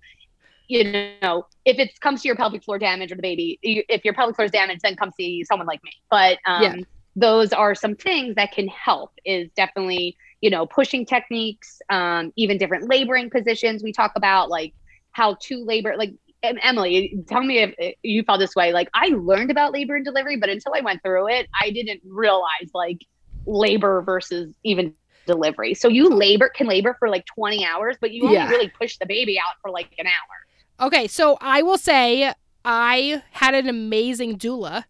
you 0.69 0.85
know, 1.23 1.47
if 1.65 1.79
it 1.79 1.99
comes 2.01 2.23
to 2.23 2.29
your 2.29 2.37
pelvic 2.37 2.65
floor 2.65 2.79
damage 2.79 3.13
or 3.13 3.17
the 3.17 3.23
baby, 3.23 3.59
if 3.63 4.05
your 4.05 4.15
pelvic 4.15 4.37
floor 4.37 4.47
is 4.47 4.53
damaged, 4.53 4.83
then 4.83 4.97
come 4.97 5.11
see 5.11 5.45
someone 5.45 5.67
like 5.67 5.81
me. 5.85 5.93
But 6.11 6.39
um, 6.47 6.63
Yeah. 6.63 6.75
those 7.17 7.53
are 7.53 7.75
some 7.75 7.95
things 7.95 8.35
that 8.37 8.53
can 8.53 8.69
help. 8.69 9.11
Is 9.25 9.51
definitely 9.57 10.17
you 10.41 10.51
know 10.51 10.67
pushing 10.67 11.05
techniques, 11.05 11.81
um, 11.91 12.33
even 12.37 12.59
different 12.59 12.89
laboring 12.89 13.31
positions. 13.31 13.83
We 13.83 13.93
talk 13.93 14.13
about 14.17 14.49
like 14.51 14.73
how 15.13 15.37
to 15.43 15.65
labor, 15.65 15.95
like. 15.97 16.15
Emmalee, 16.45 17.25
tell 17.29 17.45
me 17.45 17.59
if 17.61 17.95
you 18.03 18.25
felt 18.25 18.41
this 18.41 18.57
way. 18.57 18.73
Like 18.73 18.89
I 18.95 19.11
learned 19.17 19.53
about 19.53 19.73
labor 19.73 19.95
and 19.95 20.05
delivery, 20.05 20.37
but 20.39 20.49
until 20.49 20.73
I 20.75 20.81
went 20.81 21.01
through 21.01 21.29
it, 21.29 21.47
I 21.61 21.71
didn't 21.71 22.01
realize 22.05 22.69
like 22.75 22.99
labor 23.47 24.03
versus 24.03 24.55
even 24.65 24.95
delivery. 25.27 25.75
So 25.75 25.89
you 25.89 26.09
labor 26.09 26.49
can 26.49 26.67
labor 26.67 26.97
for 26.99 27.09
like 27.09 27.25
20 27.27 27.65
hours, 27.65 27.97
but 28.01 28.13
you 28.13 28.25
only 28.25 28.35
Yeah. 28.35 28.49
really 28.49 28.69
push 28.69 28.99
the 28.99 29.07
baby 29.07 29.39
out 29.39 29.55
for 29.61 29.71
like 29.71 29.93
an 29.99 30.07
hour. 30.07 30.87
Okay, 30.87 31.07
so 31.07 31.39
I 31.41 31.63
will 31.63 31.79
say 31.79 32.33
I 32.65 33.23
had 33.31 33.55
an 33.55 33.69
amazing 33.69 34.39
doula 34.39 34.85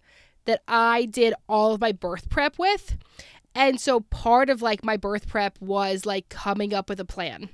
that 0.44 0.62
I 0.66 1.04
did 1.06 1.34
all 1.48 1.74
of 1.74 1.80
my 1.80 1.92
birth 1.92 2.28
prep 2.30 2.58
with. 2.58 2.96
And 3.54 3.78
so 3.78 4.00
part 4.00 4.48
of 4.48 4.62
like 4.62 4.82
my 4.84 4.96
birth 4.96 5.28
prep 5.28 5.60
was 5.60 6.06
like 6.06 6.28
coming 6.30 6.72
up 6.72 6.88
with 6.88 6.98
a 6.98 7.04
plan 7.04 7.50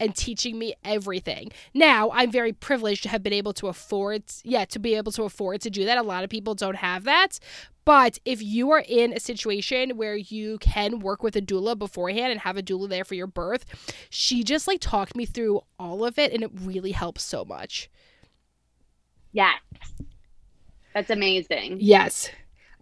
and 0.00 0.14
teaching 0.14 0.58
me 0.58 0.74
everything. 0.84 1.50
Now, 1.74 2.10
I'm 2.12 2.30
very 2.30 2.52
privileged 2.52 3.02
to 3.04 3.08
have 3.08 3.22
been 3.22 3.32
able 3.32 3.52
to 3.54 3.68
afford 3.68 4.24
yeah, 4.44 4.64
to 4.66 4.78
be 4.78 4.94
able 4.94 5.12
to 5.12 5.24
afford 5.24 5.60
to 5.62 5.70
do 5.70 5.84
that. 5.84 5.98
A 5.98 6.02
lot 6.02 6.24
of 6.24 6.30
people 6.30 6.54
don't 6.54 6.76
have 6.76 7.04
that. 7.04 7.38
But 7.84 8.18
if 8.26 8.42
you 8.42 8.70
are 8.70 8.84
in 8.86 9.14
a 9.14 9.20
situation 9.20 9.96
where 9.96 10.14
you 10.14 10.58
can 10.58 10.98
work 10.98 11.22
with 11.22 11.36
a 11.36 11.40
doula 11.40 11.78
beforehand 11.78 12.30
and 12.30 12.40
have 12.42 12.58
a 12.58 12.62
doula 12.62 12.88
there 12.88 13.04
for 13.04 13.14
your 13.14 13.26
birth, 13.26 13.64
she 14.10 14.44
just 14.44 14.68
like 14.68 14.80
talked 14.80 15.16
me 15.16 15.24
through 15.24 15.62
all 15.78 16.04
of 16.04 16.18
it 16.18 16.32
and 16.32 16.42
it 16.42 16.50
really 16.52 16.92
helps 16.92 17.24
so 17.24 17.46
much. 17.46 17.88
Yes. 19.32 19.58
That's 20.92 21.08
amazing. 21.08 21.78
Yes. 21.80 22.30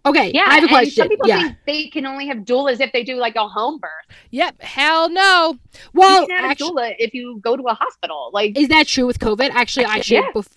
Okay. 0.09 0.31
Yeah. 0.33 0.45
I 0.47 0.55
have 0.55 0.63
a 0.63 0.67
question. 0.67 0.91
Some 0.91 1.09
people 1.09 1.27
yeah. 1.27 1.41
think 1.41 1.57
they 1.65 1.87
can 1.87 2.05
only 2.05 2.27
have 2.27 2.39
doulas 2.39 2.79
if 2.79 2.91
they 2.91 3.03
do 3.03 3.15
like 3.15 3.35
a 3.35 3.47
home 3.47 3.79
birth. 3.79 3.91
Yep. 4.31 4.61
Hell 4.61 5.09
no. 5.09 5.57
Well, 5.93 6.21
you 6.21 6.27
can 6.27 6.37
have 6.37 6.51
actu- 6.51 6.65
a 6.65 6.71
doula 6.71 6.95
if 6.97 7.13
you 7.13 7.39
go 7.41 7.55
to 7.55 7.63
a 7.63 7.73
hospital. 7.73 8.29
Like, 8.33 8.57
is 8.57 8.69
that 8.69 8.87
true 8.87 9.05
with 9.05 9.19
COVID? 9.19 9.49
Actually, 9.51 9.85
I 9.85 10.01
should. 10.01 10.15
Yeah. 10.15 10.31
Bef- 10.33 10.47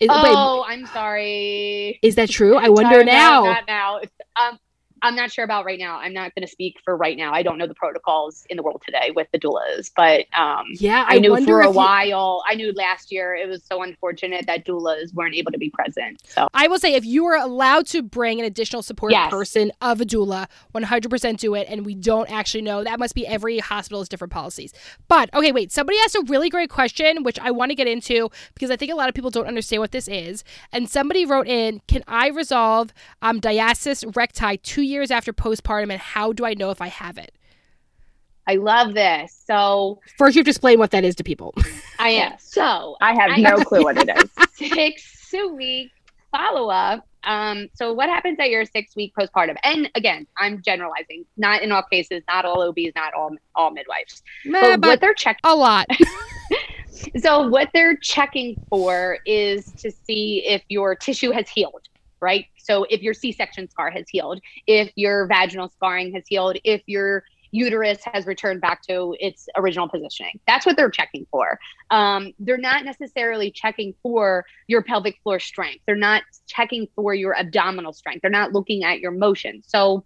is, 0.00 0.08
oh, 0.12 0.64
I'm 0.66 0.86
sorry. 0.86 1.98
is 2.02 2.14
that 2.14 2.30
true? 2.30 2.56
I 2.56 2.68
wonder 2.68 3.02
now. 3.02 3.58
Now. 3.66 4.00
Um, 4.36 4.58
I'm 5.02 5.14
not 5.14 5.30
sure 5.32 5.44
about 5.44 5.64
right 5.64 5.78
now. 5.78 5.98
I'm 5.98 6.12
not 6.12 6.34
going 6.34 6.46
to 6.46 6.50
speak 6.50 6.76
for 6.84 6.96
right 6.96 7.16
now. 7.16 7.32
I 7.32 7.42
don't 7.42 7.58
know 7.58 7.66
the 7.66 7.74
protocols 7.74 8.44
in 8.50 8.56
the 8.56 8.62
world 8.62 8.82
today 8.84 9.10
with 9.14 9.28
the 9.32 9.38
doulas, 9.38 9.90
but 9.94 10.26
um, 10.38 10.64
yeah, 10.74 11.04
I, 11.08 11.16
I, 11.16 11.18
knew 11.18 11.30
for 11.44 11.60
a 11.60 11.68
if 11.68 11.74
you- 11.74 11.76
while. 11.76 12.42
I 12.48 12.54
knew 12.54 12.72
last 12.72 13.12
year 13.12 13.34
it 13.34 13.48
was 13.48 13.62
so 13.64 13.82
unfortunate 13.82 14.46
that 14.46 14.64
doulas 14.66 15.12
weren't 15.14 15.34
able 15.34 15.52
to 15.52 15.58
be 15.58 15.70
present. 15.70 16.20
So 16.28 16.48
I 16.54 16.68
will 16.68 16.78
say, 16.78 16.94
if 16.94 17.04
you 17.04 17.24
are 17.26 17.36
allowed 17.36 17.86
to 17.88 18.02
bring 18.02 18.38
an 18.40 18.46
additional 18.46 18.82
support 18.82 19.12
Yes. 19.12 19.30
person 19.30 19.72
of 19.80 20.00
a 20.00 20.04
doula, 20.04 20.46
100% 20.74 21.36
do 21.38 21.54
it. 21.54 21.66
And 21.70 21.84
we 21.86 21.94
don't 21.94 22.30
actually 22.30 22.62
know. 22.62 22.84
That 22.84 22.98
must 22.98 23.14
be 23.14 23.26
every 23.26 23.58
hospital's 23.58 24.08
different 24.08 24.32
policies. 24.32 24.72
But 25.08 25.32
okay, 25.34 25.52
wait. 25.52 25.72
Somebody 25.72 25.98
asked 26.04 26.14
a 26.14 26.24
really 26.28 26.48
great 26.50 26.70
question, 26.70 27.22
which 27.22 27.38
I 27.38 27.50
want 27.50 27.70
to 27.70 27.74
get 27.74 27.86
into 27.86 28.30
because 28.54 28.70
I 28.70 28.76
think 28.76 28.92
a 28.92 28.94
lot 28.94 29.08
of 29.08 29.14
people 29.14 29.30
don't 29.30 29.46
understand 29.46 29.80
what 29.80 29.92
this 29.92 30.08
is. 30.08 30.44
And 30.72 30.88
somebody 30.88 31.24
wrote 31.24 31.46
in, 31.46 31.80
"Can 31.88 32.02
I 32.06 32.28
resolve 32.28 32.92
um, 33.22 33.40
diastasis 33.40 34.16
recti 34.16 34.56
two 34.58 34.82
years 34.88 35.10
after 35.10 35.32
postpartum, 35.32 35.90
and 35.90 36.00
how 36.00 36.32
do 36.32 36.44
I 36.44 36.54
know 36.54 36.70
if 36.70 36.80
I 36.80 36.88
have 36.88 37.18
it?" 37.18 37.32
I 38.46 38.54
love 38.54 38.94
this. 38.94 39.42
So 39.46 40.00
First, 40.16 40.34
you 40.34 40.40
have 40.40 40.46
to 40.46 40.50
explain 40.50 40.78
what 40.78 40.90
that 40.92 41.04
is 41.04 41.14
to 41.16 41.24
people. 41.24 41.54
I 41.98 42.08
am. 42.10 42.32
So 42.38 42.96
I 43.00 43.12
have 43.14 43.32
I- 43.32 43.36
no 43.40 43.56
clue 43.58 43.84
what 43.84 43.98
it 43.98 44.08
is. 44.16 44.70
six 44.72 45.34
week 45.54 45.90
follow 46.32 46.70
up. 46.70 47.06
Um, 47.24 47.68
so 47.74 47.92
what 47.92 48.08
happens 48.08 48.38
at 48.40 48.48
your 48.48 48.64
six 48.64 48.96
week 48.96 49.12
postpartum? 49.18 49.56
And 49.64 49.90
again, 49.94 50.26
I'm 50.38 50.62
generalizing, 50.62 51.26
not 51.36 51.62
in 51.62 51.72
all 51.72 51.82
cases, 51.82 52.22
not 52.28 52.44
all 52.46 52.62
OBs, 52.62 52.92
not 52.96 53.12
all 53.12 53.32
all 53.54 53.70
midwives. 53.70 54.22
Meh, 54.46 54.60
But, 54.60 54.70
what 54.70 54.80
but 54.80 55.00
they're 55.00 55.14
checking 55.14 55.40
a 55.44 55.54
lot. 55.54 55.86
so 57.18 57.46
what 57.48 57.68
they're 57.74 57.96
checking 57.96 58.56
for 58.70 59.18
is 59.26 59.72
to 59.72 59.90
see 59.90 60.44
if 60.46 60.62
your 60.68 60.94
tissue 60.94 61.30
has 61.32 61.48
healed, 61.48 61.88
right? 62.20 62.46
So 62.68 62.84
if 62.90 63.02
your 63.02 63.14
C-section 63.14 63.70
scar 63.70 63.90
has 63.90 64.08
healed, 64.08 64.40
if 64.66 64.90
your 64.94 65.26
vaginal 65.26 65.68
scarring 65.70 66.12
has 66.14 66.24
healed, 66.26 66.58
if 66.64 66.82
your 66.86 67.24
uterus 67.50 67.98
has 68.12 68.26
returned 68.26 68.60
back 68.60 68.82
to 68.82 69.16
its 69.18 69.48
original 69.56 69.88
positioning. 69.88 70.38
That's 70.46 70.66
what 70.66 70.76
they're 70.76 70.90
checking 70.90 71.26
for. 71.30 71.58
Um, 71.90 72.32
they're 72.38 72.58
not 72.58 72.84
necessarily 72.84 73.50
checking 73.50 73.94
for 74.02 74.44
your 74.66 74.82
pelvic 74.82 75.18
floor 75.22 75.40
strength. 75.40 75.82
They're 75.86 75.96
not 75.96 76.24
checking 76.46 76.88
for 76.94 77.14
your 77.14 77.34
abdominal 77.34 77.92
strength. 77.92 78.22
They're 78.22 78.30
not 78.30 78.52
looking 78.52 78.84
at 78.84 79.00
your 79.00 79.12
motion. 79.12 79.62
So 79.66 80.04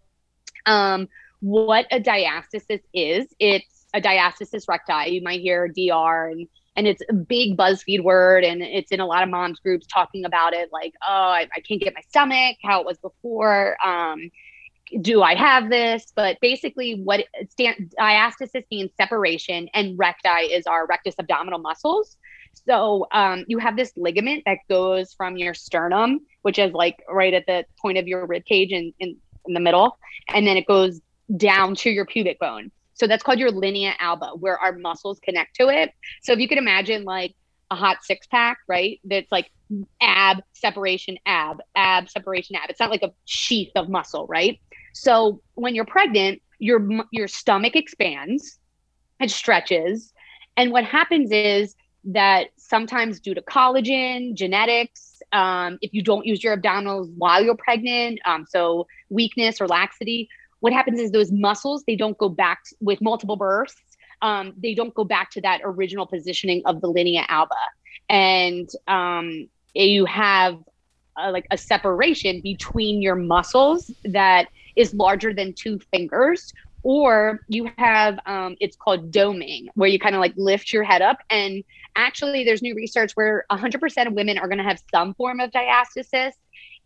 um, 0.67 1.09
what 1.41 1.87
a 1.91 2.01
diastasis 2.01 2.83
is, 2.95 3.27
it's 3.39 3.87
a 3.93 4.01
diastasis 4.01 4.69
recti. 4.69 5.11
You 5.11 5.23
might 5.23 5.41
hear 5.41 5.69
DR 5.69 6.29
and 6.31 6.49
and 6.77 6.87
it's 6.87 7.03
a 7.09 7.13
big 7.13 7.57
BuzzFeed 7.57 8.03
word, 8.03 8.45
and 8.45 8.63
it's 8.63 8.93
in 8.93 9.01
a 9.01 9.07
lot 9.07 9.23
of 9.23 9.29
moms 9.29 9.61
groups 9.61 9.87
talking 9.87 10.25
about 10.25 10.55
it, 10.55 10.71
like, 10.73 10.95
oh, 11.07 11.13
I, 11.13 11.49
I 11.55 11.61
can't 11.61 11.81
get 11.81 11.95
my 11.95 12.01
stomach, 12.09 12.57
how 12.63 12.81
it 12.81 12.87
was 12.87 12.99
before. 12.99 13.77
Um, 13.85 14.31
do 15.01 15.23
I 15.23 15.35
have 15.35 15.71
this? 15.71 16.13
But 16.15 16.39
basically, 16.41 17.01
what 17.03 17.25
stand, 17.51 17.95
diastasis 17.99 18.65
means 18.71 18.91
separation, 18.97 19.69
and 19.75 19.99
recti 19.99 20.53
is 20.53 20.67
our 20.67 20.87
rectus 20.87 21.15
abdominal 21.19 21.59
muscles. 21.59 22.17
So 22.67 23.07
um, 23.13 23.45
you 23.49 23.59
have 23.59 23.77
this 23.77 23.93
ligament 23.97 24.43
that 24.45 24.59
goes 24.69 25.15
from 25.15 25.37
your 25.37 25.55
sternum, 25.55 26.21
which 26.43 26.59
is 26.59 26.73
like 26.73 27.03
right 27.09 27.33
at 27.33 27.47
the 27.47 27.65
point 27.81 27.99
of 27.99 28.07
your 28.07 28.27
rib 28.27 28.45
cage 28.45 28.73
in, 28.73 28.93
in, 28.99 29.17
in 29.47 29.55
the 29.55 29.61
middle, 29.61 29.99
and 30.29 30.47
then 30.47 30.57
it 30.57 30.67
goes 30.67 31.01
down 31.35 31.75
to 31.77 31.91
your 31.91 32.05
pubic 32.05 32.39
bone. 32.39 32.71
So 32.95 33.07
that's 33.07 33.23
called 33.23 33.39
your 33.39 33.51
linea 33.51 33.95
alba, 33.99 34.33
where 34.39 34.59
our 34.59 34.73
muscles 34.77 35.19
connect 35.23 35.57
to 35.57 35.69
it. 35.69 35.91
So 36.23 36.33
if 36.33 36.39
you 36.39 36.49
can 36.49 36.59
imagine 36.59 37.05
like 37.05 37.35
a 37.71 37.75
hot 37.75 38.05
six 38.05 38.27
pack, 38.27 38.59
right? 38.69 39.01
That's 39.05 39.33
like 39.33 39.51
ab 40.01 40.43
separation, 40.53 41.19
ab, 41.25 41.59
ab 41.75 42.09
separation, 42.11 42.57
ab. 42.57 42.69
It's 42.69 42.81
not 42.81 42.91
like 42.91 43.03
a 43.03 43.13
sheath 43.25 43.73
of 43.77 43.89
muscle, 43.89 44.27
right? 44.27 44.61
So 44.93 45.41
when 45.55 45.75
you're 45.75 45.87
pregnant, 45.87 46.43
your 46.59 46.87
your 47.11 47.29
stomach 47.29 47.75
expands, 47.75 48.59
it 49.21 49.31
stretches, 49.31 50.13
and 50.57 50.71
what 50.71 50.85
happens 50.85 51.31
is 51.33 51.75
that 52.05 52.49
sometimes 52.57 53.21
due 53.21 53.35
to 53.35 53.43
collagen, 53.43 54.35
genetics, 54.35 55.23
um, 55.33 55.79
if 55.81 55.95
you 55.95 56.03
don't 56.03 56.27
use 56.27 56.43
your 56.43 56.57
abdominals 56.57 57.11
while 57.17 57.43
you're 57.43 57.57
pregnant, 57.57 58.21
um, 58.25 58.45
so 58.49 58.87
weakness 59.09 59.61
or 59.61 59.69
laxity, 59.69 60.29
what 60.63 60.73
happens 60.73 61.01
is 61.01 61.11
those 61.11 61.33
muscles 61.33 61.83
they 61.89 61.97
don't 61.97 62.17
go 62.19 62.29
back 62.29 62.61
with 62.81 63.01
multiple 63.03 63.35
births. 63.35 63.75
Um, 64.23 64.55
they 64.57 64.75
don't 64.75 64.95
go 64.95 65.03
back 65.03 65.33
to 65.33 65.41
that 65.41 65.61
original 65.65 66.07
positioning 66.07 66.63
of 66.67 66.81
the 66.81 66.87
linea 66.87 67.25
alba, 67.29 67.57
and 68.09 68.71
um, 68.87 69.49
you 69.75 70.05
have 70.05 70.59
uh, 71.21 71.33
like 71.33 71.47
a 71.51 71.59
separation 71.59 72.41
between 72.41 73.03
your 73.03 73.17
muscles 73.17 73.91
that 74.05 74.47
is 74.77 74.95
larger 74.95 75.35
than 75.35 75.53
two 75.53 75.81
fingers 75.91 76.53
or 76.85 77.41
you 77.49 77.71
have 77.77 78.19
um, 78.27 78.57
it's 78.61 78.77
called 78.77 79.11
doming 79.11 79.67
where 79.75 79.89
you 79.89 79.99
kind 79.99 80.15
of 80.15 80.21
like 80.21 80.33
lift 80.37 80.73
your 80.73 80.83
head 80.85 81.03
up 81.03 81.19
and 81.29 81.63
actually 81.97 82.45
there's 82.45 82.63
new 82.63 82.75
research 82.75 83.13
where 83.13 83.45
100% 83.51 84.07
of 84.07 84.13
women 84.15 84.39
are 84.39 84.49
going 84.49 84.59
to 84.59 84.65
have 84.65 84.81
some 84.91 85.13
form 85.15 85.39
of 85.41 85.51
diastasis 85.51 86.33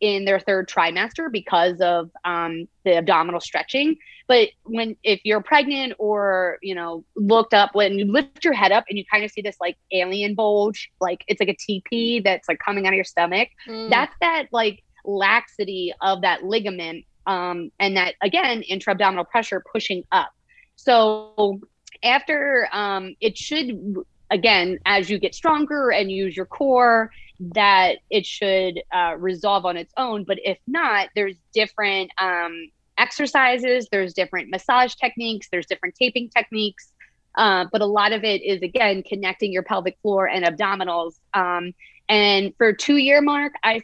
in 0.00 0.24
their 0.24 0.40
third 0.40 0.68
trimester 0.68 1.30
because 1.30 1.80
of 1.80 2.10
um, 2.24 2.68
the 2.84 2.96
abdominal 2.96 3.40
stretching 3.40 3.96
but 4.28 4.48
when 4.64 4.96
if 5.02 5.20
you're 5.24 5.42
pregnant 5.42 5.92
or 5.98 6.58
you 6.62 6.74
know 6.74 7.04
looked 7.16 7.54
up 7.54 7.74
when 7.74 7.98
you 7.98 8.10
lift 8.10 8.44
your 8.44 8.52
head 8.52 8.72
up 8.72 8.84
and 8.88 8.98
you 8.98 9.04
kind 9.10 9.24
of 9.24 9.30
see 9.30 9.40
this 9.40 9.56
like 9.60 9.76
alien 9.92 10.34
bulge 10.34 10.90
like 11.00 11.24
it's 11.28 11.40
like 11.40 11.48
a 11.48 11.56
tp 11.56 12.22
that's 12.22 12.48
like 12.48 12.58
coming 12.58 12.86
out 12.86 12.92
of 12.92 12.96
your 12.96 13.04
stomach 13.04 13.48
mm. 13.68 13.88
that's 13.90 14.14
that 14.20 14.46
like 14.52 14.82
laxity 15.04 15.92
of 16.00 16.22
that 16.22 16.44
ligament 16.44 17.04
um, 17.26 17.70
and 17.78 17.96
that 17.96 18.14
again 18.22 18.62
intra-abdominal 18.62 19.24
pressure 19.24 19.62
pushing 19.72 20.02
up 20.12 20.30
so 20.76 21.60
after 22.02 22.68
um, 22.72 23.14
it 23.20 23.36
should 23.36 23.96
again 24.30 24.78
as 24.86 25.08
you 25.08 25.18
get 25.18 25.34
stronger 25.34 25.90
and 25.90 26.10
use 26.10 26.36
your 26.36 26.46
core 26.46 27.10
that 27.40 27.98
it 28.10 28.26
should 28.26 28.82
uh, 28.92 29.14
resolve 29.18 29.64
on 29.64 29.76
its 29.76 29.92
own. 29.96 30.24
But 30.24 30.38
if 30.44 30.58
not 30.66 31.08
there's 31.14 31.36
different 31.52 32.10
um, 32.18 32.70
exercises 32.98 33.88
there's 33.92 34.14
different 34.14 34.48
massage 34.48 34.94
techniques 34.94 35.48
there's 35.50 35.66
different 35.66 35.94
taping 35.94 36.28
techniques. 36.30 36.92
Uh, 37.36 37.66
but 37.70 37.82
a 37.82 37.86
lot 37.86 38.12
of 38.12 38.24
it 38.24 38.42
is 38.42 38.62
again 38.62 39.02
connecting 39.02 39.52
your 39.52 39.62
pelvic 39.62 39.98
floor 40.00 40.26
and 40.26 40.44
abdominals. 40.44 41.14
Um, 41.34 41.74
and 42.08 42.54
for 42.56 42.72
two 42.72 42.98
year 42.98 43.20
mark 43.20 43.52
i 43.64 43.82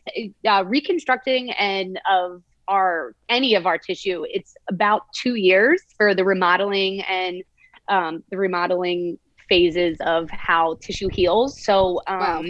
uh, 0.49 0.65
reconstructing 0.65 1.51
and 1.51 2.01
of 2.09 2.41
our 2.69 3.17
any 3.29 3.57
of 3.57 3.67
our 3.67 3.77
tissue 3.77 4.25
it's 4.31 4.55
about 4.69 5.03
two 5.13 5.35
years 5.35 5.83
for 5.97 6.15
the 6.15 6.25
remodeling 6.25 7.01
and 7.03 7.43
um, 7.89 8.23
the 8.31 8.37
remodeling 8.37 9.19
phases 9.49 9.99
of 10.01 10.31
how 10.31 10.79
tissue 10.81 11.09
heals. 11.09 11.63
So 11.63 12.01
um, 12.07 12.19
wow. 12.19 12.45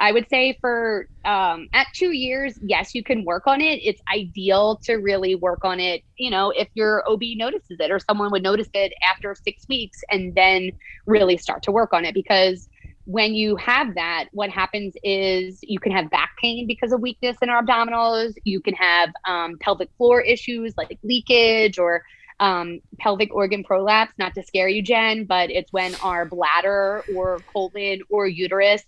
I 0.00 0.12
would 0.12 0.28
say 0.28 0.56
for 0.60 1.08
um, 1.24 1.68
at 1.72 1.88
two 1.94 2.12
years, 2.12 2.58
yes, 2.62 2.94
you 2.94 3.02
can 3.02 3.24
work 3.24 3.46
on 3.46 3.60
it. 3.60 3.80
It's 3.82 4.00
ideal 4.12 4.78
to 4.84 4.94
really 4.94 5.34
work 5.34 5.64
on 5.64 5.80
it. 5.80 6.02
You 6.16 6.30
know, 6.30 6.50
if 6.50 6.68
your 6.74 7.02
OB 7.08 7.22
notices 7.36 7.78
it 7.80 7.90
or 7.90 7.98
someone 7.98 8.30
would 8.30 8.42
notice 8.42 8.68
it 8.74 8.92
after 9.10 9.34
six 9.34 9.66
weeks 9.68 10.00
and 10.10 10.34
then 10.34 10.70
really 11.06 11.36
start 11.36 11.62
to 11.64 11.72
work 11.72 11.92
on 11.92 12.04
it 12.04 12.14
because 12.14 12.68
when 13.06 13.34
you 13.34 13.56
have 13.56 13.94
that, 13.94 14.26
what 14.32 14.50
happens 14.50 14.94
is 15.02 15.58
you 15.62 15.80
can 15.80 15.92
have 15.92 16.10
back 16.10 16.30
pain 16.40 16.66
because 16.66 16.92
of 16.92 17.00
weakness 17.00 17.38
in 17.40 17.48
our 17.48 17.64
abdominals. 17.64 18.34
You 18.44 18.60
can 18.60 18.74
have 18.74 19.10
um, 19.26 19.56
pelvic 19.58 19.88
floor 19.96 20.20
issues 20.20 20.74
like 20.76 20.96
leakage 21.02 21.78
or 21.78 22.02
um, 22.38 22.80
pelvic 22.98 23.34
organ 23.34 23.64
prolapse. 23.64 24.12
Not 24.18 24.34
to 24.34 24.42
scare 24.42 24.68
you, 24.68 24.82
Jen, 24.82 25.24
but 25.24 25.50
it's 25.50 25.72
when 25.72 25.94
our 25.96 26.26
bladder 26.26 27.02
or 27.08 27.42
colon 27.52 28.00
or 28.10 28.28
uterus 28.28 28.82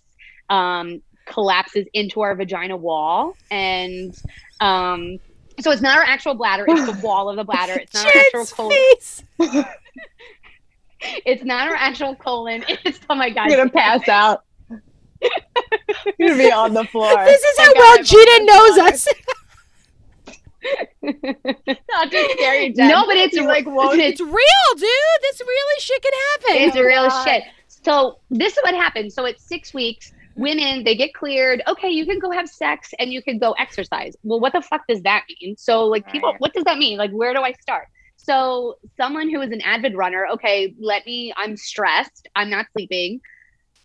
um, 0.51 1.01
collapses 1.25 1.87
into 1.93 2.21
our 2.21 2.35
vagina 2.35 2.77
wall. 2.77 3.35
And 3.49 4.15
um, 4.59 5.17
so 5.59 5.71
it's 5.71 5.81
not 5.81 5.97
our 5.97 6.03
actual 6.03 6.35
bladder, 6.35 6.65
it's 6.67 6.85
the 6.85 6.99
wall 7.07 7.29
of 7.29 7.37
the 7.37 7.43
bladder. 7.43 7.79
It's 7.79 7.93
not 7.93 8.05
our 8.05 8.21
actual 8.21 8.45
colon. 8.45 8.77
it's 11.25 11.43
not 11.43 11.67
our 11.69 11.75
actual 11.75 12.15
colon. 12.15 12.63
It's 12.85 12.99
oh 13.09 13.15
my 13.15 13.29
god. 13.29 13.49
You're 13.49 13.57
gonna 13.57 13.71
pass 13.71 14.07
out. 14.07 14.43
You're 16.19 16.29
gonna 16.29 16.37
be 16.37 16.51
on 16.51 16.73
the 16.73 16.83
floor. 16.85 17.25
This 17.25 17.41
is 17.41 17.59
how 17.59 17.71
well 17.75 18.03
Gina 18.03 18.45
knows 18.45 18.77
us. 18.79 19.07
Not 21.01 22.11
to 22.11 22.29
scare 22.33 22.61
you, 22.61 22.73
Jen. 22.73 22.89
No, 22.89 23.05
but 23.05 23.17
it's 23.17 23.35
like 23.37 23.65
whoa, 23.65 23.91
it's 23.91 24.19
real, 24.19 24.71
dude. 24.75 24.89
This 25.21 25.41
really 25.41 25.79
shit 25.79 26.01
can 26.01 26.11
happen. 26.13 26.67
It's 26.67 26.77
oh 26.77 26.83
real 26.83 27.07
God. 27.07 27.23
shit. 27.25 27.43
So 27.67 28.19
this 28.29 28.57
is 28.57 28.63
what 28.63 28.75
happens. 28.75 29.15
So 29.15 29.25
it's 29.25 29.43
six 29.43 29.73
weeks. 29.73 30.11
Women, 30.41 30.83
they 30.83 30.95
get 30.95 31.13
cleared. 31.13 31.61
Okay, 31.67 31.89
you 31.89 32.05
can 32.05 32.19
go 32.19 32.31
have 32.31 32.49
sex 32.49 32.91
and 32.99 33.13
you 33.13 33.21
can 33.21 33.37
go 33.37 33.53
exercise. 33.53 34.15
Well, 34.23 34.39
what 34.39 34.53
the 34.53 34.61
fuck 34.61 34.81
does 34.87 35.01
that 35.03 35.23
mean? 35.29 35.55
So 35.57 35.85
like 35.85 36.03
right. 36.05 36.11
people, 36.13 36.35
what 36.39 36.53
does 36.53 36.65
that 36.65 36.77
mean? 36.77 36.97
Like 36.97 37.11
where 37.11 37.33
do 37.33 37.41
I 37.41 37.53
start? 37.53 37.87
So, 38.23 38.77
someone 38.97 39.31
who 39.31 39.41
is 39.41 39.51
an 39.51 39.61
avid 39.61 39.95
runner, 39.95 40.27
okay, 40.33 40.75
let 40.79 41.05
me, 41.07 41.33
I'm 41.35 41.57
stressed. 41.57 42.27
I'm 42.35 42.51
not 42.51 42.67
sleeping. 42.73 43.19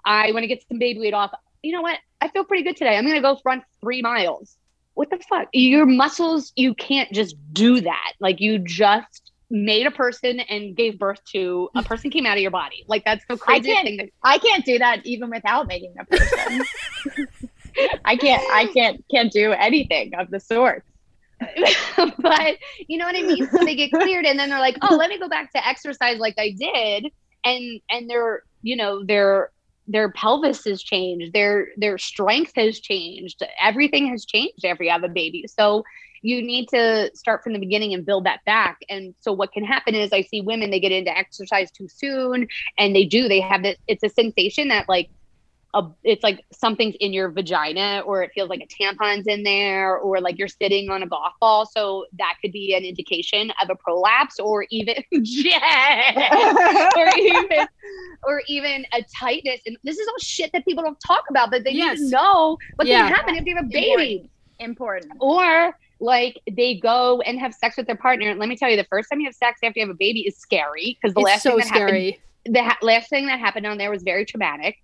I 0.04 0.30
want 0.32 0.42
to 0.42 0.46
get 0.46 0.62
some 0.68 0.78
baby 0.78 1.00
weight 1.00 1.14
off. 1.14 1.30
You 1.62 1.72
know 1.72 1.80
what? 1.80 1.98
I 2.20 2.28
feel 2.28 2.44
pretty 2.44 2.62
good 2.62 2.76
today. 2.76 2.96
I'm 2.96 3.04
going 3.04 3.16
to 3.16 3.22
go 3.22 3.40
run 3.46 3.64
three 3.80 4.02
miles. 4.02 4.56
What 4.92 5.08
the 5.10 5.18
fuck? 5.28 5.48
Your 5.52 5.86
muscles, 5.86 6.52
you 6.54 6.74
can't 6.74 7.10
just 7.12 7.34
do 7.52 7.80
that. 7.80 8.12
Like, 8.20 8.40
you 8.40 8.58
just 8.58 9.25
made 9.50 9.86
a 9.86 9.90
person 9.90 10.40
and 10.40 10.76
gave 10.76 10.98
birth 10.98 11.22
to 11.32 11.68
a 11.74 11.82
person 11.90 12.10
came 12.10 12.26
out 12.26 12.36
of 12.36 12.42
your 12.42 12.50
body. 12.50 12.84
Like, 12.88 13.04
that's 13.04 13.24
the 13.28 13.36
craziest 13.36 13.82
thing. 13.82 13.96
That- 13.98 14.10
I 14.22 14.38
can't 14.38 14.64
do 14.64 14.78
that 14.78 15.04
even 15.04 15.30
without 15.30 15.66
making 15.66 15.94
a 15.98 16.04
person. 16.04 16.64
I 18.04 18.16
can't, 18.16 18.42
I 18.52 18.66
can't, 18.66 19.04
can't 19.10 19.30
do 19.30 19.52
anything 19.52 20.14
of 20.14 20.30
the 20.30 20.40
sort. 20.40 20.84
but 22.18 22.56
you 22.88 22.96
know 22.96 23.04
what 23.04 23.14
I 23.14 23.22
mean? 23.22 23.46
So 23.50 23.58
they 23.58 23.74
get 23.74 23.92
cleared 23.92 24.24
and 24.24 24.38
then 24.38 24.48
they're 24.48 24.58
like, 24.58 24.78
oh, 24.80 24.96
let 24.96 25.10
me 25.10 25.18
go 25.18 25.28
back 25.28 25.52
to 25.52 25.68
exercise 25.68 26.18
like 26.18 26.34
I 26.38 26.54
did. 26.58 27.12
And 27.44 27.80
and 27.90 28.08
they're 28.08 28.42
you 28.66 28.74
know, 28.74 29.04
their 29.04 29.50
their 29.86 30.10
pelvis 30.10 30.64
has 30.64 30.82
changed, 30.82 31.32
their 31.32 31.68
their 31.76 31.98
strength 31.98 32.52
has 32.56 32.80
changed, 32.80 33.42
everything 33.60 34.06
has 34.08 34.24
changed 34.24 34.64
have 34.64 35.04
a 35.04 35.08
baby. 35.08 35.44
So 35.48 35.84
you 36.22 36.42
need 36.42 36.68
to 36.70 37.10
start 37.14 37.44
from 37.44 37.52
the 37.52 37.58
beginning 37.58 37.94
and 37.94 38.04
build 38.04 38.24
that 38.24 38.44
back. 38.44 38.78
And 38.88 39.14
so 39.20 39.32
what 39.32 39.52
can 39.52 39.64
happen 39.64 39.94
is 39.94 40.12
I 40.12 40.22
see 40.22 40.40
women 40.40 40.70
they 40.70 40.80
get 40.80 40.92
into 40.92 41.16
exercise 41.16 41.70
too 41.70 41.88
soon 41.88 42.48
and 42.78 42.96
they 42.96 43.04
do, 43.04 43.28
they 43.28 43.40
have 43.40 43.62
this 43.62 43.76
it's 43.86 44.02
a 44.02 44.08
sensation 44.08 44.68
that 44.68 44.88
like 44.88 45.08
a, 45.74 45.84
it's 46.04 46.22
like 46.22 46.44
something's 46.52 46.94
in 47.00 47.12
your 47.12 47.28
vagina 47.28 48.02
or 48.06 48.22
it 48.22 48.30
feels 48.34 48.48
like 48.48 48.60
a 48.60 48.66
tampon's 48.66 49.26
in 49.26 49.42
there 49.42 49.98
or 49.98 50.20
like 50.20 50.38
you're 50.38 50.48
sitting 50.48 50.90
on 50.90 51.02
a 51.02 51.06
golf 51.06 51.32
ball 51.40 51.66
so 51.66 52.06
that 52.18 52.34
could 52.40 52.52
be 52.52 52.74
an 52.74 52.84
indication 52.84 53.52
of 53.62 53.68
a 53.70 53.74
prolapse 53.74 54.38
or 54.38 54.66
even 54.70 54.94
yeah, 55.10 56.88
or 56.96 57.08
even 57.18 57.66
or 58.24 58.42
even 58.48 58.86
a 58.92 59.04
tightness 59.18 59.60
and 59.66 59.76
this 59.84 59.98
is 59.98 60.08
all 60.08 60.18
shit 60.18 60.50
that 60.52 60.64
people 60.64 60.82
don't 60.82 60.98
talk 61.00 61.24
about 61.28 61.50
but 61.50 61.64
they 61.64 61.72
yes. 61.72 61.98
need 61.98 62.06
to 62.06 62.10
know 62.16 62.56
what 62.76 62.86
yeah. 62.86 63.08
can 63.08 63.14
happen 63.14 63.34
if 63.36 63.44
they 63.44 63.50
have 63.50 63.64
a 63.64 63.68
baby 63.68 64.30
important. 64.58 65.12
important 65.12 65.12
or 65.20 65.76
like 65.98 66.40
they 66.50 66.74
go 66.74 67.20
and 67.22 67.38
have 67.38 67.54
sex 67.54 67.76
with 67.76 67.86
their 67.86 67.96
partner 67.96 68.34
let 68.34 68.48
me 68.48 68.56
tell 68.56 68.70
you 68.70 68.76
the 68.76 68.84
first 68.84 69.08
time 69.10 69.20
you 69.20 69.26
have 69.26 69.34
sex 69.34 69.60
after 69.62 69.80
you 69.80 69.86
have 69.86 69.94
a 69.94 69.98
baby 69.98 70.20
is 70.20 70.36
scary 70.36 70.96
because 71.00 71.14
the 71.14 71.20
it's 71.20 71.26
last 71.26 71.42
so 71.42 71.50
thing 71.50 71.58
that 71.58 71.66
scary. 71.66 72.10
happened 72.12 72.22
the 72.54 72.62
ha- 72.62 72.78
last 72.82 73.10
thing 73.10 73.26
that 73.26 73.40
happened 73.40 73.66
on 73.66 73.78
there 73.78 73.90
was 73.90 74.02
very 74.02 74.24
traumatic 74.24 74.76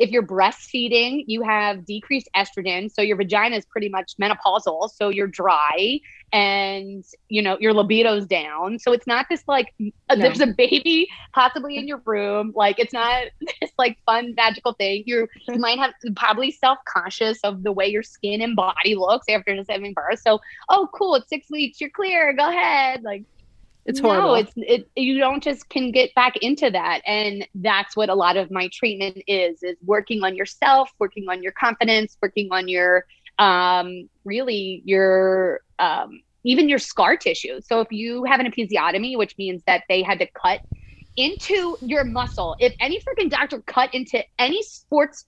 if 0.00 0.10
you're 0.10 0.26
breastfeeding, 0.26 1.24
you 1.26 1.42
have 1.42 1.84
decreased 1.84 2.26
estrogen. 2.34 2.90
So 2.90 3.02
your 3.02 3.18
vagina 3.18 3.56
is 3.56 3.66
pretty 3.66 3.90
much 3.90 4.14
menopausal. 4.20 4.88
So 4.90 5.10
you're 5.10 5.26
dry 5.26 6.00
and, 6.32 7.04
you 7.28 7.42
know, 7.42 7.58
your 7.60 7.74
libido's 7.74 8.24
down. 8.26 8.78
So 8.78 8.92
it's 8.92 9.06
not 9.06 9.26
this 9.28 9.44
like, 9.46 9.74
uh, 10.08 10.14
no. 10.14 10.22
there's 10.22 10.40
a 10.40 10.46
baby 10.46 11.06
possibly 11.34 11.76
in 11.76 11.86
your 11.86 12.00
room. 12.06 12.54
Like 12.56 12.78
it's 12.78 12.94
not 12.94 13.24
this 13.60 13.70
like 13.76 13.98
fun, 14.06 14.34
magical 14.34 14.72
thing. 14.72 15.02
You're, 15.04 15.28
you 15.46 15.58
might 15.58 15.78
have 15.78 15.92
probably 16.16 16.50
self 16.50 16.78
conscious 16.88 17.38
of 17.44 17.62
the 17.62 17.70
way 17.70 17.86
your 17.86 18.02
skin 18.02 18.40
and 18.40 18.56
body 18.56 18.94
looks 18.94 19.26
after 19.28 19.54
just 19.54 19.70
having 19.70 19.92
birth. 19.92 20.20
So, 20.20 20.40
oh, 20.70 20.88
cool. 20.94 21.16
It's 21.16 21.28
six 21.28 21.50
weeks. 21.50 21.78
You're 21.78 21.90
clear. 21.90 22.32
Go 22.32 22.48
ahead. 22.48 23.02
Like, 23.02 23.24
it's 23.90 24.00
horrible. 24.00 24.30
No, 24.30 24.34
it's 24.34 24.52
it. 24.56 24.90
You 24.96 25.18
don't 25.18 25.42
just 25.42 25.68
can 25.68 25.92
get 25.92 26.14
back 26.14 26.36
into 26.38 26.70
that, 26.70 27.02
and 27.06 27.46
that's 27.54 27.96
what 27.96 28.08
a 28.08 28.14
lot 28.14 28.36
of 28.36 28.50
my 28.50 28.68
treatment 28.72 29.22
is: 29.26 29.62
is 29.62 29.76
working 29.84 30.24
on 30.24 30.34
yourself, 30.36 30.90
working 30.98 31.28
on 31.28 31.42
your 31.42 31.52
confidence, 31.52 32.16
working 32.22 32.48
on 32.50 32.68
your 32.68 33.04
um, 33.38 34.08
really 34.24 34.82
your 34.84 35.60
um, 35.78 36.20
even 36.44 36.68
your 36.68 36.78
scar 36.78 37.16
tissue. 37.16 37.60
So 37.60 37.80
if 37.80 37.88
you 37.90 38.24
have 38.24 38.40
an 38.40 38.50
episiotomy, 38.50 39.18
which 39.18 39.36
means 39.36 39.62
that 39.66 39.84
they 39.88 40.02
had 40.02 40.18
to 40.20 40.26
cut 40.26 40.60
into 41.16 41.76
your 41.82 42.04
muscle, 42.04 42.56
if 42.60 42.74
any 42.80 43.00
freaking 43.00 43.30
doctor 43.30 43.60
cut 43.60 43.92
into 43.94 44.22
any 44.38 44.62
sports 44.62 45.26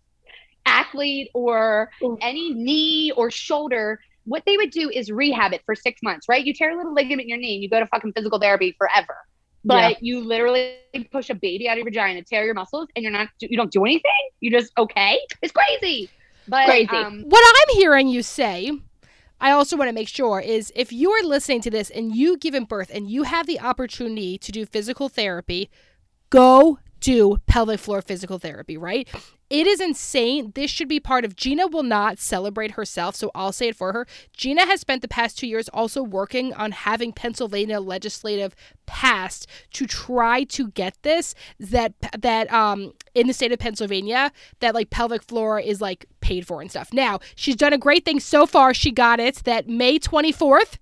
athlete 0.65 1.29
or 1.35 1.91
any 2.21 2.55
knee 2.55 3.13
or 3.17 3.31
shoulder 3.31 3.99
what 4.25 4.43
they 4.47 4.57
would 4.57 4.71
do 4.71 4.91
is 4.91 5.11
rehab 5.11 5.53
it 5.53 5.63
for 5.67 5.75
six 5.75 6.01
months, 6.03 6.29
right? 6.29 6.45
You 6.45 6.55
tear 6.55 6.71
a 6.71 6.77
little 6.77 6.95
ligament 6.95 7.23
in 7.23 7.29
your 7.29 7.39
knee 7.39 7.55
and 7.55 7.63
you 7.63 7.69
go 7.69 7.81
to 7.81 7.87
fucking 7.87 8.13
physical 8.13 8.39
therapy 8.39 8.75
forever. 8.79 9.17
But 9.65 9.93
yeah. 9.93 9.99
you 10.01 10.21
literally 10.21 10.77
push 11.13 11.31
a 11.31 11.35
baby 11.35 11.69
out 11.69 11.73
of 11.73 11.79
your 11.79 11.85
vagina, 11.85 12.23
tear 12.23 12.45
your 12.45 12.55
muscles, 12.55 12.89
and 12.97 13.03
you're 13.03 13.13
not 13.13 13.29
you 13.39 13.57
don't 13.57 13.71
do 13.71 13.85
anything. 13.85 14.11
You 14.41 14.51
just 14.51 14.73
okay. 14.77 15.21
It's 15.41 15.53
crazy. 15.53 16.11
But 16.49 16.67
Crazy. 16.67 16.89
um, 16.89 17.23
What 17.29 17.43
I'm 17.45 17.77
hearing 17.77 18.09
you 18.09 18.23
say, 18.23 18.73
I 19.41 19.53
also 19.53 19.77
want 19.77 19.89
to 19.89 19.93
make 19.93 20.09
sure 20.09 20.41
is 20.41 20.73
if 20.75 20.93
you 20.93 21.11
are 21.11 21.23
listening 21.23 21.61
to 21.63 21.71
this 21.71 21.91
and 21.91 22.15
you 22.15 22.37
given 22.37 22.65
birth 22.65 22.91
and 22.93 23.09
you 23.09 23.23
have 23.25 23.47
the 23.47 23.61
opportunity 23.61 24.39
to 24.39 24.53
do 24.53 24.67
physical 24.67 25.09
therapy, 25.09 25.71
go 26.31 26.79
do 27.01 27.39
pelvic 27.47 27.81
floor 27.81 28.03
physical 28.03 28.39
therapy, 28.39 28.77
right? 28.77 29.09
It 29.53 29.67
is 29.67 29.83
insane. 29.83 30.53
This 30.55 30.71
should 30.71 30.89
be 30.89 30.99
part 30.99 31.27
of 31.27 31.37
Gina 31.37 31.67
will 31.67 31.83
not 31.83 32.19
celebrate 32.19 32.71
herself, 32.71 33.15
so 33.15 33.31
I'll 33.35 33.53
say 33.53 33.69
it 33.69 33.77
for 33.77 33.93
her. 33.93 34.07
Gina 34.35 34.65
has 34.65 34.81
spent 34.81 35.03
the 35.03 35.09
past 35.09 35.39
2 35.39 35.47
years 35.47 35.69
also 35.69 36.03
working 36.03 36.55
on 36.55 36.73
having 36.73 37.13
Pennsylvania 37.13 37.79
legislative 37.79 38.55
passed 38.87 39.47
to 39.75 39.87
try 39.87 40.45
to 40.45 40.69
get 40.69 40.97
this 41.03 41.35
that 41.61 41.93
that 42.19 42.51
um 42.51 42.95
in 43.15 43.27
the 43.27 43.35
state 43.35 43.53
of 43.53 43.59
Pennsylvania 43.59 44.33
that 44.61 44.75
like 44.75 44.89
pelvic 44.89 45.23
floor 45.23 45.61
is 45.61 45.83
like 45.83 46.07
paid 46.23 46.47
for 46.47 46.63
and 46.63 46.71
stuff. 46.71 46.91
Now, 46.91 47.21
she's 47.35 47.57
done 47.57 47.75
a 47.75 47.79
great 47.79 48.07
thing 48.07 48.21
so 48.21 48.47
far. 48.47 48.73
She 48.73 48.91
got 48.91 49.21
it 49.21 49.45
that 49.45 49.69
May 49.69 49.99
24th 49.99 50.79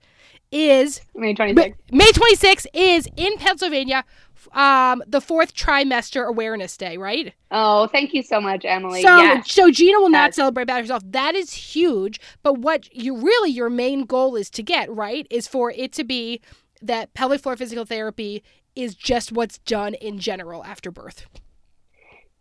is 0.52 1.00
May 1.16 1.34
26th. 1.34 1.74
May 1.90 2.10
26th 2.12 2.66
is 2.72 3.08
in 3.16 3.36
Pennsylvania 3.36 4.04
um 4.52 5.02
the 5.06 5.20
fourth 5.20 5.54
trimester 5.54 6.26
awareness 6.26 6.76
day, 6.76 6.96
right? 6.96 7.34
Oh, 7.50 7.86
thank 7.88 8.14
you 8.14 8.22
so 8.22 8.40
much, 8.40 8.62
Emmalee. 8.62 9.02
So 9.02 9.16
yes. 9.16 9.50
so 9.52 9.70
Gina 9.70 10.00
will 10.00 10.08
not 10.08 10.28
Yes. 10.28 10.36
celebrate 10.36 10.66
by 10.66 10.80
herself. 10.80 11.02
That 11.06 11.34
is 11.34 11.52
huge, 11.52 12.20
but 12.42 12.58
what 12.58 12.92
you 12.94 13.16
really 13.16 13.50
your 13.50 13.70
main 13.70 14.04
goal 14.04 14.36
is 14.36 14.50
to 14.50 14.62
get, 14.62 14.90
right? 14.94 15.26
Is 15.30 15.46
for 15.46 15.70
it 15.72 15.92
to 15.94 16.04
be 16.04 16.40
that 16.82 17.12
pelvic 17.14 17.40
floor 17.42 17.56
physical 17.56 17.84
therapy 17.84 18.42
is 18.74 18.94
just 18.94 19.32
what's 19.32 19.58
done 19.58 19.94
in 19.94 20.18
general 20.18 20.64
after 20.64 20.90
birth. 20.90 21.26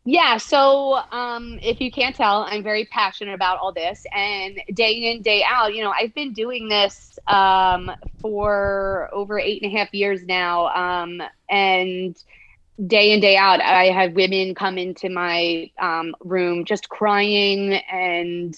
Yeah, 0.05 0.37
so 0.37 0.99
um, 1.11 1.59
if 1.61 1.81
you 1.81 1.91
can't 1.91 2.15
tell, 2.15 2.43
I'm 2.43 2.63
very 2.63 2.85
passionate 2.85 3.33
about 3.33 3.59
all 3.59 3.73
this, 3.73 4.05
and 4.15 4.59
day 4.73 4.93
in 5.11 5.21
day 5.21 5.43
out, 5.47 5.75
you 5.75 5.83
know, 5.83 5.91
I've 5.91 6.13
been 6.15 6.33
doing 6.33 6.69
this 6.69 7.19
um, 7.27 7.91
for 8.21 9.09
over 9.13 9.37
eight 9.37 9.61
and 9.61 9.71
a 9.71 9.77
half 9.77 9.93
years 9.93 10.23
now, 10.23 10.67
um, 10.69 11.21
and 11.49 12.15
day 12.87 13.11
in 13.11 13.19
day 13.21 13.37
out, 13.37 13.61
I 13.61 13.85
have 13.87 14.13
women 14.13 14.55
come 14.55 14.77
into 14.77 15.09
my 15.09 15.71
um, 15.79 16.15
room 16.21 16.65
just 16.65 16.89
crying 16.89 17.73
and 17.91 18.55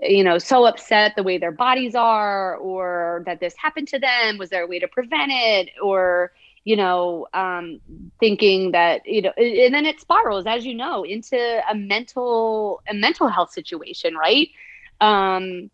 you 0.00 0.24
know 0.24 0.38
so 0.38 0.66
upset 0.66 1.14
the 1.16 1.22
way 1.22 1.38
their 1.38 1.52
bodies 1.52 1.94
are, 1.94 2.56
or 2.56 3.22
that 3.26 3.40
this 3.40 3.54
happened 3.56 3.88
to 3.88 3.98
them. 3.98 4.38
Was 4.38 4.50
there 4.50 4.64
a 4.64 4.66
way 4.66 4.78
to 4.80 4.88
prevent 4.88 5.30
it, 5.32 5.70
or 5.82 6.32
you 6.64 6.76
know, 6.76 7.26
um, 7.34 7.80
thinking 8.18 8.72
that 8.72 9.06
you 9.06 9.22
know, 9.22 9.32
and 9.36 9.74
then 9.74 9.84
it 9.84 10.00
spirals, 10.00 10.46
as 10.46 10.64
you 10.64 10.74
know, 10.74 11.04
into 11.04 11.36
a 11.70 11.74
mental 11.74 12.82
a 12.88 12.94
mental 12.94 13.28
health 13.28 13.52
situation, 13.52 14.14
right? 14.14 14.48
Um, 15.00 15.70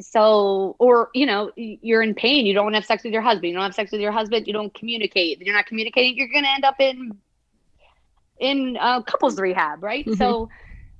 so, 0.00 0.76
or 0.78 1.10
you 1.12 1.26
know, 1.26 1.50
you're 1.56 2.02
in 2.02 2.14
pain, 2.14 2.46
you 2.46 2.54
don't 2.54 2.64
want 2.64 2.74
to 2.74 2.78
have 2.78 2.86
sex 2.86 3.02
with 3.02 3.12
your 3.12 3.22
husband, 3.22 3.48
you 3.48 3.54
don't 3.54 3.64
have 3.64 3.74
sex 3.74 3.90
with 3.90 4.00
your 4.00 4.12
husband, 4.12 4.46
you 4.46 4.52
don't 4.52 4.72
communicate, 4.72 5.40
you're 5.40 5.54
not 5.54 5.66
communicating, 5.66 6.16
you're 6.16 6.28
going 6.28 6.44
to 6.44 6.50
end 6.50 6.64
up 6.64 6.76
in 6.78 7.18
in 8.38 8.76
uh, 8.80 9.02
couples 9.02 9.38
rehab, 9.38 9.82
right? 9.82 10.06
Mhm. 10.06 10.16
So. 10.16 10.48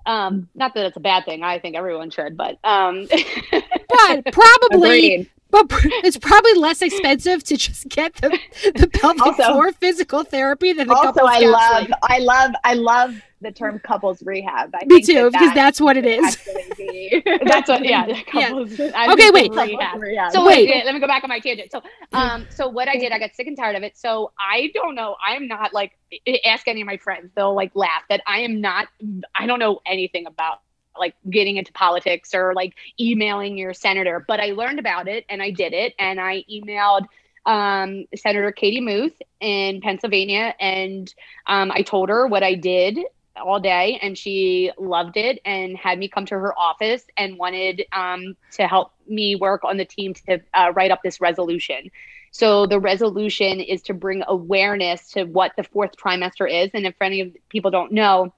Um, 0.07 0.49
not 0.55 0.73
that 0.73 0.87
it's 0.87 0.97
a 0.97 1.01
bad 1.01 1.27
thing. 1.27 1.43
I 1.43 1.59
think 1.59 1.77
everyone 1.77 2.09
should, 2.09 2.35
but 2.35 2.59
um, 2.65 3.07
But 3.53 4.33
probably 4.33 5.15
Agreed. 5.15 5.31
But 5.51 5.67
it's 6.05 6.17
probably 6.19 6.55
less 6.55 6.83
expensive 6.83 7.43
to 7.45 7.57
just 7.57 7.89
get 7.89 8.15
the, 8.17 8.39
the 8.75 8.89
pelvic 8.89 9.23
Also- 9.23 9.43
floor 9.45 9.73
physical 9.73 10.23
therapy 10.25 10.73
than 10.73 10.89
the 10.89 10.95
Also, 10.95 11.13
couples 11.13 11.31
I 11.33 11.41
love. 11.41 11.89
I 12.03 12.19
love, 12.19 12.51
I 12.65 12.75
love 12.75 13.15
the 13.41 13.53
term 13.53 13.79
couples 13.79 14.21
rehab. 14.25 14.75
I 14.75 14.85
Me 14.87 14.97
think 14.97 15.07
too, 15.07 15.15
that 15.15 15.33
because 15.33 15.49
that 15.51 15.55
that's 15.55 15.81
what 15.81 15.97
it 15.97 16.05
should 16.05 16.25
is. 16.25 16.37
actually 16.37 17.23
be- 17.25 17.39
that's 17.47 17.69
what, 17.69 17.85
yeah. 17.89 18.23
Couples, 18.25 18.81
I 18.81 19.13
Okay, 19.13 19.31
wait. 19.31 19.53
rehab. 19.53 20.01
Rehab. 20.01 20.33
So 20.33 20.45
Wait. 20.45 20.69
wait, 20.69 20.85
let 20.85 20.93
me 20.93 21.01
go 21.01 21.07
back 21.07 21.23
on 21.23 21.29
my 21.29 21.39
tangent. 21.39 21.71
So, 21.71 21.81
um, 22.13 22.47
so 22.51 22.67
what 22.69 22.89
I 22.89 22.97
did, 22.97 23.13
I 23.13 23.19
got 23.21 23.35
sick 23.37 23.47
and 23.47 23.57
tired 23.57 23.77
of 23.77 23.85
it. 23.85 23.97
So 23.97 24.33
I 24.41 24.71
don't 24.75 24.95
know. 24.97 25.15
I'm 25.25 25.47
not 25.47 25.73
like 25.73 25.97
ask 26.45 26.67
any 26.67 26.81
of 26.81 26.87
my 26.87 26.97
friends; 26.97 27.31
they'll 27.37 27.55
like 27.55 27.71
laugh 27.75 28.03
that 28.09 28.23
I 28.27 28.41
am 28.41 28.61
not. 28.61 28.89
I 29.37 29.47
don't 29.47 29.61
know 29.61 29.81
anything 29.87 30.27
about 30.27 30.61
like 30.99 31.15
getting 31.29 31.57
into 31.57 31.73
politics 31.73 32.35
or 32.35 32.55
like 32.55 32.75
emailing 32.99 33.57
your 33.57 33.75
senator, 33.75 34.25
but 34.27 34.41
I 34.41 34.53
learned 34.53 34.79
about 34.79 35.09
it 35.09 35.25
and 35.29 35.43
I 35.43 35.51
did 35.51 35.73
it, 35.73 35.95
and 35.99 36.21
I 36.21 36.45
emailed 36.51 37.07
um, 37.47 38.05
Senator 38.15 38.53
Katie 38.53 38.81
Muth 38.81 39.21
in 39.41 39.81
Pennsylvania, 39.81 40.55
and 40.61 41.13
um, 41.47 41.71
I 41.73 41.83
told 41.83 42.09
her 42.09 42.27
what 42.27 42.43
I 42.43 42.55
did 42.55 42.99
all 43.39 43.61
day 43.61 43.99
and 44.03 44.17
she 44.17 44.71
loved 44.79 45.17
it 45.17 45.41
and 45.45 45.77
had 45.77 45.99
me 45.99 46.09
come 46.09 46.27
to 46.27 46.35
her 46.35 46.57
office 46.59 47.05
and 47.17 47.39
wanted 47.39 47.85
um, 47.93 48.37
to 48.53 48.67
help 48.67 48.93
me 49.07 49.37
work 49.37 49.65
on 49.65 49.77
the 49.77 49.85
team 49.85 50.15
to 50.15 50.41
uh, 50.55 50.73
write 50.75 50.91
up 50.91 51.03
this 51.03 51.21
resolution. 51.21 51.91
So 52.31 52.67
the 52.67 52.79
resolution 52.79 53.61
is 53.61 53.83
to 53.83 53.95
bring 53.95 54.23
awareness 54.27 55.13
to 55.13 55.25
what 55.25 55.53
the 55.57 55.65
fourth 55.65 55.97
trimester 55.97 56.51
is 56.51 56.71
and 56.75 56.87
if 56.87 56.95
any 57.01 57.21
of 57.21 57.37
people 57.49 57.71
don't 57.71 57.93
know 57.93 58.35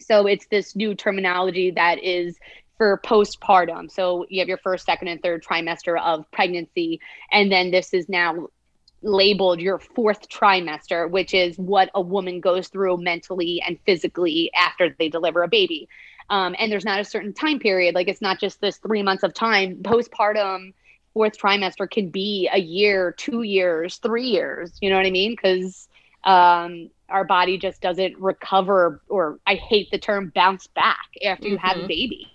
so 0.00 0.26
it's 0.26 0.46
this 0.46 0.74
new 0.74 0.94
terminology 0.94 1.70
that 1.70 2.02
is 2.02 2.38
for 2.78 3.00
postpartum 3.04 3.90
so 3.90 4.26
you 4.28 4.40
have 4.40 4.48
your 4.48 4.58
first 4.58 4.84
second 4.84 5.08
and 5.08 5.22
third 5.22 5.44
trimester 5.44 6.00
of 6.00 6.28
pregnancy 6.30 7.00
and 7.30 7.52
then 7.52 7.70
this 7.70 7.92
is 7.92 8.08
now 8.08 8.48
labeled 9.02 9.60
your 9.60 9.78
fourth 9.78 10.28
trimester, 10.28 11.10
which 11.10 11.34
is 11.34 11.58
what 11.58 11.90
a 11.94 12.00
woman 12.00 12.40
goes 12.40 12.68
through 12.68 12.96
mentally 12.98 13.62
and 13.66 13.78
physically 13.84 14.50
after 14.54 14.94
they 14.98 15.08
deliver 15.08 15.42
a 15.42 15.48
baby. 15.48 15.88
Um, 16.30 16.54
and 16.58 16.70
there's 16.70 16.84
not 16.84 17.00
a 17.00 17.04
certain 17.04 17.32
time 17.32 17.58
period. 17.58 17.94
Like 17.94 18.08
it's 18.08 18.22
not 18.22 18.40
just 18.40 18.60
this 18.60 18.78
three 18.78 19.02
months 19.02 19.22
of 19.22 19.34
time. 19.34 19.76
Postpartum, 19.82 20.72
fourth 21.12 21.36
trimester 21.36 21.90
can 21.90 22.08
be 22.08 22.48
a 22.52 22.58
year, 22.58 23.12
two 23.12 23.42
years, 23.42 23.96
three 23.98 24.26
years. 24.26 24.72
You 24.80 24.90
know 24.90 24.96
what 24.96 25.06
I 25.06 25.10
mean? 25.10 25.32
Because 25.32 25.88
um, 26.24 26.90
our 27.12 27.24
body 27.24 27.58
just 27.58 27.82
doesn't 27.82 28.18
recover, 28.18 29.02
or 29.08 29.38
I 29.46 29.54
hate 29.56 29.88
the 29.92 29.98
term 29.98 30.32
bounce 30.34 30.66
back 30.68 31.06
after 31.24 31.48
you 31.48 31.58
have 31.58 31.78
a 31.78 31.82
Mhm. 31.82 31.88
baby. 31.88 32.28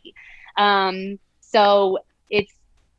Um, 0.57 1.19
so 1.41 1.99
it's 2.29 2.53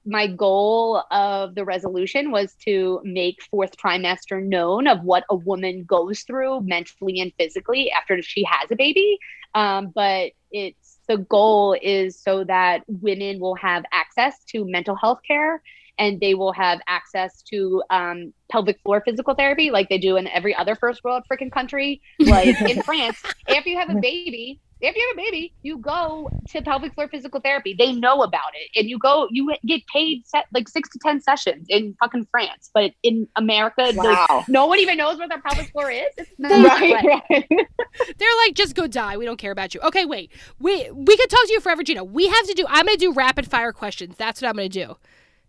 my 0.07 0.27
goal 0.27 1.03
of 1.11 1.55
the 1.55 1.65
resolution 1.65 2.31
was 2.31 2.55
to 2.65 3.01
make 3.05 3.37
fourth 3.51 3.77
trimester 3.77 4.43
known 4.43 4.87
of 4.87 5.03
what 5.05 5.25
a 5.31 5.37
woman 5.37 5.85
goes 5.87 6.23
through 6.23 6.63
mentally 6.63 7.21
and 7.21 7.33
physically 7.39 7.91
after 7.91 8.21
she 8.23 8.45
has 8.45 8.71
a 8.71 8.77
baby. 8.77 9.19
Um, 9.55 9.93
but 9.95 10.33
it's 10.51 11.01
the 11.09 11.19
goal 11.19 11.77
is 11.81 12.23
so 12.23 12.45
that 12.45 12.83
women 12.89 13.41
will 13.41 13.57
have 13.57 13.85
access 13.93 14.45
to 14.51 14.65
mental 14.65 14.97
health 14.97 15.21
care 15.27 15.63
and 15.99 16.21
they 16.21 16.35
will 16.35 16.53
have 16.53 16.81
access 16.87 17.43
to 17.43 17.83
um, 17.91 18.33
pelvic 18.51 18.81
floor 18.83 19.03
physical 19.05 19.35
therapy 19.35 19.71
like 19.71 19.89
they 19.89 19.99
do 19.99 20.17
in 20.17 20.27
every 20.29 20.55
other 20.55 20.75
first 20.75 21.03
world 21.05 21.25
freaking 21.31 21.53
country. 21.53 22.01
Like 22.19 22.61
in 22.69 22.83
France, 22.83 23.23
after 23.49 23.69
you 23.69 23.79
have 23.79 23.91
a 23.91 24.01
baby, 24.01 24.61
if 24.81 24.95
you 24.95 25.05
have 25.09 25.19
a 25.19 25.29
baby, 25.29 25.53
you 25.63 25.79
go 25.79 26.31
to 26.51 26.63
pelvic 26.63 26.95
floor 26.95 27.09
physical 27.09 27.41
therapy. 27.41 27.75
They 27.77 27.93
know 27.93 28.23
about 28.23 28.51
it, 28.55 28.79
and 28.79 28.89
you 28.89 28.99
go. 28.99 29.27
You 29.31 29.55
get 29.67 29.85
paid 29.93 30.25
set 30.27 30.45
like 30.53 30.69
six 30.69 30.89
to 30.91 30.99
ten 31.01 31.21
sessions 31.21 31.67
in 31.69 31.97
fucking 32.01 32.29
France, 32.31 32.71
but 32.73 32.93
in 33.03 33.27
America, 33.35 33.91
like, 33.95 34.49
no 34.49 34.67
one 34.67 34.79
even 34.79 34.97
knows 34.97 35.19
what 35.19 35.29
their 35.31 35.41
pelvic 35.41 35.71
floor 35.73 35.91
is. 35.91 36.07
It's 36.17 36.31
not 36.39 36.51
Right, 36.51 37.05
right. 37.05 37.45
They're 37.49 38.37
like, 38.47 38.55
just 38.55 38.77
go 38.77 38.87
die. 38.87 39.17
We 39.17 39.25
don't 39.25 39.39
care 39.39 39.53
about 39.53 39.75
you. 39.75 39.81
Okay, 39.81 40.05
wait. 40.05 40.31
We 40.61 40.89
we 40.93 41.17
could 41.17 41.31
talk 41.31 41.47
to 41.47 41.53
you 41.53 41.61
forever, 41.61 41.83
Gina. 41.83 42.05
We 42.05 42.29
have 42.29 42.47
to 42.47 42.55
do. 42.55 42.65
I'm 42.69 42.87
gonna 42.87 42.99
do 42.99 43.13
rapid 43.13 43.51
fire 43.51 43.73
questions. 43.73 44.17
That's 44.17 44.41
what 44.41 44.49
I'm 44.49 44.55
gonna 44.55 44.69
do. 44.69 44.97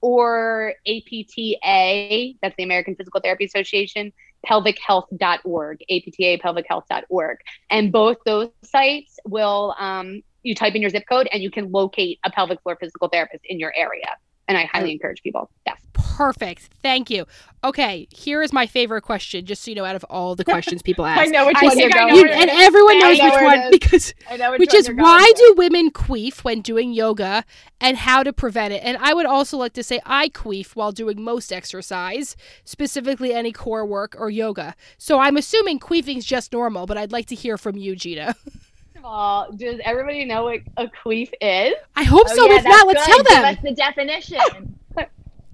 or 0.00 0.74
APTA, 0.86 2.34
that's 2.42 2.56
the 2.56 2.62
American 2.62 2.94
Physical 2.94 3.20
Therapy 3.20 3.44
Association, 3.44 4.12
pelvichealth.org, 4.46 5.80
APTA 5.90 6.38
pelvichealth.org. 6.42 7.38
And 7.70 7.92
both 7.92 8.18
those 8.24 8.50
sites 8.62 9.18
will, 9.26 9.74
um, 9.78 10.22
you 10.42 10.54
type 10.54 10.74
in 10.74 10.80
your 10.80 10.90
zip 10.90 11.04
code 11.08 11.28
and 11.32 11.42
you 11.42 11.50
can 11.50 11.70
locate 11.72 12.20
a 12.24 12.30
pelvic 12.30 12.62
floor 12.62 12.76
physical 12.80 13.08
therapist 13.08 13.44
in 13.44 13.58
your 13.58 13.72
area. 13.76 14.08
And 14.46 14.56
I 14.56 14.64
highly 14.64 14.92
encourage 14.92 15.22
people. 15.22 15.50
Yes. 15.66 15.78
Perfect. 16.18 16.70
Thank 16.82 17.10
you. 17.10 17.26
Okay, 17.62 18.08
here 18.10 18.42
is 18.42 18.52
my 18.52 18.66
favorite 18.66 19.02
question, 19.02 19.46
just 19.46 19.62
so 19.62 19.70
you 19.70 19.76
know, 19.76 19.84
out 19.84 19.94
of 19.94 20.02
all 20.10 20.34
the 20.34 20.44
questions 20.52 20.82
people 20.82 21.06
ask. 21.06 21.20
I 21.20 21.26
know 21.26 21.46
which 21.46 21.56
I 21.60 21.64
one 21.66 21.78
you're 21.78 21.90
going 21.90 22.08
know 22.16 22.22
with. 22.22 22.32
and 22.32 22.50
everyone 22.50 22.96
I 22.96 22.98
knows 22.98 23.18
know 23.18 23.24
which 23.26 23.42
one 23.42 23.58
is. 23.60 23.70
because 23.70 24.14
I 24.28 24.36
know 24.36 24.50
which 24.50 24.58
one 24.58 24.76
is 24.76 24.86
you're 24.88 24.96
going 24.96 25.04
why 25.08 25.26
with. 25.32 25.36
do 25.36 25.54
women 25.56 25.90
queef 25.92 26.42
when 26.42 26.60
doing 26.60 26.92
yoga 26.92 27.44
and 27.80 27.96
how 27.98 28.24
to 28.24 28.32
prevent 28.32 28.74
it. 28.74 28.82
And 28.82 28.96
I 29.00 29.14
would 29.14 29.26
also 29.26 29.56
like 29.58 29.74
to 29.74 29.84
say 29.84 30.00
I 30.04 30.28
queef 30.28 30.74
while 30.74 30.90
doing 30.90 31.22
most 31.22 31.52
exercise, 31.52 32.36
specifically 32.64 33.32
any 33.32 33.52
core 33.52 33.86
work 33.86 34.16
or 34.18 34.28
yoga. 34.28 34.74
So 34.98 35.20
I'm 35.20 35.36
assuming 35.36 35.78
queefing 35.78 36.16
is 36.18 36.24
just 36.26 36.52
normal, 36.52 36.86
but 36.86 36.98
I'd 36.98 37.12
like 37.12 37.26
to 37.26 37.36
hear 37.36 37.56
from 37.56 37.76
you, 37.76 37.94
Gina. 37.94 38.34
First 38.44 38.96
of 38.96 39.04
all, 39.04 39.52
does 39.52 39.80
everybody 39.84 40.24
know 40.24 40.42
what 40.44 40.60
a 40.76 40.88
queef 40.88 41.30
is? 41.40 41.74
I 41.94 42.02
hope 42.02 42.26
Oh, 42.28 42.34
so. 42.34 42.46
yeah, 42.50 42.56
if 42.56 42.64
not, 42.64 42.70
that's 42.72 42.86
let's 42.86 43.06
good. 43.06 43.24
tell 43.26 43.42
them. 43.42 43.54
Give 43.54 43.58
us 43.58 43.62
the 43.62 43.74
definition. 43.74 44.77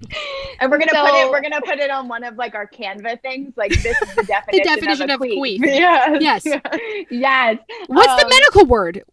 and 0.59 0.69
we're 0.71 0.77
gonna 0.77 0.91
put 0.91 1.13
it. 1.15 1.29
We're 1.31 1.41
gonna 1.41 1.61
put 1.61 1.79
it 1.79 1.89
on 1.89 2.07
one 2.07 2.23
of 2.23 2.35
like 2.35 2.55
our 2.55 2.67
Canva 2.67 3.21
things. 3.21 3.53
Like 3.55 3.71
this 3.71 3.99
is 4.01 4.15
the 4.15 4.23
definition, 4.27 4.65
definition 4.65 5.09
of, 5.09 5.21
of 5.21 5.27
a 5.27 5.35
queef. 5.35 5.59
Yes. 5.65 6.21
Yes. 6.21 6.61
yes. 7.09 7.57
What's 7.87 8.15
the 8.21 8.25
Um, 8.25 8.29
medical 8.29 8.65
word? 8.65 9.03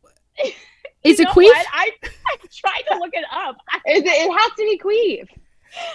Is 1.05 1.18
it 1.20 1.28
queef? 1.28 1.45
what? 1.45 1.66
I, 1.72 1.91
I 2.05 2.37
tried 2.53 2.83
to 2.91 2.99
look 2.99 3.11
it 3.12 3.24
up. 3.33 3.57
It, 3.85 4.05
it 4.07 4.39
has 4.41 4.51
to 4.53 4.57
be 4.57 4.78
queef. 4.78 5.28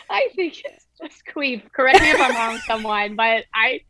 I 0.10 0.28
think 0.36 0.62
it's 0.66 0.86
just 1.02 1.24
queef. 1.34 1.62
Correct 1.72 2.02
me 2.02 2.12
if 2.12 2.20
I'm 2.20 2.36
wrong, 2.36 2.58
someone, 2.66 3.16
but 3.16 3.46
I 3.54 3.82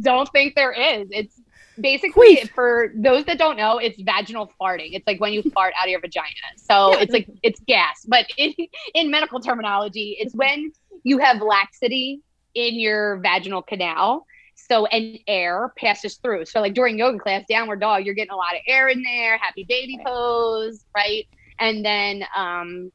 don't 0.00 0.28
think 0.30 0.54
there 0.54 0.72
is. 0.72 1.08
It's 1.10 1.40
basically 1.80 2.36
Queef. 2.36 2.50
for 2.50 2.92
those 2.94 3.24
that 3.24 3.38
don't 3.38 3.56
know, 3.56 3.78
it's 3.78 4.00
vaginal 4.02 4.52
farting. 4.60 4.90
It's 4.92 5.06
like 5.06 5.20
when 5.20 5.32
you 5.32 5.42
fart 5.54 5.72
out 5.80 5.86
of 5.86 5.90
your 5.90 6.00
vagina. 6.00 6.26
So 6.56 6.92
Yeah. 6.92 7.00
it's 7.00 7.12
like 7.12 7.28
it's 7.42 7.60
gas, 7.60 8.04
but 8.06 8.26
in, 8.36 8.54
in 8.94 9.10
medical 9.10 9.40
terminology, 9.40 10.16
it's 10.20 10.34
when 10.34 10.72
you 11.04 11.18
have 11.18 11.40
laxity 11.40 12.20
in 12.54 12.78
your 12.78 13.18
vaginal 13.18 13.62
canal. 13.62 14.26
So 14.54 14.86
and 14.86 15.18
air 15.26 15.72
passes 15.76 16.16
through. 16.16 16.44
So 16.44 16.60
like 16.60 16.74
during 16.74 16.98
yoga 16.98 17.18
class, 17.18 17.44
downward 17.48 17.80
dog, 17.80 18.04
you're 18.04 18.14
getting 18.14 18.32
a 18.32 18.36
lot 18.36 18.54
of 18.54 18.60
air 18.68 18.88
in 18.88 19.02
there, 19.02 19.36
happy 19.38 19.64
baby 19.68 19.98
pose, 20.04 20.84
right? 20.94 21.26
And 21.58 21.84
then 21.84 22.24
um 22.36 22.92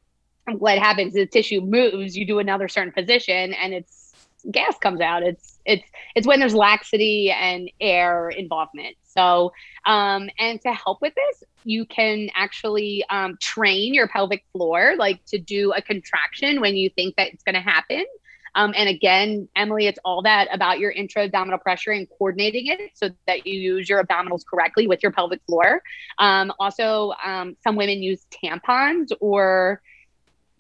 what 0.50 0.78
happens 0.78 1.10
is 1.16 1.24
the 1.24 1.26
tissue 1.26 1.60
moves, 1.62 2.16
you 2.16 2.26
do 2.26 2.40
another 2.40 2.70
certain 2.70 2.94
position 2.94 3.54
and 3.54 3.74
it's 3.74 4.14
gas 4.50 4.78
comes 4.78 5.02
out. 5.02 5.24
It's 5.24 5.57
it's 5.68 5.88
it's 6.16 6.26
when 6.26 6.40
there's 6.40 6.56
laxity 6.56 7.32
and 7.32 7.70
air 7.80 8.30
involvement. 8.30 8.96
So 9.04 9.52
um 9.86 10.30
and 10.40 10.60
to 10.62 10.74
help 10.74 11.02
with 11.02 11.14
this, 11.14 11.44
you 11.68 11.86
can 11.86 12.30
actually 12.34 13.04
um, 13.10 13.38
train 13.42 13.94
your 13.94 14.08
pelvic 14.08 14.44
floor 14.54 14.96
like 14.98 15.24
to 15.26 15.38
do 15.38 15.74
a 15.74 15.82
contraction 15.82 16.62
when 16.62 16.76
you 16.76 16.90
think 16.90 17.16
that 17.18 17.28
it's 17.34 17.44
going 17.44 17.56
to 17.56 17.62
happen. 17.62 18.06
Um, 18.56 18.74
and 18.76 18.90
again, 18.90 19.48
Emmalee, 19.56 19.88
it's 19.88 20.00
all 20.04 20.24
that 20.24 20.48
about 20.52 20.80
your 20.80 20.90
intra 20.90 21.26
abdominal 21.26 21.60
pressure 21.60 21.92
and 21.92 22.08
coordinating 22.18 22.68
it 22.68 22.80
so 22.96 23.10
that 23.28 23.46
you 23.46 23.60
use 23.60 23.88
your 23.88 24.04
abdominals 24.04 24.44
correctly 24.50 24.88
with 24.88 25.04
your 25.04 25.12
pelvic 25.12 25.42
floor. 25.46 25.84
Um, 26.18 26.52
also, 26.60 27.14
um, 27.24 27.56
some 27.64 27.76
women 27.76 28.02
use 28.02 28.26
tampons 28.32 29.12
or 29.20 29.82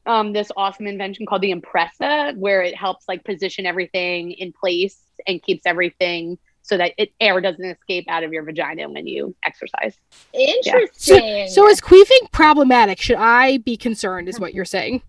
um, 0.07 0.33
this 0.33 0.51
awesome 0.57 0.87
invention 0.87 1.25
called 1.25 1.41
the 1.41 1.53
Impressa, 1.53 2.35
where 2.37 2.61
it 2.61 2.75
helps 2.75 3.07
like 3.07 3.23
position 3.23 3.65
everything 3.65 4.31
in 4.31 4.53
place 4.53 4.97
and 5.27 5.41
keeps 5.43 5.65
everything 5.65 6.37
so 6.61 6.77
that 6.77 6.93
it, 6.97 7.11
air 7.21 7.39
doesn't 7.39 7.63
escape 7.63 8.05
out 8.09 8.23
of 8.23 8.33
your 8.33 8.43
vagina 8.43 8.89
when 8.89 9.07
you 9.07 9.35
exercise. 9.45 9.97
Interesting. 10.33 11.47
So 11.47 11.67
is 11.67 11.79
queefing 11.79 12.31
problematic? 12.31 12.99
Should 12.99 13.17
I 13.17 13.59
be 13.59 13.77
concerned? 13.77 14.27
Is 14.27 14.39
what 14.39 14.53
you're 14.53 14.65
saying? 14.65 15.01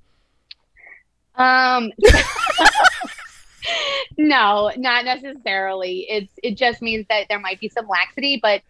Um, 1.35 1.91
no, 4.19 4.71
not 4.77 5.05
necessarily. 5.05 6.07
It's 6.09 6.33
it 6.43 6.57
just 6.57 6.83
means 6.83 7.07
that 7.09 7.27
there 7.29 7.41
might 7.41 7.61
be 7.61 7.69
some 7.69 7.89
laxity, 7.89 8.39
but 8.41 8.63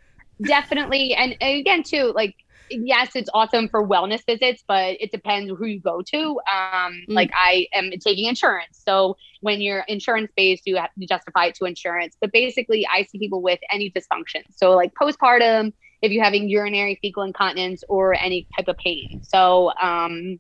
definitely, 0.43 1.15
and, 1.15 1.37
and 1.41 1.59
again, 1.59 1.83
too, 1.83 2.13
like 2.15 2.37
yes, 2.71 3.11
it's 3.15 3.31
awesome 3.35 3.69
for 3.69 3.87
wellness 3.87 4.23
visits, 4.27 4.63
but 4.67 4.97
it 5.01 5.11
depends 5.11 5.51
who 5.51 5.67
you 5.67 5.81
go 5.81 6.03
to. 6.13 6.41
Um, 6.51 6.93
Mm. 7.09 7.15
like 7.15 7.31
I 7.35 7.67
am 7.75 7.91
taking 8.05 8.27
insurance, 8.27 8.81
so 8.87 9.17
when 9.41 9.61
you're 9.61 9.81
insurance 9.89 10.31
based, 10.37 10.63
you 10.67 10.77
have 10.77 10.91
to 10.99 11.07
justify 11.07 11.47
it 11.47 11.55
to 11.57 11.65
insurance. 11.65 12.17
But 12.21 12.33
basically, 12.33 12.87
I 12.87 13.05
see 13.05 13.19
people 13.19 13.43
with 13.43 13.61
any 13.71 13.91
dysfunction, 13.91 14.43
so 14.51 14.75
like 14.75 14.93
postpartum, 15.01 15.73
if 16.03 16.13
you're 16.13 16.25
having 16.25 16.49
urinary 16.49 16.99
fecal 17.03 17.23
incontinence 17.25 17.83
or 17.89 18.15
any 18.15 18.47
type 18.57 18.69
of 18.69 18.77
pain. 18.79 19.21
So, 19.23 19.73
um, 19.81 20.39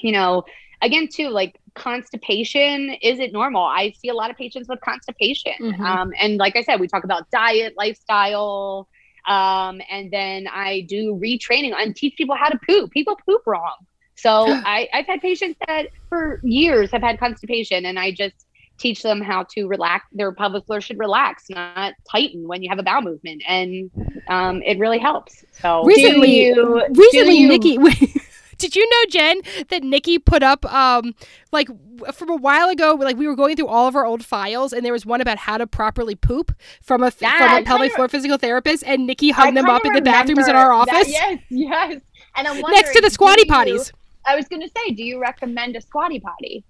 you 0.00 0.12
know, 0.12 0.44
again, 0.82 1.08
too, 1.12 1.28
like 1.28 1.58
constipation, 1.74 2.90
is 3.02 3.18
it 3.18 3.32
normal? 3.32 3.62
I 3.64 3.92
see 4.00 4.08
a 4.08 4.14
lot 4.14 4.30
of 4.30 4.36
patients 4.36 4.68
with 4.68 4.80
constipation. 4.80 5.52
Mhm. 5.60 5.84
Um, 5.84 6.12
and 6.18 6.38
like 6.38 6.56
I 6.56 6.62
said, 6.62 6.80
we 6.80 6.88
talk 6.88 7.04
about 7.04 7.28
diet, 7.30 7.74
lifestyle, 7.76 8.88
um, 9.30 9.80
and 9.88 10.10
then 10.10 10.48
I 10.48 10.84
do 10.88 11.14
retraining 11.14 11.72
and 11.76 11.94
teach 11.94 12.16
people 12.16 12.34
how 12.34 12.48
to 12.48 12.58
poop. 12.68 12.90
People 12.90 13.16
poop 13.26 13.42
wrong. 13.46 13.76
So 14.16 14.30
I, 14.48 14.88
I've 14.92 15.06
had 15.06 15.20
patients 15.20 15.58
that 15.68 15.86
for 16.08 16.40
years 16.42 16.90
have 16.90 17.02
had 17.02 17.18
constipation, 17.20 17.86
and 17.86 17.98
I 17.98 18.10
just 18.10 18.34
teach 18.76 19.02
them 19.02 19.20
how 19.20 19.44
to 19.54 19.66
relax. 19.68 20.06
Their 20.12 20.32
pelvic 20.32 20.66
floor 20.66 20.80
should 20.80 20.98
relax, 20.98 21.44
not 21.48 21.94
tighten 22.10 22.48
when 22.48 22.62
you 22.62 22.68
have 22.70 22.78
a 22.78 22.82
bowel 22.82 23.02
movement, 23.02 23.42
and 23.46 23.90
um, 24.28 24.62
it 24.62 24.78
really 24.78 24.98
helps. 24.98 25.44
So 25.52 25.84
Recently, 25.84 26.46
you- 26.46 26.84
recently, 26.90 27.36
you- 27.36 27.48
Nikki. 27.48 27.78
Did 28.60 28.76
you 28.76 28.88
know, 28.88 29.02
Jen, 29.10 29.40
that 29.68 29.82
Nikki 29.82 30.18
put 30.18 30.42
up 30.42 30.64
um 30.72 31.14
like 31.52 31.68
from 32.14 32.30
a 32.30 32.36
while 32.36 32.68
ago? 32.68 32.94
Like 32.98 33.16
we 33.16 33.26
were 33.26 33.34
going 33.36 33.56
through 33.56 33.66
all 33.68 33.88
of 33.88 33.96
our 33.96 34.04
old 34.06 34.24
files, 34.24 34.72
and 34.72 34.84
there 34.84 34.92
was 34.92 35.04
one 35.04 35.20
about 35.20 35.38
how 35.38 35.58
to 35.58 35.66
properly 35.66 36.14
poop 36.14 36.54
from 36.82 37.02
a 37.02 37.12
Yeah, 37.20 37.36
from 37.38 37.62
a 37.62 37.64
pelvic 37.64 37.92
floor 37.94 38.08
physical 38.08 38.38
therapist, 38.38 38.84
and 38.86 39.06
Nikki 39.06 39.32
I 39.32 39.36
hung 39.36 39.54
them 39.54 39.68
up 39.68 39.84
in 39.84 39.92
the 39.94 40.02
bathrooms 40.02 40.46
in 40.48 40.54
our 40.54 40.68
that- 40.86 40.94
office 40.94 41.08
yes, 41.10 41.40
yes. 41.50 42.00
And 42.36 42.46
I'm 42.46 42.60
next 42.60 42.92
to 42.94 43.00
the 43.00 43.10
squatty 43.10 43.42
you- 43.46 43.52
potties. 43.52 43.92
I 44.26 44.36
was 44.36 44.46
gonna 44.48 44.68
say, 44.68 44.92
do 44.92 45.02
you 45.02 45.20
recommend 45.20 45.74
a 45.76 45.80
squatty 45.80 46.20
potty? 46.20 46.62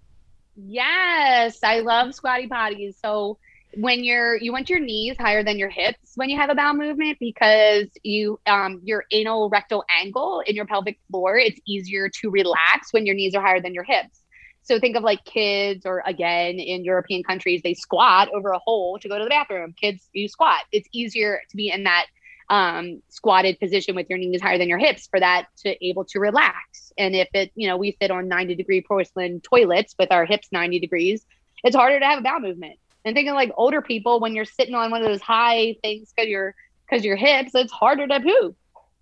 Yes, 0.57 1.59
I 1.65 1.81
love 1.81 2.15
squatty 2.15 2.47
potties. 2.47 2.95
So 3.03 3.39
when 3.75 4.03
you're 4.03 4.37
you 4.37 4.53
want 4.53 4.69
your 4.69 4.81
knees 4.81 5.17
higher 5.19 5.45
than 5.45 5.59
your 5.59 5.69
hips 5.69 6.13
when 6.17 6.29
you 6.29 6.37
have 6.37 6.51
a 6.51 6.55
bowel 6.55 6.75
movement 6.75 7.17
because 7.21 7.89
you 8.03 8.41
um 8.47 8.81
your 8.85 9.05
anal 9.13 9.49
rectal 9.49 9.85
angle 10.01 10.43
in 10.47 10.57
your 10.57 10.67
pelvic 10.67 10.99
floor 11.11 11.37
it's 11.37 11.61
easier 11.67 12.09
to 12.09 12.31
relax 12.31 12.93
when 12.93 13.07
your 13.07 13.15
knees 13.15 13.35
are 13.35 13.43
higher 13.43 13.61
than 13.61 13.75
your 13.75 13.85
hips. 13.85 14.23
So 14.63 14.79
think 14.79 14.97
of 14.97 15.03
like 15.03 15.25
kids 15.25 15.87
or 15.87 16.03
again 16.05 16.59
in 16.59 16.85
European 16.85 17.23
countries 17.23 17.63
they 17.63 17.75
squat 17.75 18.29
over 18.35 18.51
a 18.51 18.59
hole 18.59 18.99
to 18.99 19.09
go 19.09 19.19
to 19.19 19.25
the 19.25 19.31
bathroom. 19.31 19.75
Kids 19.81 20.09
you 20.13 20.29
squat. 20.29 20.61
It's 20.73 20.89
easier 20.93 21.41
to 21.51 21.57
be 21.57 21.71
in 21.71 21.85
that 21.85 22.07
um, 22.51 23.01
squatted 23.09 23.61
position 23.61 23.95
with 23.95 24.09
your 24.11 24.19
knees 24.19 24.43
higher 24.43 24.59
than 24.59 24.69
your 24.69 24.79
hips 24.79 25.07
for 25.07 25.21
that 25.21 25.47
to 25.59 25.87
able 25.87 26.05
to 26.07 26.19
relax. 26.19 26.93
And 26.99 27.15
if 27.15 27.29
it, 27.33 27.53
you 27.55 27.69
know, 27.69 27.77
we 27.77 27.97
sit 28.03 28.11
on 28.11 28.27
90 28.27 28.57
degree 28.57 28.83
porcelain 28.83 29.41
toilets 29.41 29.95
with 29.99 30.11
our 30.11 30.27
hips 30.27 30.49
90 30.51 30.81
degrees, 30.81 31.25
it's 31.63 31.77
harder 31.77 32.01
to 32.01 32.05
have 32.05 32.19
a 32.19 32.23
bowel 32.23 32.41
movement. 32.41 32.79
And 33.05 33.15
thinking 33.15 33.35
like 33.35 33.53
older 33.57 33.81
people, 33.81 34.21
when 34.21 34.35
you're 34.35 34.45
sitting 34.45 34.75
on 34.75 34.91
one 34.91 35.03
of 35.03 35.09
those 35.09 35.23
high 35.23 35.77
things 35.83 36.13
because 36.15 36.29
your 36.29 36.55
because 36.89 37.05
your 37.05 37.17
hips, 37.17 37.53
it's 37.55 37.73
harder 37.73 38.07
to 38.07 38.21
poop. 38.21 38.57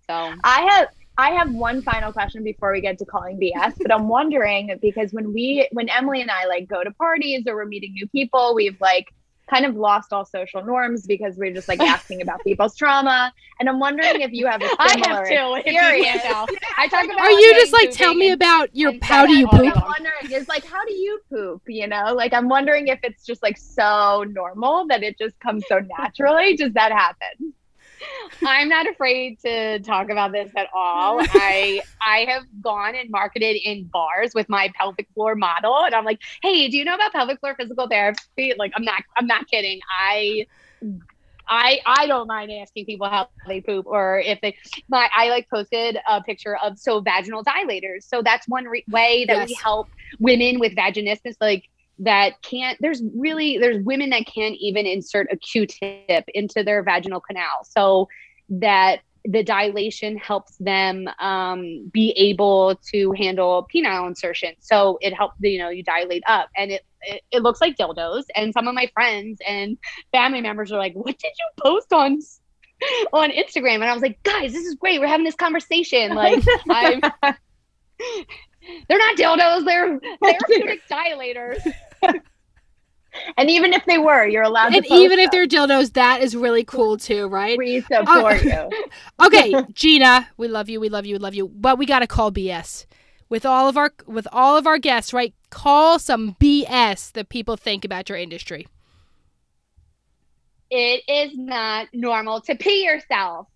So 0.07 0.33
I 0.43 0.61
have 0.61 0.87
I 1.17 1.31
have 1.31 1.53
one 1.53 1.81
final 1.81 2.13
question 2.13 2.43
before 2.43 2.71
we 2.71 2.79
get 2.79 2.97
to 2.99 3.05
calling 3.05 3.37
BS, 3.37 3.75
but 3.79 3.93
I'm 3.93 4.07
wondering 4.07 4.77
because 4.81 5.11
when 5.11 5.33
we 5.33 5.67
when 5.73 5.87
Emmalee 5.87 6.21
and 6.21 6.31
I 6.31 6.45
like 6.45 6.67
go 6.67 6.83
to 6.83 6.91
parties 6.91 7.43
or 7.45 7.55
we're 7.55 7.65
meeting 7.65 7.91
new 7.93 8.07
people, 8.07 8.55
we've 8.55 8.79
like 8.79 9.07
kind 9.49 9.65
of 9.65 9.75
lost 9.75 10.13
all 10.13 10.25
social 10.25 10.63
norms 10.63 11.05
because 11.07 11.35
we're 11.37 11.53
just 11.53 11.67
like 11.67 11.79
asking 11.79 12.21
about 12.21 12.43
people's 12.43 12.75
trauma. 12.75 13.33
And 13.59 13.67
I'm 13.67 13.79
wondering 13.79 14.21
if 14.21 14.31
you 14.31 14.45
have 14.47 14.61
a 14.61 14.65
I 14.79 14.93
similar 14.93 15.15
have 15.15 15.27
to. 15.27 15.33
If 15.33 15.73
you 15.73 15.79
experience. 15.79 16.21
I 16.77 16.87
talk 16.87 17.05
about 17.05 17.19
Are 17.19 17.31
you 17.31 17.53
just 17.55 17.73
like 17.73 17.91
tell 17.91 18.13
me 18.13 18.27
and- 18.31 18.35
about 18.41 18.75
your 18.75 18.93
how 19.01 19.25
do 19.25 19.33
you 19.35 19.47
poop? 19.47 19.75
I'm 19.75 19.83
wondering 19.83 20.31
is 20.31 20.47
like 20.47 20.65
how 20.65 20.85
do 20.85 20.93
you 20.93 21.19
poop? 21.29 21.61
You 21.67 21.87
know, 21.87 22.13
like 22.13 22.33
I'm 22.33 22.47
wondering 22.49 22.87
if 22.87 22.99
it's 23.03 23.25
just 23.25 23.41
like 23.41 23.57
so 23.57 24.23
normal 24.29 24.87
that 24.87 25.03
it 25.03 25.17
just 25.17 25.39
comes 25.39 25.63
so 25.67 25.79
naturally. 25.97 26.55
Does 26.55 26.73
that 26.73 26.91
happen? 26.91 27.53
I'm 28.45 28.69
not 28.69 28.87
afraid 28.87 29.39
to 29.41 29.79
talk 29.79 30.09
about 30.09 30.31
this 30.31 30.51
at 30.55 30.67
all. 30.73 31.19
I 31.29 31.81
I 32.01 32.25
have 32.29 32.43
gone 32.61 32.95
and 32.95 33.09
marketed 33.09 33.57
in 33.63 33.85
bars 33.85 34.31
with 34.33 34.49
my 34.49 34.71
pelvic 34.75 35.07
floor 35.13 35.35
model, 35.35 35.83
and 35.85 35.93
I'm 35.93 36.05
like, 36.05 36.19
hey, 36.41 36.67
do 36.69 36.77
you 36.77 36.85
know 36.85 36.95
about 36.95 37.11
pelvic 37.11 37.39
floor 37.39 37.55
physical 37.55 37.87
therapy? 37.87 38.53
Like, 38.57 38.71
I'm 38.75 38.83
not 38.83 39.03
I'm 39.17 39.27
not 39.27 39.47
kidding. 39.47 39.79
I 40.01 40.47
I 41.49 41.79
I 41.85 42.07
don't 42.07 42.27
mind 42.27 42.51
asking 42.51 42.85
people 42.85 43.09
how 43.09 43.27
they 43.47 43.61
poop 43.61 43.85
or 43.87 44.19
if 44.19 44.39
they 44.41 44.55
my 44.87 45.09
I 45.15 45.29
like 45.29 45.49
posted 45.49 45.97
a 46.07 46.21
picture 46.21 46.55
of 46.57 46.77
so 46.77 47.01
vaginal 47.01 47.43
dilators. 47.43 48.03
So 48.03 48.21
that's 48.21 48.47
one 48.47 48.65
re- 48.65 48.85
way 48.89 49.25
that 49.25 49.47
we 49.47 49.57
help 49.61 49.89
women 50.19 50.59
with 50.59 50.75
vaginismus 50.75 51.35
like 51.41 51.65
that 51.99 52.41
can't 52.41 52.77
there's 52.79 53.01
really 53.15 53.57
there's 53.57 53.83
women 53.83 54.09
that 54.09 54.25
can't 54.25 54.55
even 54.59 54.85
insert 54.85 55.27
a 55.31 55.37
q-tip 55.37 56.23
into 56.33 56.63
their 56.63 56.81
vaginal 56.81 57.19
canal. 57.19 57.63
So 57.63 58.07
that 58.49 59.01
the 59.25 59.43
dilation 59.43 60.17
helps 60.17 60.55
them 60.57 61.09
um, 61.19 61.89
be 61.91 62.11
able 62.11 62.79
to 62.91 63.11
handle 63.11 63.67
penile 63.73 64.07
insertion. 64.07 64.53
So 64.59 64.97
it 65.01 65.13
helps 65.13 65.35
you 65.41 65.59
know 65.59 65.69
you 65.69 65.83
dilate 65.83 66.23
up 66.25 66.49
and 66.55 66.71
it, 66.71 66.85
it 67.01 67.21
it 67.31 67.43
looks 67.43 67.59
like 67.59 67.77
dildos. 67.77 68.23
And 68.35 68.53
some 68.53 68.67
of 68.67 68.73
my 68.73 68.89
friends 68.93 69.39
and 69.45 69.77
family 70.11 70.41
members 70.41 70.71
are 70.71 70.79
like 70.79 70.93
what 70.93 71.17
did 71.17 71.33
you 71.37 71.63
post 71.63 71.91
on 71.91 72.19
on 73.11 73.29
instagram? 73.31 73.75
And 73.75 73.85
i 73.85 73.93
was 73.93 74.01
like 74.01 74.23
guys 74.23 74.53
this 74.53 74.65
is 74.65 74.75
great. 74.75 75.01
We're 75.01 75.07
having 75.07 75.25
this 75.25 75.35
conversation. 75.35 76.15
Like 76.15 76.43
i'm 76.69 77.01
they're 78.87 78.97
not 78.97 79.17
dildos. 79.17 79.65
They're 79.65 79.99
therapeutic 80.21 80.87
dilators 80.89 81.59
And 83.37 83.49
even 83.49 83.73
if 83.73 83.85
they 83.85 83.97
were, 83.97 84.25
you're 84.27 84.43
allowed 84.43 84.75
And 84.75 84.85
even 84.91 85.19
if 85.19 85.31
they're 85.31 85.47
dildos, 85.47 85.93
that 85.93 86.21
is 86.21 86.35
really 86.35 86.63
cool 86.63 86.97
too, 86.97 87.27
right? 87.27 87.57
we 87.57 87.83
oh, 87.91 88.05
support 88.05 88.43
you. 88.43 88.69
Okay, 89.25 89.53
Gina, 89.73 90.29
we 90.37 90.47
love 90.47 90.69
you, 90.69 90.79
we 90.79 90.89
love 90.89 91.05
you, 91.05 91.15
we 91.15 91.19
love 91.19 91.35
you, 91.35 91.47
but 91.47 91.77
we 91.77 91.85
gotta 91.85 92.07
call 92.07 92.31
BS 92.31 92.85
with 93.27 93.45
all 93.45 93.67
of 93.67 93.77
our 93.77 93.91
with 94.07 94.27
all 94.31 94.57
of 94.57 94.65
our 94.67 94.77
guests, 94.77 95.13
right? 95.13 95.33
Call 95.49 95.99
some 95.99 96.35
BS 96.39 97.11
that 97.13 97.29
people 97.29 97.57
think 97.57 97.83
about 97.83 98.09
your 98.09 98.17
industry. 98.17 98.67
it 100.69 101.03
is 101.07 101.35
not 101.35 101.87
normal 101.93 102.41
to 102.41 102.55
pee 102.55 102.85
yourself. 102.85 103.47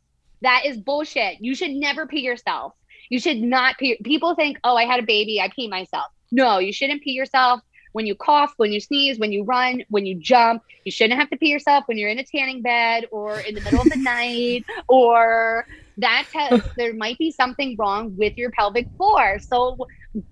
That 0.42 0.64
is 0.66 0.78
bullshit. 0.78 1.38
You 1.40 1.56
should 1.56 1.72
never 1.72 2.06
pee 2.06 2.22
yourself. 2.22 2.74
You 3.10 3.20
should 3.20 3.42
not 3.42 3.78
pee. 3.78 3.98
People 4.04 4.36
think, 4.36 4.58
oh, 4.64 4.76
I 4.76 4.86
had 4.86 5.00
a 5.00 5.04
baby, 5.04 5.40
I 5.40 5.50
pee 5.56 5.68
myself. 5.68 6.08
No, 6.32 6.58
you 6.58 6.74
shouldn't 6.74 7.04
pee 7.04 7.12
yourself 7.12 7.62
when 7.94 8.06
you 8.06 8.16
cough, 8.16 8.54
when 8.58 8.72
you 8.72 8.80
sneeze, 8.80 9.18
when 9.18 9.32
you 9.32 9.44
run, 9.44 9.84
when 9.90 10.06
you 10.06 10.20
jump. 10.20 10.62
You 10.84 10.92
shouldn't 10.92 11.20
have 11.20 11.30
to 11.30 11.38
pee 11.38 11.50
yourself 11.50 11.86
when 11.88 11.98
you're 11.98 12.10
in 12.10 12.20
a 12.20 12.26
tanning 12.26 12.62
bed 12.62 13.06
or 13.12 13.40
in 13.40 13.56
the 13.56 13.62
middle 13.62 13.82
of 13.82 13.90
the 13.90 13.96
night 14.04 14.66
or 14.90 15.66
that 15.98 16.28
there 16.76 16.94
might 16.94 17.18
be 17.18 17.32
something 17.32 17.76
wrong 17.78 18.16
with 18.18 18.34
your 18.36 18.52
pelvic 18.52 18.88
floor. 18.98 19.38
So 19.40 19.78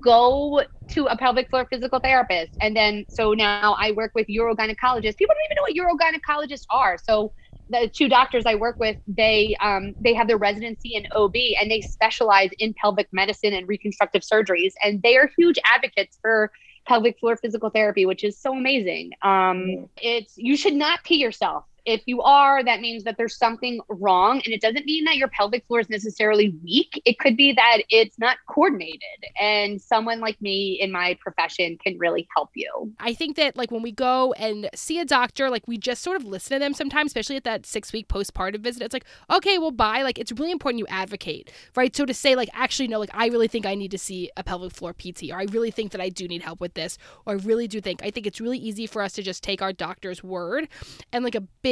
go 0.03 0.63
to 0.89 1.05
a 1.05 1.17
pelvic 1.17 1.49
floor 1.49 1.67
physical 1.69 1.99
therapist. 1.99 2.51
And 2.59 2.75
then, 2.75 3.05
so 3.09 3.33
now 3.33 3.75
I 3.79 3.91
work 3.91 4.11
with 4.15 4.27
urogynecologists. 4.27 5.17
People 5.17 5.35
don't 5.35 5.45
even 5.49 5.55
know 5.55 5.61
what 5.61 5.75
urogynecologists 5.75 6.65
are. 6.69 6.97
So 7.01 7.31
the 7.69 7.89
two 7.93 8.09
doctors 8.09 8.45
I 8.45 8.55
work 8.55 8.77
with, 8.79 8.97
they 9.07 9.55
um, 9.61 9.95
they 9.99 10.13
have 10.13 10.27
their 10.27 10.37
residency 10.37 10.95
in 10.95 11.05
OB 11.15 11.35
and 11.59 11.71
they 11.71 11.81
specialize 11.81 12.49
in 12.59 12.73
pelvic 12.73 13.07
medicine 13.13 13.53
and 13.53 13.67
reconstructive 13.67 14.23
surgeries. 14.23 14.73
And 14.83 15.01
they 15.01 15.15
are 15.15 15.29
huge 15.37 15.57
advocates 15.63 16.17
for 16.21 16.51
pelvic 16.87 17.19
floor 17.19 17.37
physical 17.37 17.69
therapy, 17.69 18.05
which 18.05 18.23
is 18.23 18.37
so 18.37 18.55
amazing. 18.55 19.11
Um, 19.21 19.89
it's 19.97 20.37
you 20.37 20.57
should 20.57 20.73
not 20.73 21.03
pee 21.03 21.15
yourself. 21.15 21.65
If 21.85 22.01
you 22.05 22.21
are, 22.21 22.63
that 22.63 22.81
means 22.81 23.03
that 23.03 23.17
there's 23.17 23.37
something 23.37 23.81
wrong. 23.89 24.41
And 24.45 24.53
it 24.53 24.61
doesn't 24.61 24.85
mean 24.85 25.05
that 25.05 25.17
your 25.17 25.29
pelvic 25.29 25.65
floor 25.67 25.79
is 25.79 25.89
necessarily 25.89 26.55
weak. 26.63 27.01
It 27.05 27.19
could 27.19 27.35
be 27.35 27.53
that 27.53 27.79
it's 27.89 28.19
not 28.19 28.37
coordinated. 28.47 29.01
And 29.39 29.81
someone 29.81 30.19
like 30.19 30.39
me 30.41 30.77
in 30.79 30.91
my 30.91 31.17
profession 31.21 31.77
can 31.83 31.97
really 31.97 32.27
help 32.35 32.49
you. 32.53 32.93
I 32.99 33.13
think 33.13 33.35
that 33.37 33.57
like 33.57 33.71
when 33.71 33.81
we 33.81 33.91
go 33.91 34.33
and 34.33 34.69
see 34.75 34.99
a 34.99 35.05
doctor, 35.05 35.49
like 35.49 35.67
we 35.67 35.77
just 35.77 36.03
sort 36.03 36.17
of 36.17 36.25
listen 36.25 36.55
to 36.55 36.59
them 36.59 36.73
sometimes, 36.73 37.09
especially 37.09 37.37
at 37.37 37.43
that 37.45 37.65
six 37.65 37.91
week 37.91 38.07
postpartum 38.07 38.59
visit. 38.59 38.83
It's 38.83 38.93
like, 38.93 39.05
okay, 39.29 39.57
well, 39.57 39.71
bye. 39.71 40.03
Like 40.03 40.19
it's 40.19 40.31
really 40.31 40.51
important 40.51 40.79
you 40.79 40.87
advocate, 40.87 41.51
right? 41.75 41.95
So 41.95 42.05
to 42.05 42.13
say 42.13 42.35
like, 42.35 42.49
actually, 42.53 42.89
no, 42.89 42.99
like 42.99 43.11
I 43.13 43.27
really 43.27 43.47
think 43.47 43.65
I 43.65 43.75
need 43.75 43.91
to 43.91 43.97
see 43.97 44.29
a 44.37 44.43
pelvic 44.43 44.73
floor 44.73 44.93
PT, 44.93 45.31
or 45.31 45.39
I 45.39 45.45
really 45.45 45.71
think 45.71 45.91
that 45.93 46.01
I 46.01 46.09
do 46.09 46.27
need 46.27 46.43
help 46.43 46.59
with 46.59 46.75
this, 46.75 46.97
or 47.25 47.33
I 47.33 47.37
really 47.37 47.67
do 47.67 47.81
think. 47.81 48.03
I 48.03 48.11
think 48.11 48.27
it's 48.27 48.39
really 48.39 48.59
easy 48.59 48.85
for 48.85 49.01
us 49.01 49.13
to 49.13 49.23
just 49.23 49.43
take 49.43 49.61
our 49.61 49.73
doctor's 49.73 50.23
word, 50.23 50.67
and 51.11 51.23
like 51.23 51.35
a 51.35 51.41
big 51.41 51.70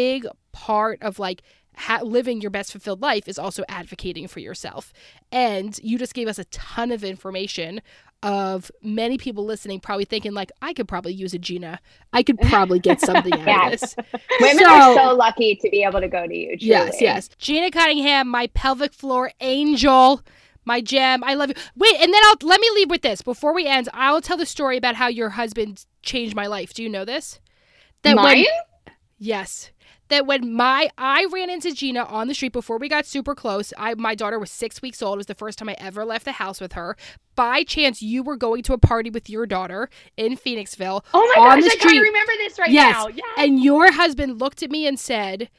part 0.51 1.01
of 1.01 1.19
like 1.19 1.41
ha- 1.75 2.01
living 2.03 2.41
your 2.41 2.51
best 2.51 2.71
fulfilled 2.71 3.01
life 3.01 3.27
is 3.27 3.39
also 3.39 3.63
advocating 3.69 4.27
for 4.27 4.39
yourself. 4.39 4.91
And 5.31 5.79
you 5.83 5.97
just 5.97 6.13
gave 6.13 6.27
us 6.27 6.37
a 6.39 6.45
ton 6.45 6.91
of 6.91 7.03
information 7.03 7.81
of 8.21 8.69
many 8.81 9.17
people 9.17 9.45
listening 9.45 9.79
probably 9.79 10.03
thinking 10.03 10.33
like 10.33 10.51
I 10.61 10.73
could 10.73 10.89
probably 10.89 11.13
use 11.13 11.33
a 11.33 11.39
Gina. 11.39 11.79
I 12.11 12.21
could 12.21 12.37
probably 12.41 12.79
get 12.79 12.99
something 13.09 13.31
out 13.33 13.47
Yeah. 13.47 13.69
of 13.69 13.79
this. 13.79 13.95
Women 14.41 14.63
So- 14.65 14.69
are 14.69 14.95
so 14.95 15.13
lucky 15.15 15.55
to 15.55 15.69
be 15.69 15.83
able 15.83 16.01
to 16.01 16.09
go 16.09 16.27
to 16.27 16.35
you. 16.35 16.57
Truly. 16.57 16.69
Yes, 16.69 16.99
yes. 17.01 17.29
Gina 17.37 17.71
Cunningham, 17.71 18.27
my 18.27 18.47
pelvic 18.47 18.91
floor 18.93 19.31
angel, 19.39 20.21
my 20.65 20.81
gem. 20.81 21.23
I 21.23 21.35
love 21.35 21.49
you. 21.49 21.55
Wait, 21.77 21.95
and 22.01 22.13
then 22.13 22.21
I'll 22.25 22.35
let 22.47 22.59
me 22.59 22.69
leave 22.75 22.89
with 22.89 23.03
this. 23.03 23.21
Before 23.21 23.53
we 23.55 23.65
end, 23.67 23.87
I'll 23.93 24.19
tell 24.21 24.35
the 24.37 24.45
story 24.45 24.75
about 24.75 24.95
how 24.95 25.07
your 25.07 25.29
husband 25.29 25.85
changed 26.03 26.35
my 26.35 26.47
life. 26.47 26.73
Do 26.73 26.83
you 26.83 26.89
know 26.89 27.05
this? 27.05 27.39
That 28.01 28.17
when- 28.17 28.45
Yes. 29.17 29.71
That 30.09 30.25
when 30.25 30.53
my 30.53 30.89
I 30.97 31.25
ran 31.31 31.49
into 31.49 31.73
Gina 31.73 32.03
on 32.03 32.27
the 32.27 32.33
street 32.33 32.51
before 32.53 32.77
we 32.77 32.89
got 32.89 33.05
super 33.05 33.35
close. 33.35 33.73
I 33.77 33.93
my 33.95 34.15
daughter 34.15 34.37
was 34.39 34.51
six 34.51 34.81
weeks 34.81 35.01
old. 35.01 35.15
It 35.15 35.17
was 35.17 35.25
the 35.27 35.35
first 35.35 35.57
time 35.59 35.69
I 35.69 35.75
ever 35.79 36.03
left 36.05 36.25
the 36.25 36.33
house 36.33 36.59
with 36.59 36.73
her. 36.73 36.97
By 37.35 37.63
chance, 37.63 38.01
you 38.01 38.21
were 38.23 38.35
going 38.35 38.63
to 38.63 38.73
a 38.73 38.77
party 38.77 39.09
with 39.09 39.29
your 39.29 39.45
daughter 39.45 39.89
in 40.17 40.35
Phoenixville. 40.35 41.05
Oh 41.13 41.33
my 41.35 41.41
on 41.41 41.59
gosh, 41.61 41.63
the 41.65 41.71
I 41.71 41.75
street. 41.79 41.91
gotta 41.93 42.01
remember 42.01 42.31
this 42.37 42.59
right 42.59 42.69
Yes. 42.71 42.93
now. 42.95 43.07
Yes. 43.07 43.25
And 43.37 43.63
your 43.63 43.91
husband 43.93 44.41
looked 44.41 44.61
at 44.63 44.71
me 44.71 44.85
and 44.87 44.99
said, 44.99 45.49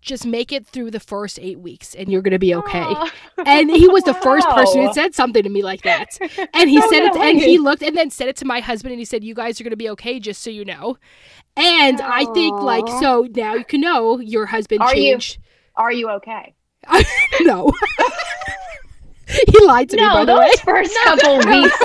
"Just 0.00 0.24
make 0.26 0.50
it 0.52 0.66
through 0.66 0.90
the 0.90 1.00
first 1.00 1.38
eight 1.40 1.58
weeks, 1.60 1.94
and 1.94 2.10
you're 2.10 2.22
gonna 2.22 2.38
be 2.38 2.54
okay." 2.54 2.80
Aw. 2.82 3.12
And 3.46 3.70
he 3.70 3.88
was 3.88 4.04
the 4.04 4.14
first 4.14 4.48
person 4.48 4.82
who 4.86 4.92
said 4.92 5.14
something 5.14 5.42
to 5.42 5.48
me 5.48 5.62
like 5.62 5.82
that. 5.82 6.08
And 6.54 6.68
he 6.70 6.80
So 6.80 6.88
said 6.90 7.02
it, 7.04 7.16
and 7.16 7.38
he 7.38 7.58
looked 7.58 7.82
and 7.82 7.96
then 7.96 8.10
said 8.10 8.28
it 8.28 8.36
to 8.36 8.44
my 8.44 8.60
husband, 8.60 8.92
and 8.92 8.98
he 8.98 9.04
said, 9.04 9.24
"You 9.24 9.34
guys 9.34 9.60
are 9.60 9.64
gonna 9.64 9.76
be 9.76 9.90
okay, 9.90 10.20
just 10.20 10.42
so 10.42 10.50
you 10.50 10.64
know." 10.64 10.96
And 11.56 12.00
I 12.00 12.24
think 12.32 12.60
like 12.60 12.86
so 13.00 13.26
now 13.34 13.54
you 13.54 13.64
can 13.64 13.80
know 13.80 14.20
your 14.20 14.46
husband 14.46 14.80
Are 14.82 14.94
you- 14.94 15.12
changed. 15.12 15.38
Are 15.76 15.92
you 15.92 16.08
okay? 16.10 16.54
no. 17.42 17.70
he 19.28 19.64
lied 19.66 19.88
to 19.90 19.96
me 19.96 20.02
by 20.02 20.24
No, 20.24 20.26
the 20.26 20.36
way. 20.40 20.46
those 20.48 20.60
first 20.60 20.96
couple 21.04 21.36
weeks. 21.38 21.76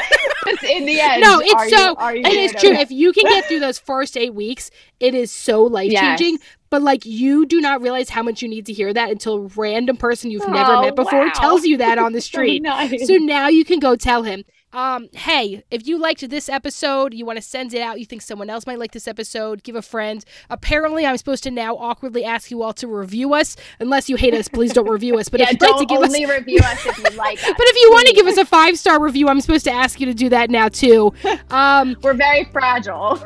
in 0.69 0.85
the 0.85 0.99
end. 0.99 1.21
No, 1.21 1.39
it's 1.39 1.53
are 1.53 1.69
so 1.69 1.77
You, 1.89 1.95
are 1.97 2.15
you 2.15 2.23
and 2.23 2.33
it's 2.33 2.59
true. 2.61 2.71
okay? 2.71 2.81
If 2.81 2.91
you 2.91 3.11
can 3.13 3.23
get 3.25 3.45
through 3.45 3.59
those 3.59 3.77
first 3.79 4.17
eight 4.17 4.33
weeks, 4.33 4.71
it 4.99 5.13
is 5.15 5.31
so 5.31 5.63
life 5.63 5.91
changing. 5.91 6.33
Yes. 6.39 6.54
But 6.69 6.81
like 6.81 7.05
you 7.05 7.45
do 7.45 7.61
not 7.61 7.81
realize 7.81 8.09
how 8.09 8.23
much 8.23 8.41
you 8.41 8.49
need 8.49 8.65
to 8.65 8.73
hear 8.73 8.93
that 8.93 9.09
until 9.11 9.35
a 9.35 9.41
random 9.55 9.97
person 9.97 10.31
you've 10.31 10.47
never 10.47 10.73
Oh, 10.73 10.81
met 10.81 10.95
before 10.95 11.25
wow. 11.27 11.31
tells 11.33 11.63
you 11.63 11.77
that 11.77 11.97
on 11.97 12.11
the 12.13 12.21
street. 12.29 12.61
nice. 12.63 13.07
So 13.07 13.15
now 13.15 13.47
you 13.47 13.63
can 13.63 13.79
go 13.79 13.95
tell 13.95 14.23
him. 14.23 14.43
Um, 14.73 15.07
hey, 15.13 15.63
if 15.71 15.87
you 15.87 15.97
liked 15.97 16.27
this 16.29 16.49
episode, 16.49 17.13
you 17.13 17.25
want 17.25 17.37
to 17.37 17.41
send 17.41 17.73
it 17.73 17.81
out, 17.81 17.97
you 17.97 18.05
think 18.05 18.21
someone 18.21 18.49
else 18.49 18.67
might 18.67 18.77
like 18.77 18.91
this 18.91 19.07
episode, 19.07 19.63
give 19.63 19.77
a 19.77 19.81
friend. 19.81 20.25
Apparently, 20.49 21.05
I'm 21.05 21.15
supposed 21.15 21.43
to 21.43 21.51
now 21.51 21.77
awkwardly 21.77 22.25
ask 22.25 22.51
you 22.51 22.61
all 22.61 22.73
to 22.73 22.87
review 22.87 23.33
us. 23.35 23.55
Unless 23.79 24.09
you 24.09 24.17
hate 24.17 24.33
us, 24.33 24.49
please 24.49 24.73
don't 24.73 24.89
review 24.89 25.17
us. 25.17 25.29
But 25.29 25.39
yeah, 25.41 25.45
if 25.51 25.53
you'd 25.53 25.61
like 25.61 25.77
to 25.79 25.85
give 25.85 26.01
us 26.01 26.07
only 26.13 26.25
review 26.25 26.59
us 26.61 26.85
if 26.85 26.97
you 26.97 27.09
like 27.17 27.37
us. 27.43 27.45
but 27.57 27.67
if 27.67 27.75
you 27.77 27.89
want 27.91 28.07
to 28.07 28.13
give 28.15 28.27
us 28.27 28.35
a 28.35 28.43
five 28.43 28.77
star 28.77 29.01
review, 29.01 29.29
I'm 29.29 29.39
supposed 29.39 29.63
to 29.63 29.71
ask 29.71 29.97
you 30.01 30.07
to 30.07 30.13
do 30.13 30.27
that 30.29 30.49
now 30.49 30.67
too. 30.67 31.13
Um, 31.51 31.95
We're 32.01 32.13
very 32.13 32.43
fragile. 32.51 33.17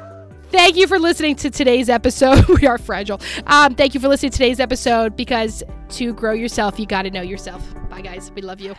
Thank 0.50 0.76
you 0.76 0.88
for 0.88 1.00
listening 1.00 1.36
to 1.38 1.50
today's 1.50 1.90
episode. 1.90 2.46
we 2.62 2.68
are 2.68 2.78
fragile. 2.78 3.22
Um, 3.48 3.76
thank 3.76 3.94
you 3.94 4.00
for 4.00 4.08
listening 4.08 4.32
to 4.32 4.38
today's 4.38 4.60
episode 4.60 5.16
because 5.16 5.64
to 5.90 6.14
grow 6.14 6.34
yourself, 6.34 6.80
you 6.80 6.86
got 6.86 7.04
to 7.04 7.12
know 7.12 7.22
yourself. 7.22 7.64
Bye, 7.90 8.02
guys. 8.02 8.32
We 8.32 8.42
love 8.42 8.60
you. 8.60 8.76